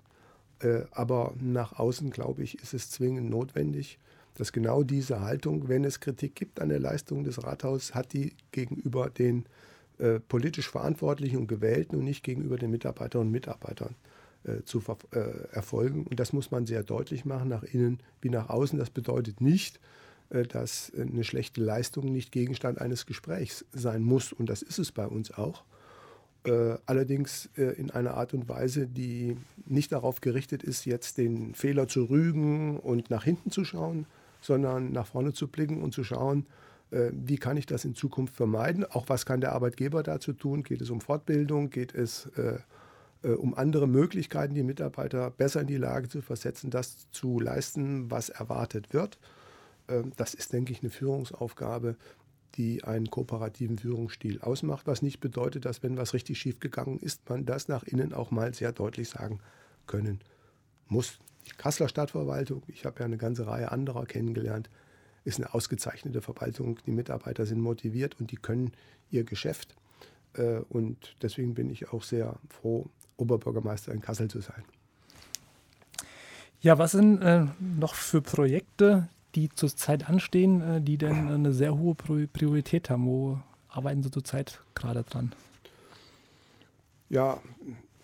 Äh, 0.59 0.83
aber 0.91 1.33
nach 1.39 1.77
außen, 1.77 2.09
glaube 2.09 2.43
ich, 2.43 2.61
ist 2.61 2.73
es 2.73 2.89
zwingend 2.89 3.29
notwendig, 3.29 3.99
dass 4.35 4.51
genau 4.51 4.83
diese 4.83 5.21
Haltung, 5.21 5.67
wenn 5.67 5.83
es 5.83 5.99
Kritik 5.99 6.35
gibt 6.35 6.59
an 6.59 6.69
der 6.69 6.79
Leistung 6.79 7.23
des 7.23 7.43
Rathauses, 7.43 7.93
hat 7.93 8.13
die 8.13 8.33
gegenüber 8.51 9.09
den 9.09 9.45
äh, 9.99 10.19
politisch 10.19 10.69
Verantwortlichen 10.69 11.37
und 11.37 11.47
Gewählten 11.47 11.95
und 11.95 12.05
nicht 12.05 12.23
gegenüber 12.23 12.57
den 12.57 12.71
Mitarbeiterinnen 12.71 13.27
und 13.27 13.33
Mitarbeitern 13.33 13.95
äh, 14.43 14.63
zu 14.63 14.81
äh, 15.11 15.19
erfolgen. 15.51 16.07
Und 16.07 16.19
das 16.19 16.33
muss 16.33 16.49
man 16.49 16.65
sehr 16.65 16.83
deutlich 16.83 17.25
machen, 17.25 17.49
nach 17.49 17.63
innen 17.63 17.99
wie 18.21 18.29
nach 18.29 18.49
außen. 18.49 18.79
Das 18.79 18.89
bedeutet 18.89 19.39
nicht, 19.39 19.79
äh, 20.31 20.43
dass 20.43 20.91
eine 20.95 21.23
schlechte 21.23 21.61
Leistung 21.61 22.11
nicht 22.11 22.31
Gegenstand 22.31 22.79
eines 22.81 23.05
Gesprächs 23.05 23.65
sein 23.71 24.01
muss. 24.01 24.33
Und 24.33 24.49
das 24.49 24.61
ist 24.61 24.79
es 24.79 24.91
bei 24.91 25.05
uns 25.05 25.31
auch. 25.31 25.63
Äh, 26.43 26.77
allerdings 26.87 27.49
äh, 27.55 27.73
in 27.79 27.91
einer 27.91 28.15
Art 28.15 28.33
und 28.33 28.49
Weise, 28.49 28.87
die 28.87 29.37
nicht 29.67 29.91
darauf 29.91 30.21
gerichtet 30.21 30.63
ist, 30.63 30.85
jetzt 30.85 31.19
den 31.19 31.53
Fehler 31.53 31.87
zu 31.87 32.05
rügen 32.05 32.79
und 32.79 33.11
nach 33.11 33.23
hinten 33.23 33.51
zu 33.51 33.63
schauen, 33.63 34.07
sondern 34.41 34.91
nach 34.91 35.05
vorne 35.05 35.33
zu 35.33 35.49
blicken 35.49 35.83
und 35.83 35.93
zu 35.93 36.03
schauen, 36.03 36.47
wie 37.13 37.37
kann 37.37 37.55
ich 37.55 37.65
das 37.65 37.85
in 37.85 37.95
Zukunft 37.95 38.35
vermeiden? 38.35 38.83
Auch 38.83 39.07
was 39.07 39.25
kann 39.25 39.39
der 39.39 39.53
Arbeitgeber 39.53 40.03
dazu 40.03 40.33
tun? 40.33 40.61
Geht 40.61 40.81
es 40.81 40.89
um 40.89 40.99
Fortbildung? 40.99 41.69
Geht 41.69 41.95
es 41.95 42.25
äh, 42.35 42.57
um 43.29 43.53
andere 43.53 43.87
Möglichkeiten, 43.87 44.53
die 44.53 44.63
Mitarbeiter 44.63 45.29
besser 45.31 45.61
in 45.61 45.67
die 45.67 45.77
Lage 45.77 46.09
zu 46.09 46.21
versetzen, 46.21 46.71
das 46.71 47.09
zu 47.11 47.39
leisten, 47.39 48.09
was 48.09 48.29
erwartet 48.29 48.93
wird? 48.93 49.19
Ähm, 49.87 50.11
das 50.17 50.33
ist, 50.33 50.53
denke 50.53 50.71
ich, 50.71 50.81
eine 50.81 50.89
Führungsaufgabe, 50.89 51.97
die 52.55 52.83
einen 52.83 53.09
kooperativen 53.09 53.77
Führungsstil 53.77 54.41
ausmacht, 54.41 54.87
was 54.87 55.01
nicht 55.01 55.19
bedeutet, 55.19 55.65
dass 55.65 55.83
wenn 55.83 55.97
was 55.97 56.13
richtig 56.13 56.39
schief 56.39 56.59
gegangen 56.59 56.99
ist, 56.99 57.29
man 57.29 57.45
das 57.45 57.67
nach 57.67 57.83
innen 57.83 58.13
auch 58.13 58.31
mal 58.31 58.53
sehr 58.53 58.71
deutlich 58.71 59.09
sagen 59.09 59.39
können 59.87 60.19
muss. 60.87 61.19
Die 61.45 61.55
Kasseler 61.57 61.89
Stadtverwaltung, 61.89 62.63
ich 62.67 62.85
habe 62.85 62.99
ja 62.99 63.05
eine 63.05 63.17
ganze 63.17 63.47
Reihe 63.47 63.71
anderer 63.71 64.05
kennengelernt, 64.05 64.69
ist 65.23 65.37
eine 65.37 65.53
ausgezeichnete 65.53 66.21
Verwaltung. 66.21 66.79
Die 66.85 66.91
Mitarbeiter 66.91 67.45
sind 67.45 67.61
motiviert 67.61 68.19
und 68.19 68.31
die 68.31 68.37
können 68.37 68.71
ihr 69.09 69.23
Geschäft. 69.23 69.75
Äh, 70.33 70.59
und 70.69 71.15
deswegen 71.21 71.53
bin 71.53 71.69
ich 71.69 71.89
auch 71.93 72.03
sehr 72.03 72.39
froh, 72.49 72.89
Oberbürgermeister 73.21 73.93
in 73.93 74.01
Kassel 74.01 74.29
zu 74.29 74.41
sein. 74.41 74.63
Ja, 76.61 76.77
was 76.77 76.91
sind 76.91 77.21
äh, 77.21 77.45
noch 77.59 77.95
für 77.95 78.21
Projekte, 78.21 79.07
die 79.35 79.49
zurzeit 79.49 80.09
anstehen, 80.09 80.61
äh, 80.61 80.81
die 80.81 80.97
denn 80.97 81.27
eine 81.27 81.53
sehr 81.53 81.77
hohe 81.77 81.95
Priorität 81.95 82.89
haben? 82.89 83.05
Wo 83.05 83.39
arbeiten 83.69 84.03
Sie 84.03 84.11
zurzeit 84.11 84.61
gerade 84.75 85.03
dran? 85.03 85.31
Ja, 87.09 87.41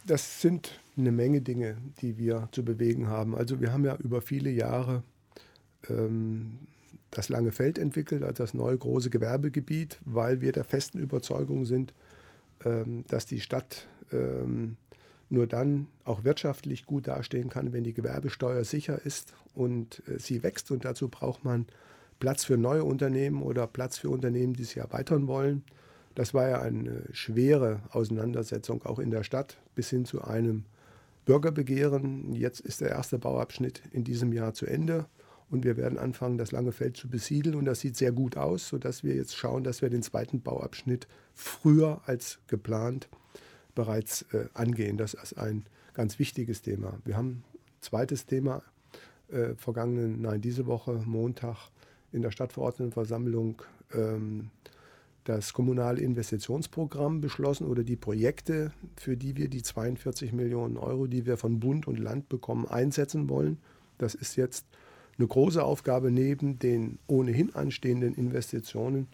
das 0.05 0.41
sind 0.41 0.79
eine 0.97 1.11
Menge 1.11 1.41
Dinge, 1.41 1.77
die 2.01 2.17
wir 2.17 2.49
zu 2.51 2.63
bewegen 2.65 3.07
haben. 3.07 3.35
Also 3.35 3.61
wir 3.61 3.71
haben 3.71 3.85
ja 3.85 3.95
über 3.97 4.21
viele 4.21 4.49
Jahre 4.49 5.03
ähm, 5.89 6.57
das 7.11 7.29
Lange 7.29 7.51
Feld 7.51 7.77
entwickelt 7.77 8.23
als 8.23 8.37
das 8.37 8.53
neue 8.53 8.77
große 8.77 9.09
Gewerbegebiet, 9.09 9.99
weil 10.05 10.41
wir 10.41 10.51
der 10.51 10.63
festen 10.63 10.99
Überzeugung 10.99 11.65
sind, 11.65 11.93
ähm, 12.65 13.05
dass 13.07 13.25
die 13.25 13.39
Stadt 13.39 13.87
ähm, 14.11 14.77
nur 15.29 15.47
dann 15.47 15.87
auch 16.03 16.23
wirtschaftlich 16.23 16.85
gut 16.85 17.07
dastehen 17.07 17.49
kann, 17.49 17.73
wenn 17.73 17.83
die 17.83 17.93
Gewerbesteuer 17.93 18.63
sicher 18.63 19.05
ist 19.05 19.33
und 19.53 20.01
äh, 20.07 20.19
sie 20.19 20.43
wächst. 20.43 20.71
Und 20.71 20.85
dazu 20.85 21.09
braucht 21.09 21.43
man 21.43 21.65
Platz 22.19 22.45
für 22.45 22.57
neue 22.57 22.83
Unternehmen 22.83 23.41
oder 23.41 23.67
Platz 23.67 23.97
für 23.97 24.09
Unternehmen, 24.09 24.53
die 24.53 24.63
sich 24.63 24.77
erweitern 24.77 25.27
wollen. 25.27 25.63
Das 26.15 26.33
war 26.33 26.47
ja 26.47 26.61
eine 26.61 27.03
schwere 27.11 27.81
Auseinandersetzung 27.91 28.83
auch 28.85 28.99
in 28.99 29.11
der 29.11 29.23
Stadt 29.23 29.57
bis 29.75 29.89
hin 29.89 30.05
zu 30.05 30.23
einem 30.23 30.63
Bürgerbegehren. 31.25 32.33
Jetzt 32.33 32.61
ist 32.61 32.81
der 32.81 32.89
erste 32.89 33.19
Bauabschnitt 33.19 33.83
in 33.91 34.03
diesem 34.03 34.33
Jahr 34.33 34.53
zu 34.53 34.65
Ende 34.65 35.05
und 35.49 35.63
wir 35.63 35.77
werden 35.77 35.99
anfangen, 35.99 36.37
das 36.37 36.51
lange 36.51 36.71
Feld 36.71 36.97
zu 36.97 37.07
besiedeln 37.07 37.55
und 37.55 37.65
das 37.65 37.81
sieht 37.81 37.95
sehr 37.95 38.11
gut 38.11 38.35
aus, 38.35 38.67
sodass 38.67 39.03
wir 39.03 39.15
jetzt 39.15 39.35
schauen, 39.35 39.63
dass 39.63 39.81
wir 39.81 39.89
den 39.89 40.01
zweiten 40.01 40.41
Bauabschnitt 40.41 41.07
früher 41.33 42.01
als 42.05 42.39
geplant 42.47 43.09
bereits 43.77 44.23
äh, 44.33 44.47
angehen. 44.55 44.97
Das 44.97 45.13
ist 45.13 45.37
ein 45.37 45.63
ganz 45.93 46.17
wichtiges 46.17 46.63
Thema. 46.63 46.97
Wir 47.05 47.15
haben 47.15 47.29
ein 47.29 47.43
zweites 47.79 48.25
Thema 48.25 48.63
äh, 49.29 49.53
vergangenen, 49.55 50.19
nein, 50.19 50.41
diese 50.41 50.65
Woche, 50.65 51.03
Montag, 51.05 51.69
in 52.11 52.23
der 52.23 52.31
Stadtverordnetenversammlung 52.31 53.61
ähm, 53.93 54.49
das 55.25 55.53
kommunale 55.53 56.01
Investitionsprogramm 56.01 57.21
beschlossen 57.21 57.67
oder 57.67 57.83
die 57.83 57.97
Projekte, 57.97 58.71
für 58.95 59.15
die 59.15 59.35
wir 59.35 59.47
die 59.47 59.61
42 59.61 60.33
Millionen 60.33 60.77
Euro, 60.77 61.05
die 61.05 61.27
wir 61.27 61.37
von 61.37 61.59
Bund 61.59 61.87
und 61.87 61.99
Land 61.99 62.29
bekommen, 62.29 62.65
einsetzen 62.65 63.29
wollen. 63.29 63.59
Das 63.99 64.15
ist 64.15 64.37
jetzt 64.37 64.65
eine 65.19 65.27
große 65.27 65.63
Aufgabe 65.63 66.09
neben 66.09 66.57
den 66.57 66.97
ohnehin 67.05 67.53
anstehenden 67.53 68.15
Investitionen 68.15 69.07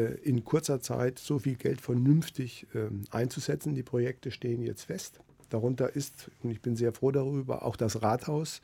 in 0.00 0.44
kurzer 0.44 0.80
Zeit 0.80 1.18
so 1.18 1.38
viel 1.38 1.56
Geld 1.56 1.80
vernünftig 1.80 2.66
äh, 2.74 2.88
einzusetzen. 3.10 3.74
Die 3.74 3.82
Projekte 3.82 4.30
stehen 4.30 4.62
jetzt 4.62 4.84
fest. 4.84 5.20
Darunter 5.50 5.94
ist, 5.94 6.30
und 6.42 6.50
ich 6.50 6.60
bin 6.60 6.76
sehr 6.76 6.92
froh 6.92 7.10
darüber, 7.10 7.64
auch 7.64 7.76
das 7.76 8.02
Rathaus, 8.02 8.60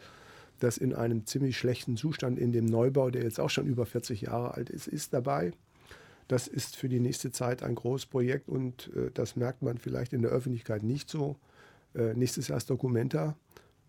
das 0.58 0.76
in 0.76 0.94
einem 0.94 1.26
ziemlich 1.26 1.56
schlechten 1.56 1.96
Zustand 1.96 2.38
in 2.38 2.52
dem 2.52 2.66
Neubau, 2.66 3.10
der 3.10 3.22
jetzt 3.22 3.40
auch 3.40 3.50
schon 3.50 3.66
über 3.66 3.86
40 3.86 4.22
Jahre 4.22 4.54
alt 4.54 4.70
ist, 4.70 4.86
ist 4.86 5.12
dabei. 5.14 5.52
Das 6.28 6.46
ist 6.46 6.76
für 6.76 6.88
die 6.88 7.00
nächste 7.00 7.32
Zeit 7.32 7.62
ein 7.62 7.74
großes 7.74 8.06
Projekt 8.06 8.48
und 8.48 8.90
äh, 8.94 9.10
das 9.12 9.36
merkt 9.36 9.62
man 9.62 9.78
vielleicht 9.78 10.12
in 10.12 10.22
der 10.22 10.30
Öffentlichkeit 10.30 10.82
nicht 10.82 11.10
so. 11.10 11.36
Äh, 11.94 12.14
nächstes 12.14 12.48
Jahr 12.48 12.58
ist 12.58 12.70
Documenta 12.70 13.36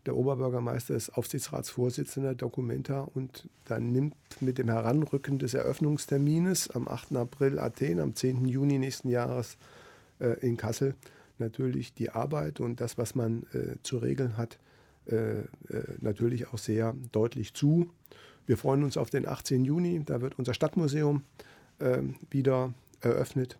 der 0.06 0.16
Oberbürgermeister 0.16 0.96
ist 0.96 1.12
Aufsichtsratsvorsitzender 1.12 2.34
Documenta 2.34 3.02
und 3.02 3.48
dann 3.66 3.92
nimmt 3.92 4.16
mit 4.40 4.58
dem 4.58 4.70
Heranrücken 4.70 5.38
des 5.38 5.54
Eröffnungstermines 5.54 6.72
am 6.72 6.88
8. 6.88 7.16
April 7.16 7.60
Athen, 7.60 8.00
am 8.00 8.16
10. 8.16 8.46
Juni 8.46 8.80
nächsten 8.80 9.10
Jahres 9.10 9.58
äh, 10.20 10.40
in 10.40 10.58
Kassel 10.58 10.96
natürlich 11.38 11.94
die 11.94 12.10
Arbeit 12.10 12.60
und 12.60 12.82
das, 12.82 12.98
was 12.98 13.16
man 13.16 13.44
äh, 13.54 13.76
zu 13.84 13.98
regeln 13.98 14.38
hat, 14.38 14.60
äh, 15.08 15.40
äh, 15.40 15.46
natürlich 16.00 16.48
auch 16.48 16.58
sehr 16.58 16.96
deutlich 17.12 17.54
zu. 17.54 17.90
Wir 18.46 18.58
freuen 18.58 18.84
uns 18.84 18.98
auf 18.98 19.10
den 19.10 19.28
18. 19.28 19.66
Juni, 19.66 20.04
da 20.06 20.22
wird 20.22 20.40
unser 20.40 20.54
Stadtmuseum 20.54 21.24
äh, 21.80 22.00
wieder 22.30 22.74
eröffnet. 23.02 23.58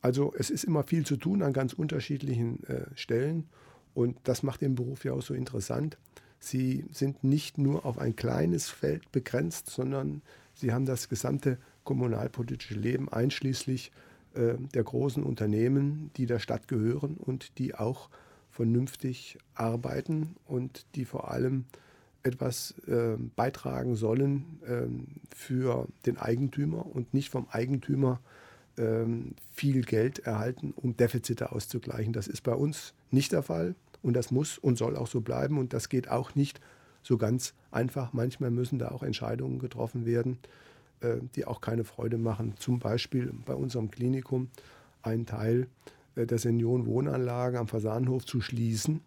Also 0.00 0.34
es 0.36 0.50
ist 0.50 0.64
immer 0.64 0.82
viel 0.82 1.06
zu 1.06 1.16
tun 1.16 1.42
an 1.42 1.52
ganz 1.52 1.72
unterschiedlichen 1.72 2.62
äh, 2.64 2.86
Stellen 2.94 3.48
und 3.94 4.16
das 4.24 4.42
macht 4.42 4.60
den 4.60 4.74
Beruf 4.74 5.04
ja 5.04 5.12
auch 5.12 5.22
so 5.22 5.34
interessant. 5.34 5.98
Sie 6.38 6.84
sind 6.92 7.22
nicht 7.22 7.58
nur 7.58 7.86
auf 7.86 7.98
ein 7.98 8.16
kleines 8.16 8.68
Feld 8.68 9.10
begrenzt, 9.12 9.70
sondern 9.70 10.22
sie 10.54 10.72
haben 10.72 10.86
das 10.86 11.08
gesamte 11.08 11.58
kommunalpolitische 11.84 12.74
Leben 12.74 13.08
einschließlich 13.08 13.92
äh, 14.34 14.54
der 14.74 14.82
großen 14.82 15.22
Unternehmen, 15.22 16.10
die 16.16 16.26
der 16.26 16.38
Stadt 16.38 16.68
gehören 16.68 17.16
und 17.16 17.58
die 17.58 17.74
auch 17.74 18.08
vernünftig 18.50 19.38
arbeiten 19.54 20.36
und 20.46 20.84
die 20.94 21.04
vor 21.04 21.30
allem 21.30 21.64
etwas 22.22 22.74
äh, 22.86 23.16
beitragen 23.36 23.96
sollen 23.96 24.60
äh, 24.66 25.34
für 25.34 25.88
den 26.06 26.18
Eigentümer 26.18 26.86
und 26.86 27.14
nicht 27.14 27.30
vom 27.30 27.46
Eigentümer 27.50 28.20
äh, 28.20 28.41
viel 29.54 29.82
Geld 29.82 30.20
erhalten, 30.20 30.72
um 30.74 30.96
Defizite 30.96 31.52
auszugleichen. 31.52 32.12
Das 32.12 32.26
ist 32.26 32.42
bei 32.42 32.54
uns 32.54 32.94
nicht 33.10 33.32
der 33.32 33.42
Fall 33.42 33.74
und 34.02 34.14
das 34.14 34.30
muss 34.30 34.58
und 34.58 34.76
soll 34.76 34.96
auch 34.96 35.06
so 35.06 35.20
bleiben 35.20 35.58
und 35.58 35.72
das 35.72 35.88
geht 35.88 36.08
auch 36.08 36.34
nicht 36.34 36.60
so 37.02 37.18
ganz 37.18 37.54
einfach. 37.70 38.12
Manchmal 38.12 38.50
müssen 38.50 38.78
da 38.78 38.88
auch 38.88 39.02
Entscheidungen 39.02 39.58
getroffen 39.58 40.06
werden, 40.06 40.38
äh, 41.00 41.16
die 41.34 41.46
auch 41.46 41.60
keine 41.60 41.84
Freude 41.84 42.18
machen. 42.18 42.54
Zum 42.58 42.78
Beispiel 42.78 43.32
bei 43.44 43.54
unserem 43.54 43.90
Klinikum 43.90 44.48
einen 45.02 45.26
Teil 45.26 45.66
äh, 46.14 46.26
der 46.26 46.38
Seniorenwohnanlagen 46.38 47.58
am 47.58 47.68
Fasanhof 47.68 48.24
zu 48.24 48.40
schließen, 48.40 49.00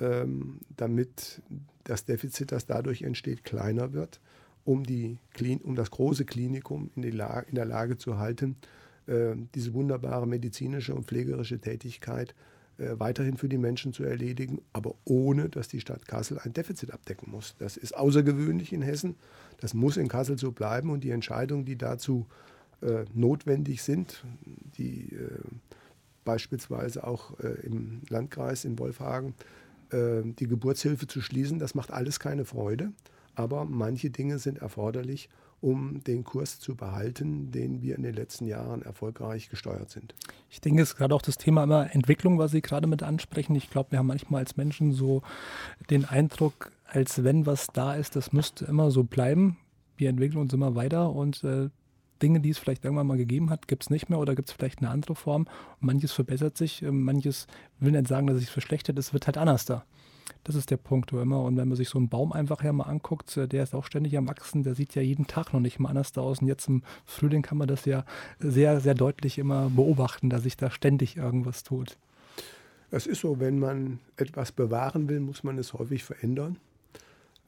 ähm, 0.00 0.58
damit 0.76 1.42
das 1.84 2.04
Defizit, 2.04 2.52
das 2.52 2.66
dadurch 2.66 3.02
entsteht, 3.02 3.44
kleiner 3.44 3.92
wird, 3.92 4.20
um, 4.64 4.84
die, 4.84 5.18
um 5.62 5.74
das 5.74 5.90
große 5.90 6.24
Klinikum 6.24 6.90
in, 6.94 7.02
in 7.02 7.54
der 7.54 7.64
Lage 7.64 7.96
zu 7.96 8.18
halten, 8.18 8.56
diese 9.54 9.74
wunderbare 9.74 10.26
medizinische 10.26 10.94
und 10.94 11.06
pflegerische 11.06 11.58
Tätigkeit 11.58 12.34
weiterhin 12.78 13.36
für 13.36 13.48
die 13.48 13.58
Menschen 13.58 13.92
zu 13.92 14.04
erledigen, 14.04 14.62
aber 14.72 14.94
ohne, 15.04 15.48
dass 15.48 15.68
die 15.68 15.80
Stadt 15.80 16.06
Kassel 16.06 16.38
ein 16.38 16.52
Defizit 16.52 16.92
abdecken 16.92 17.30
muss. 17.30 17.56
Das 17.58 17.76
ist 17.76 17.96
außergewöhnlich 17.96 18.72
in 18.72 18.82
Hessen. 18.82 19.16
Das 19.58 19.74
muss 19.74 19.96
in 19.96 20.08
Kassel 20.08 20.38
so 20.38 20.52
bleiben 20.52 20.90
und 20.90 21.04
die 21.04 21.10
Entscheidungen, 21.10 21.64
die 21.64 21.76
dazu 21.76 22.26
äh, 22.82 23.04
notwendig 23.12 23.82
sind, 23.82 24.24
die 24.78 25.12
äh, 25.12 25.40
beispielsweise 26.24 27.06
auch 27.06 27.38
äh, 27.40 27.48
im 27.66 28.02
Landkreis 28.08 28.64
in 28.64 28.78
Wolfhagen 28.78 29.34
äh, 29.90 30.22
die 30.24 30.46
Geburtshilfe 30.46 31.06
zu 31.06 31.20
schließen. 31.20 31.58
Das 31.58 31.74
macht 31.74 31.90
alles 31.90 32.20
keine 32.20 32.44
Freude, 32.44 32.92
aber 33.34 33.64
manche 33.64 34.10
Dinge 34.10 34.38
sind 34.38 34.58
erforderlich, 34.58 35.28
um 35.60 36.02
den 36.04 36.24
Kurs 36.24 36.58
zu 36.58 36.74
behalten, 36.74 37.50
den 37.50 37.82
wir 37.82 37.96
in 37.96 38.02
den 38.02 38.14
letzten 38.14 38.46
Jahren 38.46 38.82
erfolgreich 38.82 39.50
gesteuert 39.50 39.90
sind. 39.90 40.14
Ich 40.48 40.60
denke, 40.60 40.82
es 40.82 40.90
ist 40.90 40.96
gerade 40.96 41.14
auch 41.14 41.22
das 41.22 41.36
Thema 41.36 41.64
immer 41.64 41.94
Entwicklung, 41.94 42.38
was 42.38 42.52
Sie 42.52 42.62
gerade 42.62 42.86
mit 42.86 43.02
ansprechen. 43.02 43.54
Ich 43.54 43.70
glaube, 43.70 43.92
wir 43.92 43.98
haben 43.98 44.06
manchmal 44.06 44.40
als 44.40 44.56
Menschen 44.56 44.92
so 44.92 45.22
den 45.90 46.04
Eindruck, 46.04 46.72
als 46.86 47.22
wenn 47.24 47.46
was 47.46 47.68
da 47.68 47.94
ist, 47.94 48.16
das 48.16 48.32
müsste 48.32 48.64
immer 48.64 48.90
so 48.90 49.04
bleiben. 49.04 49.58
Wir 49.96 50.08
entwickeln 50.08 50.38
uns 50.38 50.52
immer 50.54 50.74
weiter 50.74 51.10
und 51.10 51.44
äh, 51.44 51.68
Dinge, 52.22 52.40
die 52.40 52.50
es 52.50 52.58
vielleicht 52.58 52.84
irgendwann 52.84 53.06
mal 53.06 53.16
gegeben 53.16 53.50
hat, 53.50 53.68
gibt 53.68 53.82
es 53.82 53.90
nicht 53.90 54.08
mehr 54.08 54.18
oder 54.18 54.34
gibt 54.34 54.48
es 54.48 54.54
vielleicht 54.54 54.78
eine 54.78 54.90
andere 54.90 55.14
Form. 55.14 55.46
manches 55.80 56.12
verbessert 56.12 56.56
sich, 56.56 56.82
äh, 56.82 56.90
manches 56.90 57.46
will 57.78 57.92
nicht 57.92 58.08
sagen, 58.08 58.26
dass 58.26 58.36
es 58.36 58.42
sich 58.42 58.50
verschlechtert, 58.50 58.98
es 58.98 59.12
wird 59.12 59.26
halt 59.26 59.38
anders 59.38 59.64
da. 59.64 59.84
Das 60.44 60.54
ist 60.54 60.70
der 60.70 60.76
Punkt 60.76 61.12
wo 61.12 61.20
immer. 61.20 61.42
Und 61.42 61.56
wenn 61.56 61.68
man 61.68 61.76
sich 61.76 61.88
so 61.88 61.98
einen 61.98 62.08
Baum 62.08 62.32
einfach 62.32 62.62
her 62.62 62.72
mal 62.72 62.84
anguckt, 62.84 63.36
äh, 63.36 63.48
der 63.48 63.62
ist 63.62 63.74
auch 63.74 63.84
ständig 63.84 64.16
am 64.16 64.28
Wachsen, 64.28 64.62
der 64.62 64.74
sieht 64.74 64.94
ja 64.94 65.02
jeden 65.02 65.26
Tag 65.26 65.52
noch 65.52 65.60
nicht 65.60 65.78
mal 65.78 65.90
anders 65.90 66.16
aus. 66.16 66.40
Und 66.40 66.48
jetzt 66.48 66.68
im 66.68 66.82
Frühling 67.04 67.42
kann 67.42 67.58
man 67.58 67.68
das 67.68 67.84
ja 67.84 68.04
sehr, 68.38 68.80
sehr 68.80 68.94
deutlich 68.94 69.38
immer 69.38 69.70
beobachten, 69.70 70.30
dass 70.30 70.42
sich 70.42 70.56
da 70.56 70.70
ständig 70.70 71.16
irgendwas 71.16 71.62
tut. 71.62 71.96
Es 72.90 73.06
ist 73.06 73.20
so, 73.20 73.38
wenn 73.38 73.58
man 73.58 74.00
etwas 74.16 74.52
bewahren 74.52 75.08
will, 75.08 75.20
muss 75.20 75.44
man 75.44 75.58
es 75.58 75.72
häufig 75.74 76.02
verändern. 76.02 76.56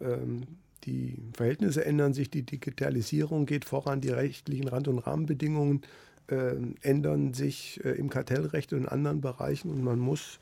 Ähm, 0.01 0.47
die 0.85 1.17
Verhältnisse 1.35 1.85
ändern 1.85 2.13
sich, 2.13 2.31
die 2.31 2.43
Digitalisierung 2.43 3.47
geht 3.47 3.65
voran, 3.65 4.01
die 4.01 4.11
rechtlichen 4.11 4.69
Rand- 4.69 4.89
und 4.89 4.99
Rahmenbedingungen 4.99 5.83
äh, 6.29 6.55
ändern 6.83 7.35
sich 7.35 7.85
äh, 7.85 7.91
im 7.91 8.11
Kartellrecht 8.11 8.73
und 8.73 8.81
in 8.81 8.89
anderen 8.89 9.21
Bereichen 9.21 9.71
und 9.71 9.83
man 9.83 9.99
muss 9.99 10.39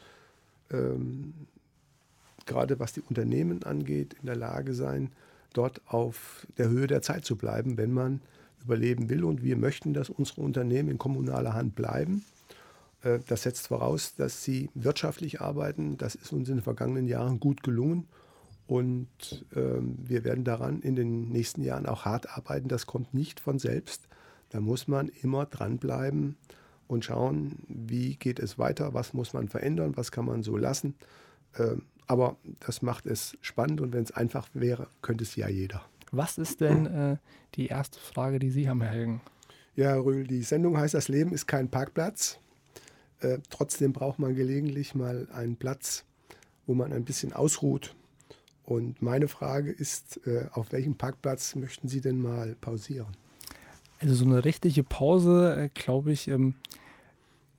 ähm, 0.70 1.34
gerade 2.50 2.80
was 2.80 2.92
die 2.92 3.00
Unternehmen 3.00 3.62
angeht 3.62 4.14
in 4.20 4.26
der 4.26 4.36
Lage 4.36 4.74
sein, 4.74 5.12
dort 5.52 5.80
auf 5.86 6.46
der 6.58 6.68
Höhe 6.68 6.88
der 6.88 7.00
Zeit 7.00 7.24
zu 7.24 7.36
bleiben, 7.36 7.76
wenn 7.76 7.92
man 7.92 8.20
überleben 8.64 9.08
will. 9.08 9.24
Und 9.24 9.42
wir 9.42 9.56
möchten, 9.56 9.94
dass 9.94 10.10
unsere 10.10 10.42
Unternehmen 10.42 10.90
in 10.90 10.98
kommunaler 10.98 11.54
Hand 11.54 11.74
bleiben. 11.74 12.24
Äh, 13.02 13.20
das 13.28 13.42
setzt 13.42 13.68
voraus, 13.68 14.14
dass 14.16 14.44
sie 14.44 14.68
wirtschaftlich 14.74 15.40
arbeiten. 15.40 15.96
Das 15.96 16.14
ist 16.16 16.32
uns 16.32 16.48
in 16.48 16.56
den 16.56 16.64
vergangenen 16.64 17.06
Jahren 17.06 17.38
gut 17.38 17.62
gelungen. 17.62 18.08
Und 18.66 19.44
ähm, 19.54 19.96
wir 20.02 20.24
werden 20.24 20.44
daran 20.44 20.80
in 20.80 20.94
den 20.94 21.28
nächsten 21.28 21.62
Jahren 21.62 21.86
auch 21.86 22.04
hart 22.04 22.36
arbeiten. 22.36 22.68
Das 22.68 22.86
kommt 22.86 23.14
nicht 23.14 23.40
von 23.40 23.58
selbst. 23.58 24.08
Da 24.50 24.60
muss 24.60 24.88
man 24.88 25.08
immer 25.22 25.46
dranbleiben 25.46 26.36
und 26.88 27.04
schauen, 27.04 27.60
wie 27.68 28.16
geht 28.16 28.40
es 28.40 28.58
weiter, 28.58 28.94
was 28.94 29.14
muss 29.14 29.32
man 29.32 29.48
verändern, 29.48 29.96
was 29.96 30.10
kann 30.10 30.24
man 30.24 30.42
so 30.42 30.56
lassen. 30.56 30.94
Aber 32.10 32.36
das 32.58 32.82
macht 32.82 33.06
es 33.06 33.38
spannend 33.40 33.80
und 33.80 33.92
wenn 33.92 34.02
es 34.02 34.10
einfach 34.10 34.48
wäre, 34.52 34.88
könnte 35.00 35.22
es 35.22 35.36
ja 35.36 35.48
jeder. 35.48 35.80
Was 36.10 36.38
ist 36.38 36.60
denn 36.60 36.86
äh, 36.86 37.16
die 37.54 37.68
erste 37.68 38.00
Frage, 38.00 38.40
die 38.40 38.50
Sie 38.50 38.68
haben, 38.68 38.82
Herr 38.82 38.90
Helgen? 38.90 39.20
Ja, 39.76 39.90
Herr 39.90 40.04
Rühl, 40.04 40.26
die 40.26 40.42
Sendung 40.42 40.76
heißt 40.76 40.94
Das 40.94 41.06
Leben 41.06 41.32
ist 41.32 41.46
kein 41.46 41.68
Parkplatz. 41.68 42.40
Äh, 43.20 43.38
trotzdem 43.48 43.92
braucht 43.92 44.18
man 44.18 44.34
gelegentlich 44.34 44.96
mal 44.96 45.28
einen 45.32 45.54
Platz, 45.54 46.04
wo 46.66 46.74
man 46.74 46.92
ein 46.92 47.04
bisschen 47.04 47.32
ausruht, 47.32 47.94
und 48.64 49.02
meine 49.02 49.28
Frage 49.28 49.70
ist, 49.70 50.20
äh, 50.26 50.46
auf 50.52 50.72
welchem 50.72 50.96
Parkplatz 50.96 51.54
möchten 51.54 51.86
Sie 51.86 52.00
denn 52.00 52.20
mal 52.20 52.56
pausieren? 52.60 53.08
Also 54.00 54.14
so 54.14 54.24
eine 54.24 54.44
richtige 54.44 54.82
Pause, 54.82 55.56
äh, 55.56 55.68
glaube 55.74 56.10
ich, 56.10 56.26
ähm, 56.26 56.54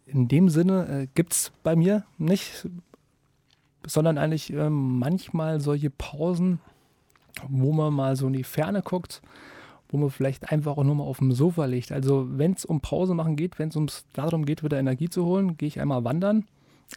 in 0.06 0.28
dem 0.28 0.49
Sinne 0.49 0.88
äh, 0.88 1.08
gibt 1.14 1.34
es 1.34 1.52
bei 1.64 1.78
mir 1.78 2.06
nicht, 2.18 2.68
sondern 3.86 4.18
eigentlich 4.18 4.52
ähm, 4.52 5.00
manchmal 5.00 5.60
solche 5.60 5.90
Pausen, 5.90 6.60
wo 7.48 7.72
man 7.72 7.94
mal 7.94 8.16
so 8.16 8.28
in 8.28 8.34
die 8.34 8.44
Ferne 8.44 8.82
guckt, 8.82 9.22
wo 9.90 9.98
man 9.98 10.10
vielleicht 10.10 10.52
einfach 10.52 10.78
auch 10.78 10.84
nur 10.84 10.96
mal 10.96 11.04
auf 11.04 11.20
dem 11.20 11.32
Sofa 11.32 11.66
liegt. 11.66 11.92
Also 11.92 12.28
wenn 12.30 12.54
es 12.54 12.66
um 12.66 12.82
Pause 12.82 13.14
machen 13.14 13.36
geht, 13.36 13.60
wenn 13.60 13.70
es 13.70 14.06
darum 14.14 14.46
geht, 14.46 14.64
wieder 14.64 14.80
Energie 14.80 15.10
zu 15.10 15.26
holen, 15.26 15.58
gehe 15.58 15.68
ich 15.68 15.80
einmal 15.80 16.04
wandern 16.04 16.46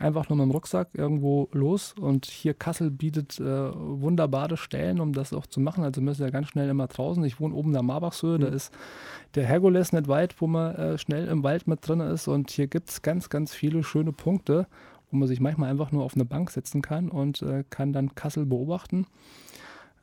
einfach 0.01 0.29
nur 0.29 0.37
mit 0.37 0.47
dem 0.47 0.51
Rucksack 0.51 0.89
irgendwo 0.93 1.49
los. 1.53 1.95
Und 1.99 2.27
hier 2.27 2.55
Kassel 2.55 2.91
bietet 2.91 3.39
äh, 3.39 3.71
wunderbare 3.75 4.57
Stellen, 4.57 5.01
um 5.01 5.13
das 5.13 5.33
auch 5.33 5.47
zu 5.47 5.61
machen. 5.61 5.85
Also 5.85 6.01
müssen 6.01 6.23
ja 6.23 6.31
ganz 6.31 6.49
schnell 6.49 6.69
immer 6.69 6.87
draußen. 6.87 7.23
Ich 7.25 7.41
wohne 7.41 7.55
oben 7.55 7.71
in 7.71 7.75
der 7.75 7.83
Marbachshöhe, 7.83 8.39
mhm. 8.39 8.43
da 8.43 8.49
ist 8.49 8.73
der 9.35 9.47
Herkules 9.47 9.93
nicht 9.93 10.09
weit, 10.09 10.41
wo 10.41 10.47
man 10.47 10.75
äh, 10.75 10.99
schnell 10.99 11.29
im 11.29 11.43
Wald 11.43 11.67
mit 11.67 11.87
drin 11.87 12.01
ist. 12.01 12.29
Und 12.29 12.51
hier 12.51 12.67
gibt 12.67 12.91
es 12.91 13.03
ganz, 13.03 13.29
ganz 13.29 13.55
viele 13.55 13.83
schöne 13.83 14.13
Punkte, 14.13 14.67
wo 15.15 15.19
man 15.19 15.29
sich 15.29 15.39
manchmal 15.39 15.71
einfach 15.71 15.93
nur 15.93 16.03
auf 16.03 16.17
eine 16.17 16.25
Bank 16.25 16.51
setzen 16.51 16.83
kann 16.83 17.09
und 17.09 17.41
äh, 17.41 17.63
kann 17.71 17.93
dann 17.93 18.17
Kassel 18.17 18.47
beobachten. 18.47 19.07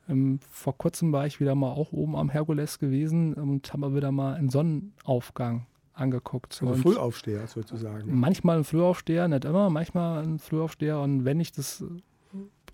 Ähm, 0.08 0.40
vor 0.50 0.78
kurzem 0.78 1.12
war 1.12 1.26
ich 1.26 1.38
wieder 1.38 1.54
mal 1.54 1.70
auch 1.70 1.92
oben 1.92 2.16
am 2.16 2.30
Herkules 2.30 2.78
gewesen 2.78 3.34
und 3.34 3.74
habe 3.74 3.94
wieder 3.94 4.10
mal 4.10 4.36
einen 4.36 4.48
Sonnenaufgang 4.48 5.66
angeguckt. 5.92 6.62
Also 6.62 6.80
Frühaufsteher 6.80 7.46
sozusagen. 7.46 8.18
Manchmal 8.18 8.56
ein 8.56 8.64
Frühaufsteher, 8.64 9.28
nicht 9.28 9.44
immer, 9.44 9.68
manchmal 9.68 10.22
ein 10.22 10.38
Frühaufsteher. 10.38 10.98
Und 10.98 11.26
wenn 11.26 11.40
ich 11.40 11.52
das 11.52 11.84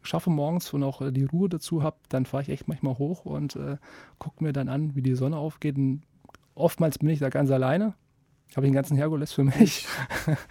schaffe 0.03 0.31
morgens 0.31 0.73
und 0.73 0.85
auch 0.85 1.03
die 1.11 1.25
Ruhe 1.25 1.49
dazu 1.49 1.83
habe, 1.83 1.97
dann 2.09 2.25
fahre 2.25 2.45
ich 2.45 2.51
echt 2.51 2.69
manchmal 2.69 2.99
hoch 2.99 3.25
und 3.25 3.57
äh, 3.57 3.79
gucke 4.21 4.45
mir 4.45 4.53
dann 4.53 4.69
an, 4.69 4.95
wie 4.95 5.03
die 5.03 5.17
Sonne 5.17 5.39
aufgeht. 5.39 5.77
Und 5.77 6.03
oftmals 6.55 6.99
bin 6.99 7.09
ich 7.09 7.19
da 7.19 7.31
ganz 7.31 7.51
alleine 7.51 7.95
habe 8.57 8.67
ich 8.67 8.71
den 8.71 8.75
ganzen 8.75 8.97
Herkules 8.97 9.33
für 9.33 9.45
mich. 9.45 9.87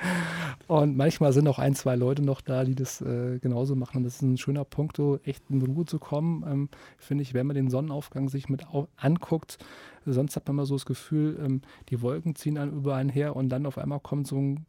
und 0.68 0.96
manchmal 0.96 1.34
sind 1.34 1.48
auch 1.48 1.60
ein, 1.60 1.76
zwei 1.76 1.96
Leute 1.96 2.22
noch 2.22 2.42
da, 2.42 2.64
die 2.64 2.76
das 2.76 3.02
äh, 3.02 3.40
genauso 3.40 3.76
machen. 3.76 3.98
Und 3.98 4.04
das 4.04 4.16
ist 4.16 4.22
ein 4.22 4.38
schöner 4.38 4.66
Punkt, 4.66 4.98
so 4.98 5.20
echt 5.24 5.44
in 5.50 5.62
Ruhe 5.62 5.86
zu 5.86 6.00
kommen. 6.00 6.44
Ähm, 6.48 6.70
Finde 6.98 7.24
ich, 7.24 7.34
wenn 7.34 7.48
man 7.48 7.56
den 7.56 7.70
Sonnenaufgang 7.70 8.30
sich 8.30 8.50
mit 8.50 8.66
anguckt, 8.98 9.58
sonst 10.06 10.36
hat 10.36 10.48
man 10.48 10.56
immer 10.56 10.66
so 10.66 10.76
das 10.76 10.86
Gefühl, 10.86 11.40
ähm, 11.44 11.62
die 11.90 12.02
Wolken 12.02 12.36
ziehen 12.36 12.56
dann 12.56 12.72
über 12.72 12.96
einen 12.96 13.10
her 13.10 13.36
und 13.36 13.50
dann 13.50 13.66
auf 13.66 13.78
einmal 13.78 14.00
kommt 14.00 14.28
so 14.28 14.38
ein 14.38 14.66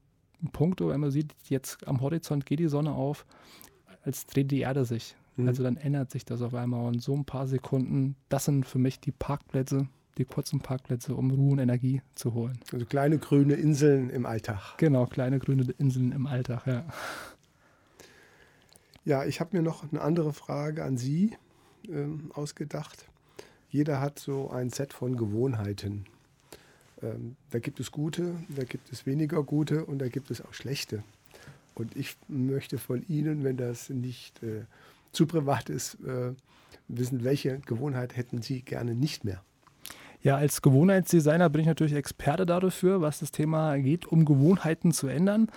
Punkt, 0.53 0.81
wo 0.81 0.97
man 0.97 1.11
sieht, 1.11 1.35
jetzt 1.49 1.87
am 1.87 2.01
Horizont 2.01 2.47
geht 2.47 2.61
die 2.61 2.69
Sonne 2.69 2.93
auf, 2.93 3.27
als 4.05 4.27
dreht 4.27 4.51
die 4.51 4.61
Erde 4.61 4.85
sich. 4.85 5.17
Mhm. 5.37 5.49
Also 5.49 5.63
dann 5.63 5.77
ändert 5.77 6.11
sich 6.11 6.25
das 6.25 6.43
auf 6.43 6.55
einmal 6.55 6.87
und 6.87 7.03
so 7.03 7.15
ein 7.15 7.25
paar 7.25 7.47
Sekunden, 7.47 8.17
das 8.29 8.45
sind 8.45 8.67
für 8.67 8.79
mich 8.79 9.01
die 9.01 9.13
Parkplätze, 9.13 9.89
die 10.19 10.25
kurzen 10.25 10.61
Parkplätze, 10.61 11.15
um 11.15 11.31
Ruhe 11.31 11.53
und 11.53 11.59
Energie 11.61 12.03
zu 12.15 12.35
holen. 12.35 12.59
Also 12.73 12.85
kleine 12.85 13.19
grüne 13.19 13.55
Inseln 13.55 14.11
im 14.11 14.27
Alltag. 14.27 14.77
Genau, 14.77 15.07
kleine 15.07 15.39
grüne 15.39 15.73
Inseln 15.79 16.13
im 16.13 16.27
Alltag, 16.27 16.67
ja. 16.67 16.85
Ja, 19.05 19.25
ich 19.25 19.41
habe 19.41 19.57
mir 19.57 19.63
noch 19.63 19.91
eine 19.91 20.03
andere 20.03 20.33
Frage 20.35 20.85
an 20.85 20.99
Sie 20.99 21.37
ähm, 21.89 22.31
ausgedacht. 22.35 23.07
Jeder 23.71 24.01
hat 24.01 24.19
so 24.19 24.51
ein 24.51 24.71
Set 24.71 24.93
von 24.93 25.17
Gewohnheiten. 25.17 26.05
Ähm, 27.01 27.37
da 27.51 27.59
gibt 27.59 27.81
es 27.81 27.91
gute, 27.91 28.35
da 28.49 28.65
gibt 28.65 28.93
es 28.93 29.07
weniger 29.07 29.43
gute 29.43 29.87
und 29.87 29.99
da 30.01 30.09
gibt 30.09 30.31
es 30.31 30.45
auch 30.45 30.53
schlechte. 30.53 31.03
Und 31.75 31.97
ich 31.97 32.17
möchte 32.27 32.77
von 32.77 33.05
Ihnen, 33.09 33.45
wenn 33.45 33.57
das 33.57 33.89
nicht 33.89 34.43
äh, 34.43 34.65
zu 35.13 35.27
privat 35.27 35.71
ist, 35.71 35.95
äh, 36.05 36.33
wissen, 36.89 37.25
welche 37.25 37.61
Gewohnheit 37.61 38.17
hätten 38.17 38.43
Sie 38.43 38.63
gerne 38.63 38.95
nicht 38.95 39.25
mehr? 39.25 39.43
Ja, 40.23 40.37
als 40.37 40.63
Gewohnheitsdesigner 40.63 41.49
bin 41.49 41.61
ich 41.61 41.67
natürlich 41.67 41.95
Experte 41.95 42.45
dafür, 42.45 43.01
was 43.01 43.21
das 43.21 43.31
Thema 43.31 43.77
geht, 43.77 44.07
um 44.07 44.25
Gewohnheiten 44.25 44.93
zu 44.93 45.07
ändern. 45.07 45.49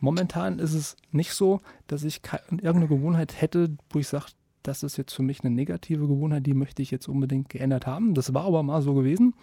Momentan 0.00 0.58
ist 0.58 0.74
es 0.74 0.96
nicht 1.12 1.32
so, 1.32 1.60
dass 1.86 2.02
ich 2.02 2.20
irgendeine 2.50 2.88
Gewohnheit 2.88 3.40
hätte, 3.40 3.76
wo 3.90 3.98
ich 3.98 4.08
sage, 4.08 4.26
das 4.66 4.82
ist 4.82 4.96
jetzt 4.96 5.12
für 5.12 5.22
mich 5.22 5.44
eine 5.44 5.54
negative 5.54 6.08
Gewohnheit, 6.08 6.44
die 6.44 6.54
möchte 6.54 6.82
ich 6.82 6.90
jetzt 6.90 7.08
unbedingt 7.08 7.48
geändert 7.48 7.86
haben. 7.86 8.14
Das 8.14 8.34
war 8.34 8.44
aber 8.44 8.62
mal 8.62 8.82
so 8.82 8.94
gewesen. 8.94 9.34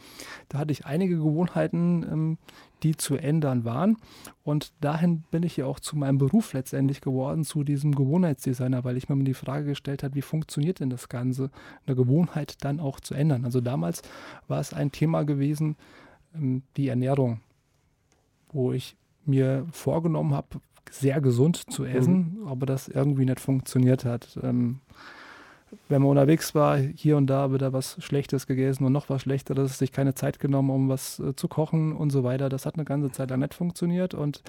Da 0.49 0.57
hatte 0.57 0.73
ich 0.73 0.85
einige 0.85 1.15
Gewohnheiten, 1.15 2.03
ähm, 2.03 2.37
die 2.83 2.97
zu 2.97 3.15
ändern 3.15 3.63
waren. 3.63 3.97
Und 4.43 4.73
dahin 4.81 5.23
bin 5.31 5.43
ich 5.43 5.55
ja 5.55 5.65
auch 5.65 5.79
zu 5.79 5.97
meinem 5.97 6.17
Beruf 6.17 6.51
letztendlich 6.51 6.99
geworden, 6.99 7.45
zu 7.45 7.63
diesem 7.63 7.95
Gewohnheitsdesigner, 7.95 8.83
weil 8.83 8.97
ich 8.97 9.07
mir 9.07 9.23
die 9.23 9.33
Frage 9.33 9.67
gestellt 9.67 10.03
habe, 10.03 10.15
wie 10.15 10.21
funktioniert 10.21 10.81
denn 10.81 10.89
das 10.89 11.07
Ganze, 11.07 11.49
eine 11.85 11.95
Gewohnheit 11.95 12.57
dann 12.65 12.81
auch 12.81 12.99
zu 12.99 13.13
ändern. 13.13 13.45
Also 13.45 13.61
damals 13.61 14.01
war 14.49 14.59
es 14.59 14.73
ein 14.73 14.91
Thema 14.91 15.23
gewesen, 15.23 15.77
ähm, 16.35 16.63
die 16.75 16.89
Ernährung, 16.89 17.39
wo 18.51 18.73
ich 18.73 18.97
mir 19.25 19.65
vorgenommen 19.71 20.33
habe, 20.33 20.59
sehr 20.91 21.21
gesund 21.21 21.71
zu 21.71 21.85
essen, 21.85 22.39
mhm. 22.41 22.47
aber 22.47 22.65
das 22.65 22.87
irgendwie 22.87 23.25
nicht 23.25 23.39
funktioniert 23.39 24.05
hat. 24.05 24.37
Ähm, 24.41 24.79
wenn 25.89 26.01
man 26.01 26.11
unterwegs 26.11 26.53
war, 26.55 26.77
hier 26.77 27.17
und 27.17 27.27
da 27.27 27.51
wieder 27.51 27.73
was 27.73 27.97
Schlechtes 28.03 28.47
gegessen 28.47 28.85
und 28.85 28.93
noch 28.93 29.09
was 29.09 29.23
Schlechteres, 29.23 29.77
sich 29.77 29.91
keine 29.91 30.13
Zeit 30.13 30.39
genommen, 30.39 30.69
um 30.69 30.89
was 30.89 31.19
äh, 31.19 31.35
zu 31.35 31.47
kochen 31.47 31.93
und 31.93 32.11
so 32.11 32.23
weiter. 32.23 32.49
Das 32.49 32.65
hat 32.65 32.75
eine 32.75 32.85
ganze 32.85 33.11
Zeit 33.11 33.29
lang 33.29 33.39
nicht 33.39 33.53
funktioniert 33.53 34.13
und 34.13 34.43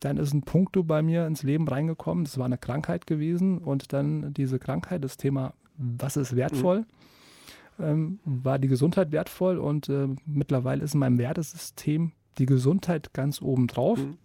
dann 0.00 0.16
ist 0.16 0.32
ein 0.32 0.42
Punkt 0.42 0.76
bei 0.86 1.02
mir 1.02 1.26
ins 1.26 1.42
Leben 1.42 1.66
reingekommen. 1.66 2.24
Das 2.24 2.38
war 2.38 2.46
eine 2.46 2.58
Krankheit 2.58 3.06
gewesen 3.06 3.58
und 3.58 3.92
dann 3.92 4.32
diese 4.34 4.58
Krankheit, 4.58 5.02
das 5.02 5.16
Thema, 5.16 5.54
was 5.76 6.16
ist 6.16 6.36
wertvoll, 6.36 6.84
mhm. 7.78 7.84
ähm, 7.84 8.18
war 8.24 8.58
die 8.58 8.68
Gesundheit 8.68 9.12
wertvoll 9.12 9.58
und 9.58 9.88
äh, 9.88 10.08
mittlerweile 10.26 10.84
ist 10.84 10.94
in 10.94 11.00
meinem 11.00 11.18
Wertesystem 11.18 12.12
die 12.38 12.46
Gesundheit 12.46 13.12
ganz 13.12 13.42
oben 13.42 13.66
drauf. 13.66 13.98
Mhm. 13.98 14.16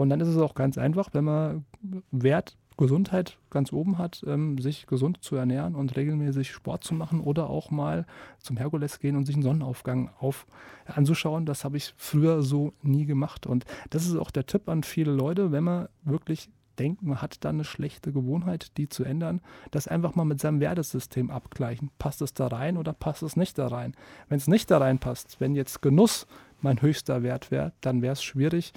Und 0.00 0.08
dann 0.08 0.20
ist 0.20 0.28
es 0.28 0.38
auch 0.38 0.54
ganz 0.54 0.78
einfach, 0.78 1.10
wenn 1.12 1.24
man 1.24 1.66
Wert, 2.10 2.56
Gesundheit 2.78 3.36
ganz 3.50 3.70
oben 3.70 3.98
hat, 3.98 4.24
ähm, 4.26 4.56
sich 4.56 4.86
gesund 4.86 5.22
zu 5.22 5.36
ernähren 5.36 5.74
und 5.74 5.94
regelmäßig 5.94 6.50
Sport 6.50 6.82
zu 6.82 6.94
machen 6.94 7.20
oder 7.20 7.50
auch 7.50 7.70
mal 7.70 8.06
zum 8.38 8.56
Herkules 8.56 9.00
gehen 9.00 9.16
und 9.16 9.26
sich 9.26 9.34
einen 9.34 9.42
Sonnenaufgang 9.42 10.08
auf, 10.18 10.46
anzuschauen. 10.86 11.44
Das 11.44 11.64
habe 11.64 11.76
ich 11.76 11.92
früher 11.98 12.40
so 12.40 12.72
nie 12.80 13.04
gemacht. 13.04 13.46
Und 13.46 13.66
das 13.90 14.06
ist 14.06 14.16
auch 14.16 14.30
der 14.30 14.46
Tipp 14.46 14.70
an 14.70 14.82
viele 14.84 15.12
Leute, 15.12 15.52
wenn 15.52 15.64
man 15.64 15.88
wirklich 16.02 16.48
denkt, 16.78 17.02
man 17.02 17.20
hat 17.20 17.44
da 17.44 17.50
eine 17.50 17.64
schlechte 17.64 18.10
Gewohnheit, 18.10 18.78
die 18.78 18.88
zu 18.88 19.04
ändern, 19.04 19.42
das 19.70 19.86
einfach 19.86 20.14
mal 20.14 20.24
mit 20.24 20.40
seinem 20.40 20.60
Wertesystem 20.60 21.30
abgleichen. 21.30 21.90
Passt 21.98 22.22
es 22.22 22.32
da 22.32 22.46
rein 22.46 22.78
oder 22.78 22.94
passt 22.94 23.22
es 23.22 23.36
nicht 23.36 23.58
da 23.58 23.66
rein? 23.68 23.94
Wenn 24.30 24.38
es 24.38 24.48
nicht 24.48 24.70
da 24.70 24.78
reinpasst, 24.78 25.40
wenn 25.40 25.54
jetzt 25.54 25.82
Genuss 25.82 26.26
mein 26.62 26.80
höchster 26.82 27.22
Wert 27.22 27.50
wäre, 27.50 27.72
dann 27.80 28.02
wäre 28.02 28.12
es 28.12 28.22
schwierig, 28.22 28.72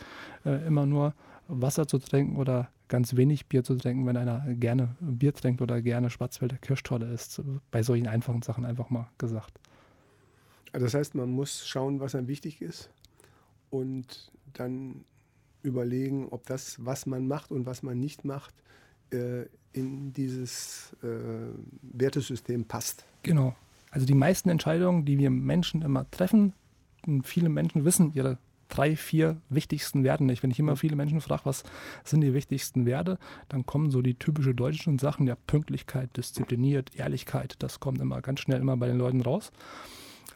äh, 0.45 0.65
immer 0.65 0.85
nur 0.85 1.13
Wasser 1.47 1.87
zu 1.87 1.99
trinken 1.99 2.37
oder 2.37 2.69
ganz 2.87 3.15
wenig 3.15 3.47
Bier 3.47 3.63
zu 3.63 3.75
trinken, 3.75 4.05
wenn 4.05 4.17
einer 4.17 4.45
gerne 4.53 4.95
Bier 4.99 5.33
trinkt 5.33 5.61
oder 5.61 5.81
gerne 5.81 6.09
Schwarzwälder 6.09 6.57
Kirschtolle 6.57 7.11
isst. 7.11 7.41
Bei 7.71 7.83
solchen 7.83 8.07
einfachen 8.07 8.41
Sachen 8.41 8.65
einfach 8.65 8.89
mal 8.89 9.09
gesagt. 9.17 9.59
Das 10.71 10.93
heißt, 10.93 11.15
man 11.15 11.31
muss 11.31 11.67
schauen, 11.67 11.99
was 11.99 12.15
einem 12.15 12.27
wichtig 12.27 12.61
ist 12.61 12.89
und 13.69 14.31
dann 14.53 15.05
überlegen, 15.63 16.27
ob 16.29 16.45
das, 16.45 16.83
was 16.85 17.05
man 17.05 17.27
macht 17.27 17.51
und 17.51 17.65
was 17.65 17.83
man 17.83 17.99
nicht 17.99 18.25
macht, 18.25 18.53
äh, 19.11 19.45
in 19.71 20.13
dieses 20.13 20.95
äh, 21.01 21.07
Wertesystem 21.81 22.65
passt. 22.65 23.05
Genau. 23.23 23.55
Also 23.89 24.05
die 24.05 24.13
meisten 24.13 24.49
Entscheidungen, 24.49 25.05
die 25.05 25.17
wir 25.17 25.29
Menschen 25.29 25.81
immer 25.81 26.09
treffen, 26.09 26.53
viele 27.23 27.49
Menschen 27.49 27.85
wissen 27.85 28.13
ihre 28.13 28.37
drei, 28.69 28.95
vier 28.95 29.37
wichtigsten 29.49 30.03
Werte 30.03 30.23
nicht. 30.23 30.41
Wenn 30.41 30.51
ich 30.51 30.59
immer 30.59 30.75
viele 30.75 30.95
Menschen 30.95 31.21
frage, 31.21 31.45
was 31.45 31.63
sind 32.03 32.21
die 32.21 32.33
wichtigsten 32.33 32.85
Werte, 32.85 33.19
dann 33.49 33.65
kommen 33.65 33.91
so 33.91 34.01
die 34.01 34.15
typische 34.15 34.55
deutschen 34.55 34.99
Sachen, 34.99 35.27
ja 35.27 35.35
Pünktlichkeit, 35.47 36.15
diszipliniert, 36.17 36.95
Ehrlichkeit, 36.95 37.55
das 37.59 37.79
kommt 37.79 38.01
immer 38.01 38.21
ganz 38.21 38.39
schnell 38.39 38.61
immer 38.61 38.77
bei 38.77 38.87
den 38.87 38.97
Leuten 38.97 39.21
raus. 39.21 39.51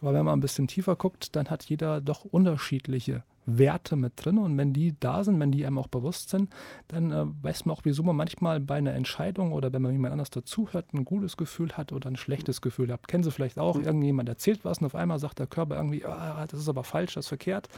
Aber 0.02 0.14
wenn 0.14 0.26
man 0.26 0.38
ein 0.38 0.42
bisschen 0.42 0.68
tiefer 0.68 0.96
guckt, 0.96 1.36
dann 1.36 1.50
hat 1.50 1.64
jeder 1.66 2.02
doch 2.02 2.24
unterschiedliche 2.24 3.24
Werte 3.48 3.96
mit 3.96 4.14
drin. 4.18 4.38
Und 4.38 4.58
wenn 4.58 4.74
die 4.74 4.96
da 5.00 5.24
sind, 5.24 5.40
wenn 5.40 5.52
die 5.52 5.66
einem 5.66 5.80
auch 5.80 5.88
bewusst 5.88 6.30
sind, 6.30 6.54
dann 6.90 7.12
äh, 7.12 7.26
weiß 7.42 7.66
man 7.66 7.76
auch, 7.76 7.82
wieso 7.84 8.04
man 8.04 8.16
manchmal 8.16 8.60
bei 8.60 8.76
einer 8.76 8.94
Entscheidung 8.94 9.54
oder 9.54 9.74
wenn 9.74 9.82
man 9.82 9.94
jemand 9.94 10.12
anders 10.12 10.30
dazuhört, 10.30 10.94
ein 10.94 11.06
gutes 11.06 11.38
Gefühl 11.38 11.72
hat 11.72 11.92
oder 11.92 12.10
ein 12.10 12.18
schlechtes 12.18 12.62
Gefühl 12.62 12.92
hat. 12.92 13.08
Kennen 13.08 13.24
Sie 13.24 13.32
vielleicht 13.32 13.58
auch, 13.58 13.78
mhm. 13.78 13.86
irgendjemand 13.86 14.30
erzählt 14.30 14.64
was 14.64 14.80
und 14.80 14.86
auf 14.86 14.96
einmal 14.96 15.18
sagt 15.18 15.40
der 15.40 15.48
Körper 15.48 15.78
irgendwie, 15.78 16.06
ah, 16.06 16.46
das 16.48 16.60
ist 16.60 16.70
aber 16.70 16.84
falsch, 16.84 17.16
das 17.16 17.26
ist 17.26 17.30
verkehrt. 17.30 17.70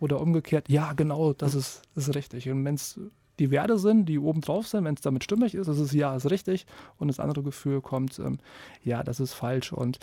Oder 0.00 0.20
umgekehrt, 0.20 0.68
ja, 0.68 0.92
genau, 0.92 1.32
das 1.32 1.54
ist, 1.54 1.82
ist 1.94 2.14
richtig. 2.14 2.50
Und 2.50 2.64
wenn 2.64 2.74
es 2.74 3.00
die 3.38 3.50
Werte 3.50 3.78
sind, 3.78 4.06
die 4.06 4.18
oben 4.18 4.40
drauf 4.40 4.66
sind, 4.66 4.84
wenn 4.84 4.94
es 4.94 5.00
damit 5.00 5.24
stimmig 5.24 5.54
ist, 5.54 5.68
ist 5.68 5.78
es 5.78 5.92
ja, 5.92 6.14
ist 6.14 6.30
richtig. 6.30 6.66
Und 6.98 7.08
das 7.08 7.20
andere 7.20 7.42
Gefühl 7.42 7.80
kommt, 7.80 8.18
ähm, 8.18 8.38
ja, 8.82 9.02
das 9.02 9.20
ist 9.20 9.34
falsch. 9.34 9.72
Und 9.72 9.98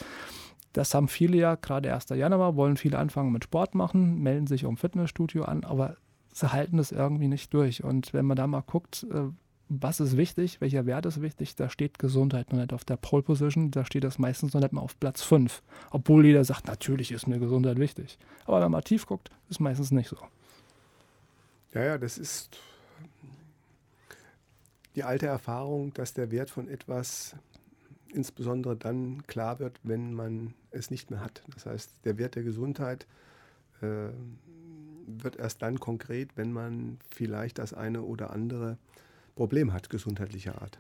das 0.74 0.94
haben 0.94 1.08
viele 1.08 1.38
ja, 1.38 1.56
gerade 1.56 1.94
1. 1.94 2.10
Januar, 2.10 2.56
wollen 2.56 2.78
viele 2.78 2.98
anfangen 2.98 3.32
mit 3.32 3.44
Sport 3.44 3.76
machen, 3.76 4.22
melden 4.22 4.48
sich 4.48 4.66
um 4.66 4.78
Fitnessstudio 4.78 5.44
an, 5.44 5.64
aber 5.64 5.98
sie 6.32 6.52
halten 6.52 6.78
das 6.78 6.92
irgendwie 6.92 7.28
nicht 7.28 7.54
durch. 7.54 7.84
Und 7.84 8.14
wenn 8.14 8.26
man 8.26 8.38
da 8.38 8.48
mal 8.48 8.62
guckt, 8.62 9.06
äh, 9.12 9.30
was 9.70 10.00
ist 10.02 10.18
wichtig, 10.18 10.60
welcher 10.60 10.86
Wert 10.86 11.06
ist 11.06 11.22
wichtig, 11.22 11.56
da 11.56 11.70
steht 11.70 11.98
Gesundheit 11.98 12.52
noch 12.52 12.60
nicht 12.60 12.74
auf 12.74 12.84
der 12.84 12.98
Pole 12.98 13.24
Position, 13.24 13.72
da 13.72 13.86
steht 13.86 14.04
das 14.04 14.20
meistens 14.20 14.54
noch 14.54 14.62
nicht 14.62 14.74
mal 14.74 14.82
auf 14.82 15.00
Platz 15.00 15.22
5. 15.24 15.62
Obwohl 15.92 16.26
jeder 16.26 16.44
sagt, 16.44 16.68
natürlich 16.68 17.12
ist 17.12 17.28
mir 17.28 17.40
Gesundheit 17.40 17.80
wichtig. 17.80 18.18
Aber 18.46 18.62
wenn 18.62 18.72
man 18.72 18.84
tief 18.84 19.06
guckt, 19.06 19.30
ist 19.50 19.62
meistens 19.62 19.92
nicht 19.92 20.10
so. 20.10 20.18
Ja, 21.74 21.84
ja, 21.84 21.98
das 21.98 22.18
ist 22.18 22.60
die 24.96 25.04
alte 25.04 25.28
Erfahrung, 25.28 25.94
dass 25.94 26.14
der 26.14 26.32
Wert 26.32 26.50
von 26.50 26.68
etwas 26.68 27.36
insbesondere 28.14 28.76
dann 28.76 29.26
klar 29.28 29.60
wird, 29.60 29.80
wenn 29.84 30.14
man 30.14 30.54
es 30.72 30.92
nicht 30.92 31.12
mehr 31.12 31.22
hat. 31.22 31.44
Das 31.54 31.66
heißt, 31.66 31.92
der 32.06 32.18
Wert 32.18 32.36
der 32.36 32.44
Gesundheit 32.44 33.06
äh, 33.82 34.10
wird 35.08 35.38
erst 35.38 35.62
dann 35.62 35.80
konkret, 35.80 36.30
wenn 36.36 36.52
man 36.52 36.98
vielleicht 37.10 37.60
das 37.60 37.74
eine 37.74 38.02
oder 38.04 38.32
andere 38.32 38.78
Problem 39.36 39.74
hat, 39.74 39.90
gesundheitlicher 39.90 40.62
Art. 40.62 40.80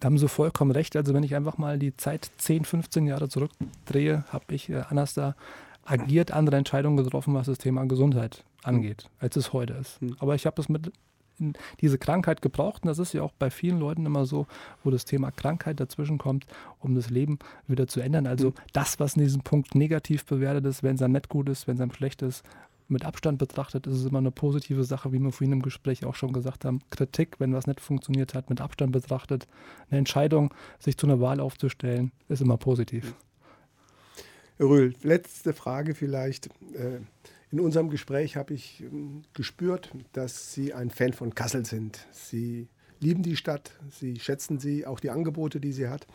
Da 0.00 0.06
haben 0.06 0.18
Sie 0.18 0.28
vollkommen 0.28 0.70
recht. 0.70 0.94
Also 0.96 1.14
wenn 1.14 1.22
ich 1.22 1.34
einfach 1.34 1.58
mal 1.58 1.78
die 1.78 1.96
Zeit 1.96 2.30
10, 2.36 2.64
15 2.64 3.06
Jahre 3.06 3.28
zurückdrehe, 3.28 4.24
habe 4.28 4.54
ich 4.54 4.68
äh, 4.68 4.82
anders 4.88 5.14
da 5.14 5.34
agiert, 5.84 6.32
andere 6.32 6.56
Entscheidungen 6.56 7.02
getroffen, 7.02 7.34
was 7.34 7.46
das 7.46 7.58
Thema 7.58 7.86
Gesundheit 7.86 8.44
angeht, 8.62 9.08
als 9.18 9.36
es 9.36 9.52
heute 9.52 9.74
ist. 9.74 10.00
Hm. 10.00 10.16
Aber 10.18 10.34
ich 10.34 10.46
habe 10.46 10.60
es 10.60 10.68
mit 10.68 10.92
diese 11.80 11.98
Krankheit 11.98 12.42
gebraucht. 12.42 12.82
Und 12.82 12.88
das 12.88 12.98
ist 12.98 13.12
ja 13.12 13.22
auch 13.22 13.32
bei 13.32 13.50
vielen 13.50 13.78
Leuten 13.78 14.06
immer 14.06 14.26
so, 14.26 14.46
wo 14.82 14.90
das 14.90 15.04
Thema 15.04 15.30
Krankheit 15.30 15.80
dazwischen 15.80 16.18
kommt, 16.18 16.46
um 16.80 16.94
das 16.94 17.10
Leben 17.10 17.38
wieder 17.66 17.86
zu 17.86 18.00
ändern. 18.00 18.26
Also 18.26 18.48
mhm. 18.48 18.54
das, 18.72 19.00
was 19.00 19.16
in 19.16 19.22
diesem 19.22 19.42
Punkt 19.42 19.74
negativ 19.74 20.24
bewertet 20.24 20.64
ist, 20.66 20.82
wenn 20.82 20.96
es 20.96 21.02
einem 21.02 21.14
nicht 21.14 21.28
gut 21.28 21.48
ist, 21.48 21.66
wenn 21.66 21.76
es 21.76 21.80
einem 21.80 21.92
schlecht 21.92 22.22
ist, 22.22 22.42
mit 22.88 23.04
Abstand 23.04 23.38
betrachtet, 23.38 23.86
ist 23.86 23.94
es 23.94 24.04
immer 24.04 24.18
eine 24.18 24.30
positive 24.30 24.84
Sache, 24.84 25.12
wie 25.12 25.18
wir 25.18 25.32
vorhin 25.32 25.52
im 25.52 25.62
Gespräch 25.62 26.04
auch 26.04 26.14
schon 26.14 26.32
gesagt 26.32 26.64
haben. 26.64 26.80
Kritik, 26.90 27.40
wenn 27.40 27.52
was 27.52 27.66
nicht 27.66 27.80
funktioniert 27.80 28.34
hat, 28.34 28.48
mit 28.48 28.60
Abstand 28.60 28.92
betrachtet. 28.92 29.48
Eine 29.90 29.98
Entscheidung, 29.98 30.54
sich 30.78 30.96
zu 30.96 31.06
einer 31.06 31.20
Wahl 31.20 31.40
aufzustellen, 31.40 32.12
ist 32.28 32.42
immer 32.42 32.56
positiv. 32.56 33.14
Rühl, 34.60 34.94
letzte 35.02 35.52
Frage 35.52 35.94
vielleicht. 35.94 36.46
Äh, 36.74 37.00
in 37.56 37.60
unserem 37.64 37.88
Gespräch 37.88 38.36
habe 38.36 38.52
ich 38.52 38.82
ähm, 38.82 39.22
gespürt, 39.32 39.90
dass 40.12 40.52
Sie 40.52 40.74
ein 40.74 40.90
Fan 40.90 41.14
von 41.14 41.34
Kassel 41.34 41.64
sind. 41.64 42.06
Sie 42.12 42.68
lieben 43.00 43.22
die 43.22 43.34
Stadt, 43.34 43.70
Sie 43.88 44.18
schätzen 44.20 44.58
sie, 44.58 44.86
auch 44.86 45.00
die 45.00 45.08
Angebote, 45.08 45.58
die 45.58 45.72
sie 45.72 45.88
hat. 45.88 46.06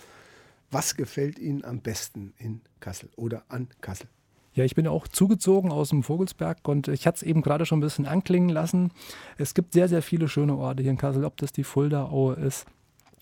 Was 0.70 0.96
gefällt 0.96 1.40
Ihnen 1.40 1.66
am 1.66 1.82
besten 1.82 2.34
in 2.38 2.62
Kassel 2.80 3.10
oder 3.16 3.44
an 3.50 3.70
Kassel? 3.82 4.08
Ja, 4.54 4.66
ich 4.66 4.76
bin 4.76 4.86
auch 4.86 5.08
zugezogen 5.08 5.72
aus 5.72 5.90
dem 5.90 6.04
Vogelsberg 6.04 6.68
und 6.68 6.88
ich 6.90 7.08
hatte 7.08 7.16
es 7.16 7.24
eben 7.24 7.42
gerade 7.42 7.66
schon 7.66 7.80
ein 7.80 7.82
bisschen 7.82 8.06
anklingen 8.06 8.50
lassen. 8.50 8.92
Es 9.40 9.56
gibt 9.56 9.74
sehr, 9.74 9.88
sehr 9.88 10.04
viele 10.04 10.28
schöne 10.28 10.56
Orte 10.56 10.84
hier 10.84 10.92
in 10.92 10.98
Kassel, 10.98 11.26
ob 11.26 11.38
das 11.38 11.52
die 11.52 11.64
Fulda-Aue 11.64 12.36
ist, 12.36 12.68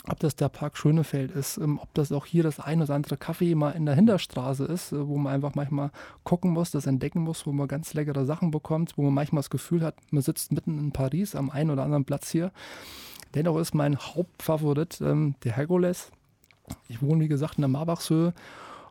ob 0.07 0.19
das 0.19 0.35
der 0.35 0.49
Park 0.49 0.77
Schönefeld 0.77 1.31
ist, 1.31 1.57
ähm, 1.57 1.79
ob 1.81 1.93
das 1.93 2.11
auch 2.11 2.25
hier 2.25 2.43
das 2.43 2.59
ein 2.59 2.81
oder 2.81 2.95
andere 2.95 3.15
Café 3.15 3.55
mal 3.55 3.71
in 3.71 3.85
der 3.85 3.95
Hinterstraße 3.95 4.65
ist, 4.65 4.91
äh, 4.91 5.07
wo 5.07 5.17
man 5.17 5.33
einfach 5.33 5.55
manchmal 5.55 5.91
gucken 6.23 6.51
muss, 6.51 6.71
das 6.71 6.87
entdecken 6.87 7.21
muss, 7.21 7.45
wo 7.45 7.51
man 7.51 7.67
ganz 7.67 7.93
leckere 7.93 8.25
Sachen 8.25 8.51
bekommt, 8.51 8.97
wo 8.97 9.03
man 9.03 9.13
manchmal 9.13 9.39
das 9.39 9.49
Gefühl 9.49 9.81
hat, 9.83 9.95
man 10.11 10.23
sitzt 10.23 10.51
mitten 10.51 10.79
in 10.79 10.91
Paris 10.91 11.35
am 11.35 11.49
einen 11.49 11.71
oder 11.71 11.83
anderen 11.83 12.05
Platz 12.05 12.31
hier. 12.31 12.51
Dennoch 13.35 13.57
ist 13.57 13.75
mein 13.75 13.97
Hauptfavorit 13.97 15.01
ähm, 15.01 15.35
der 15.43 15.55
Herkules. 15.55 16.11
Ich 16.87 17.01
wohne, 17.01 17.23
wie 17.23 17.27
gesagt, 17.27 17.57
in 17.57 17.61
der 17.61 17.67
Marbachshöhe. 17.69 18.33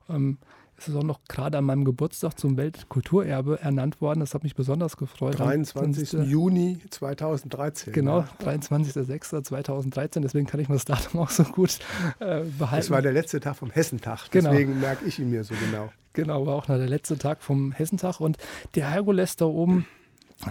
Ähm, 0.09 0.39
es 0.79 0.89
ist 0.89 0.95
auch 0.95 1.03
noch 1.03 1.20
gerade 1.29 1.59
an 1.59 1.64
meinem 1.64 1.85
Geburtstag 1.85 2.39
zum 2.39 2.57
Weltkulturerbe 2.57 3.61
ernannt 3.61 4.01
worden. 4.01 4.20
Das 4.20 4.35
hat 4.35 4.45
mich 4.45 4.55
besonders 4.55 4.97
gefreut. 4.97 5.39
23. 5.39 6.14
Und, 6.14 6.20
äh, 6.20 6.24
Juni 6.24 6.79
2013. 6.91 7.93
Genau, 7.93 8.20
ja. 8.20 8.29
23.06.2013. 8.45 10.20
Deswegen 10.20 10.47
kann 10.47 10.61
ich 10.61 10.68
mir 10.68 10.76
das 10.76 10.85
Datum 10.85 11.20
auch 11.20 11.31
so 11.31 11.43
gut 11.43 11.79
äh, 12.20 12.45
behalten. 12.45 12.76
Das 12.76 12.91
war 12.91 13.03
der 13.03 13.12
letzte 13.12 13.41
Tag 13.41 13.57
vom 13.57 13.70
Hessentag. 13.70 14.31
Genau. 14.31 14.51
Deswegen 14.51 14.79
merke 14.79 15.05
ich 15.05 15.18
ihn 15.18 15.31
mir 15.31 15.43
so 15.43 15.55
genau. 15.55 15.91
Genau, 16.12 16.47
war 16.47 16.55
auch 16.55 16.68
noch 16.68 16.76
der 16.76 16.89
letzte 16.89 17.18
Tag 17.18 17.43
vom 17.43 17.72
Hessentag. 17.72 18.20
Und 18.20 18.39
der 18.76 18.91
Herkules 18.91 19.35
da 19.35 19.47
oben, 19.47 19.87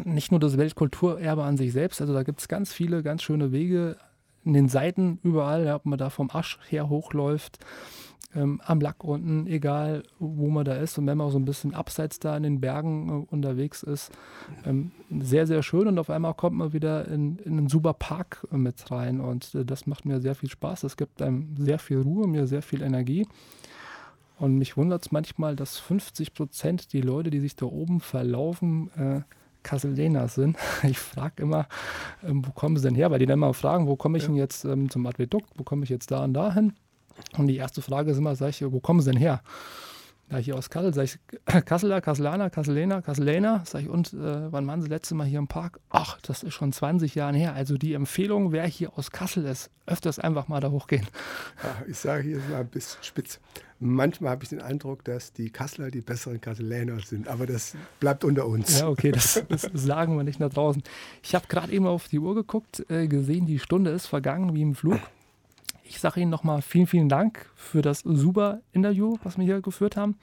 nicht 0.03 0.32
nur 0.32 0.41
das 0.41 0.57
Weltkulturerbe 0.57 1.43
an 1.43 1.55
sich 1.55 1.71
selbst, 1.71 2.01
also 2.01 2.13
da 2.13 2.23
gibt 2.23 2.41
es 2.41 2.49
ganz 2.49 2.73
viele, 2.73 3.01
ganz 3.01 3.23
schöne 3.23 3.53
Wege 3.53 3.95
in 4.43 4.53
den 4.53 4.67
Seiten 4.67 5.19
überall, 5.23 5.65
ja, 5.65 5.75
ob 5.75 5.86
man 5.86 5.97
da 5.97 6.09
vom 6.09 6.30
Asch 6.32 6.59
her 6.69 6.89
hochläuft 6.89 7.59
ähm, 8.36 8.61
am 8.65 8.82
Lack 8.82 9.03
unten, 9.03 9.47
egal 9.47 10.03
wo 10.20 10.49
man 10.49 10.65
da 10.65 10.76
ist. 10.76 10.97
Und 10.97 11.07
wenn 11.07 11.18
man 11.18 11.28
auch 11.28 11.32
so 11.32 11.39
ein 11.39 11.45
bisschen 11.45 11.74
abseits 11.74 12.20
da 12.20 12.36
in 12.36 12.43
den 12.43 12.59
Bergen 12.59 13.09
äh, 13.09 13.34
unterwegs 13.34 13.84
ist, 13.84 14.11
ähm, 14.65 14.91
sehr, 15.20 15.47
sehr 15.47 15.63
schön. 15.63 15.88
Und 15.88 15.97
auf 15.99 16.09
einmal 16.09 16.34
kommt 16.34 16.57
man 16.57 16.74
wieder 16.74 17.07
in, 17.07 17.38
in 17.39 17.57
einen 17.57 17.70
super 17.70 17.93
Park 17.93 18.45
äh, 18.51 18.57
mit 18.57 18.91
rein. 18.91 19.22
Und 19.22 19.55
äh, 19.55 19.65
das 19.65 19.88
macht 19.88 20.05
mir 20.05 20.20
sehr 20.20 20.36
viel 20.36 20.49
Spaß. 20.49 20.82
Das 20.82 20.97
gibt 20.97 21.22
einem 21.22 21.55
sehr 21.57 21.80
viel 21.80 21.99
Ruhe, 21.99 22.28
mir 22.28 22.47
sehr 22.47 22.61
viel 22.61 22.82
Energie. 22.82 23.28
Und 24.39 24.57
mich 24.57 24.78
wundert 24.78 25.05
es 25.05 25.11
manchmal, 25.11 25.55
dass 25.55 25.78
50 25.80 26.34
Prozent 26.34 26.93
die 26.93 27.01
Leute, 27.01 27.32
die 27.32 27.39
sich 27.39 27.55
da 27.55 27.65
oben 27.65 28.01
verlaufen, 28.01 28.91
äh, 28.95 29.22
Kasseldener 29.63 30.28
sind. 30.28 30.57
Ich 30.84 30.99
frage 30.99 31.41
immer, 31.41 31.68
ähm, 32.24 32.45
wo 32.45 32.51
kommen 32.51 32.78
sie 32.78 32.84
denn 32.84 32.95
her? 32.95 33.09
Weil 33.09 33.20
die 33.20 33.26
dann 33.26 33.39
mal 33.39 33.53
fragen, 33.53 33.88
wo 33.88 33.95
komme 33.95 34.18
ich 34.18 34.26
ja. 34.26 34.30
denn 34.30 34.38
jetzt 34.38 34.65
ähm, 34.65 34.89
zum 34.89 35.05
Advedukt, 35.07 35.49
wo 35.55 35.63
komme 35.63 35.84
ich 35.84 35.89
jetzt 35.89 36.11
da 36.11 36.24
und 36.24 36.34
da 36.34 36.53
hin? 36.53 36.74
Und 37.38 37.47
die 37.47 37.57
erste 37.57 37.82
Frage 37.82 38.11
ist 38.11 38.18
immer, 38.18 38.36
sag 38.36 38.49
ich, 38.49 38.63
wo 38.72 38.80
kommen 38.80 39.01
sie 39.01 39.11
denn 39.11 39.20
her? 39.20 39.41
Ja, 40.30 40.39
hier 40.39 40.57
aus 40.57 40.70
Kassel, 40.70 40.93
sag 40.93 41.05
ich, 41.05 41.20
Kasseler, 41.65 42.01
Kasselaner, 42.01 42.49
Kasselener, 42.49 43.01
Kasselener, 43.01 43.63
sag 43.65 43.84
ich, 43.84 43.89
und 43.89 44.11
äh, 44.13 44.51
wann 44.51 44.68
waren 44.68 44.82
sie 44.82 44.89
letzte 44.89 45.15
Mal 45.15 45.26
hier 45.26 45.39
im 45.39 45.47
Park? 45.47 45.80
Ach, 45.89 46.20
das 46.22 46.43
ist 46.43 46.53
schon 46.53 46.74
20 46.74 47.15
Jahre 47.15 47.38
her. 47.38 47.53
Also 47.53 47.78
die 47.78 47.93
Empfehlung, 47.93 48.51
wer 48.51 48.65
hier 48.65 48.97
aus 48.97 49.11
Kassel 49.11 49.45
ist, 49.45 49.70
öfters 49.86 50.20
einfach 50.20 50.49
mal 50.49 50.59
da 50.59 50.70
hochgehen. 50.70 51.07
Ja, 51.63 51.86
ich 51.88 51.97
sage 51.97 52.24
hier 52.24 52.41
mal 52.49 52.59
ein 52.59 52.68
bisschen 52.68 53.01
spitz. 53.03 53.39
Manchmal 53.80 54.32
habe 54.32 54.43
ich 54.43 54.49
den 54.49 54.59
Eindruck, 54.61 55.05
dass 55.05 55.32
die 55.32 55.49
Kasseler 55.49 55.91
die 55.91 56.01
besseren 56.01 56.41
Kasseläner 56.41 56.99
sind, 56.99 57.30
aber 57.30 57.45
das 57.45 57.76
bleibt 58.01 58.26
unter 58.26 58.47
uns. 58.47 58.80
Ja, 58.80 58.89
okay, 58.89 59.13
das, 59.13 59.41
das 59.47 59.61
sagen 59.74 60.18
wir 60.18 60.24
nicht 60.24 60.41
nach 60.41 60.49
draußen. 60.49 60.84
Ich 61.24 61.36
habe 61.36 61.47
gerade 61.47 61.72
eben 61.72 61.88
auf 61.88 62.09
die 62.09 62.20
Uhr 62.20 62.36
geguckt, 62.36 62.86
äh, 62.89 63.07
gesehen, 63.07 63.45
die 63.45 63.59
Stunde 63.59 63.91
ist 63.91 64.07
vergangen 64.07 64.53
wie 64.55 64.61
im 64.61 64.76
Flug. 64.76 64.99
Ich 65.89 66.01
sage 66.01 66.19
Ihnen 66.19 66.29
nochmal 66.29 66.61
vielen, 66.61 66.85
vielen 66.85 67.07
Dank 67.07 67.49
für 67.55 67.81
das 67.81 67.99
super 67.99 68.61
Interview, 68.73 69.17
was 69.23 69.38
wir 69.38 69.45
hier 69.45 69.61
geführt 69.61 69.95
haben. 69.95 70.17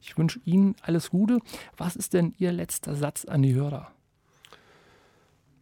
Ich 0.00 0.16
wünsche 0.16 0.40
Ihnen 0.46 0.74
alles 0.80 1.10
Gute. 1.10 1.40
Was 1.76 1.94
ist 1.94 2.14
denn 2.14 2.34
Ihr 2.38 2.52
letzter 2.52 2.94
Satz 2.94 3.26
an 3.26 3.42
die 3.42 3.54
Hörer? 3.54 3.92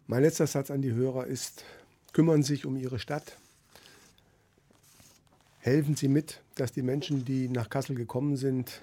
Mein 0.06 0.22
letzter 0.22 0.46
Satz 0.46 0.70
an 0.70 0.80
die 0.80 0.92
Hörer 0.92 1.26
ist, 1.26 1.64
kümmern 2.12 2.44
Sie 2.44 2.54
sich 2.54 2.66
um 2.66 2.76
Ihre 2.76 3.00
Stadt. 3.00 3.36
Helfen 5.58 5.96
Sie 5.96 6.08
mit, 6.08 6.40
dass 6.54 6.70
die 6.70 6.82
Menschen, 6.82 7.24
die 7.24 7.48
nach 7.48 7.68
Kassel 7.68 7.96
gekommen 7.96 8.36
sind, 8.36 8.80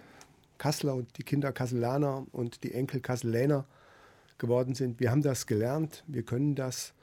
Kasseler 0.58 0.96
und 0.96 1.18
die 1.18 1.24
Kinder 1.24 1.54
Kasselaner 1.54 2.28
und 2.34 2.64
die 2.64 2.74
Enkel 2.74 3.00
Kasseläner 3.00 3.66
geworden 4.38 4.76
sind. 4.76 5.00
Wir 5.00 5.12
haben 5.12 5.22
das 5.22 5.48
gelernt, 5.48 6.04
wir 6.08 6.24
können 6.24 6.54
das 6.54 6.94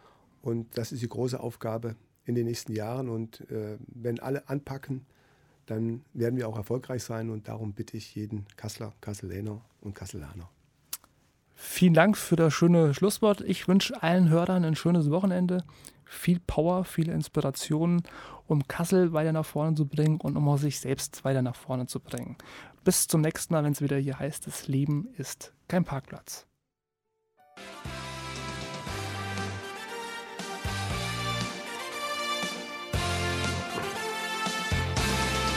und 0.43 0.77
das 0.77 0.93
ist 0.93 1.03
die 1.03 1.09
große 1.09 1.41
Aufgabe 1.41 1.97
in 2.25 2.35
den 2.35 2.47
nächsten 2.47 2.73
Jahren. 2.73 3.09
Und 3.09 3.41
äh, 3.51 3.79
wenn 3.87 4.21
alle 4.21 4.49
anpacken, 4.49 5.07
dann 5.67 6.05
werden 6.13 6.37
wir 6.37 6.49
auch 6.49 6.57
erfolgreich 6.57 7.03
sein. 7.03 7.31
Und 7.31 7.49
darum 7.49 7.73
bitte 7.73 7.97
ich 7.97 8.15
jeden 8.15 8.47
Kasseler, 8.57 8.93
Kasseläner 9.01 9.61
und 9.81 9.95
Kasselaner. 9.95 10.49
Vielen 11.55 11.95
Dank 11.95 12.17
für 12.17 12.37
das 12.37 12.53
schöne 12.53 12.93
Schlusswort. 12.93 13.41
Ich 13.41 13.69
wünsche 13.69 14.03
allen 14.03 14.29
Hörern 14.29 14.65
ein 14.65 14.75
schönes 14.75 15.11
Wochenende. 15.11 15.65
Viel 16.05 16.41
Power, 16.41 16.85
viele 16.85 17.13
Inspirationen, 17.13 18.03
um 18.47 18.67
Kassel 18.67 19.13
weiter 19.13 19.33
nach 19.33 19.47
vorne 19.47 19.77
zu 19.77 19.87
bringen 19.87 20.21
und 20.21 20.37
um 20.37 20.49
auch 20.49 20.59
sich 20.59 20.81
selbst 20.81 21.25
weiter 21.25 21.41
nach 21.41 21.57
vorne 21.57 21.87
zu 21.87 22.01
bringen. 22.01 22.37
Bis 22.85 23.07
zum 23.07 23.21
nächsten 23.21 23.55
Mal, 23.55 23.65
wenn 23.65 23.73
es 23.73 23.81
wieder 23.81 23.97
hier 23.97 24.19
heißt, 24.19 24.47
das 24.47 24.67
Leben 24.67 25.09
ist 25.17 25.55
kein 25.69 25.85
Parkplatz. 25.85 26.47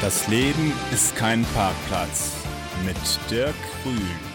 Das 0.05 0.27
Leben 0.27 0.71
ist 0.93 1.15
kein 1.15 1.43
Parkplatz 1.55 2.33
mit 2.85 2.95
Dirk 3.31 3.55
Grün. 3.81 4.34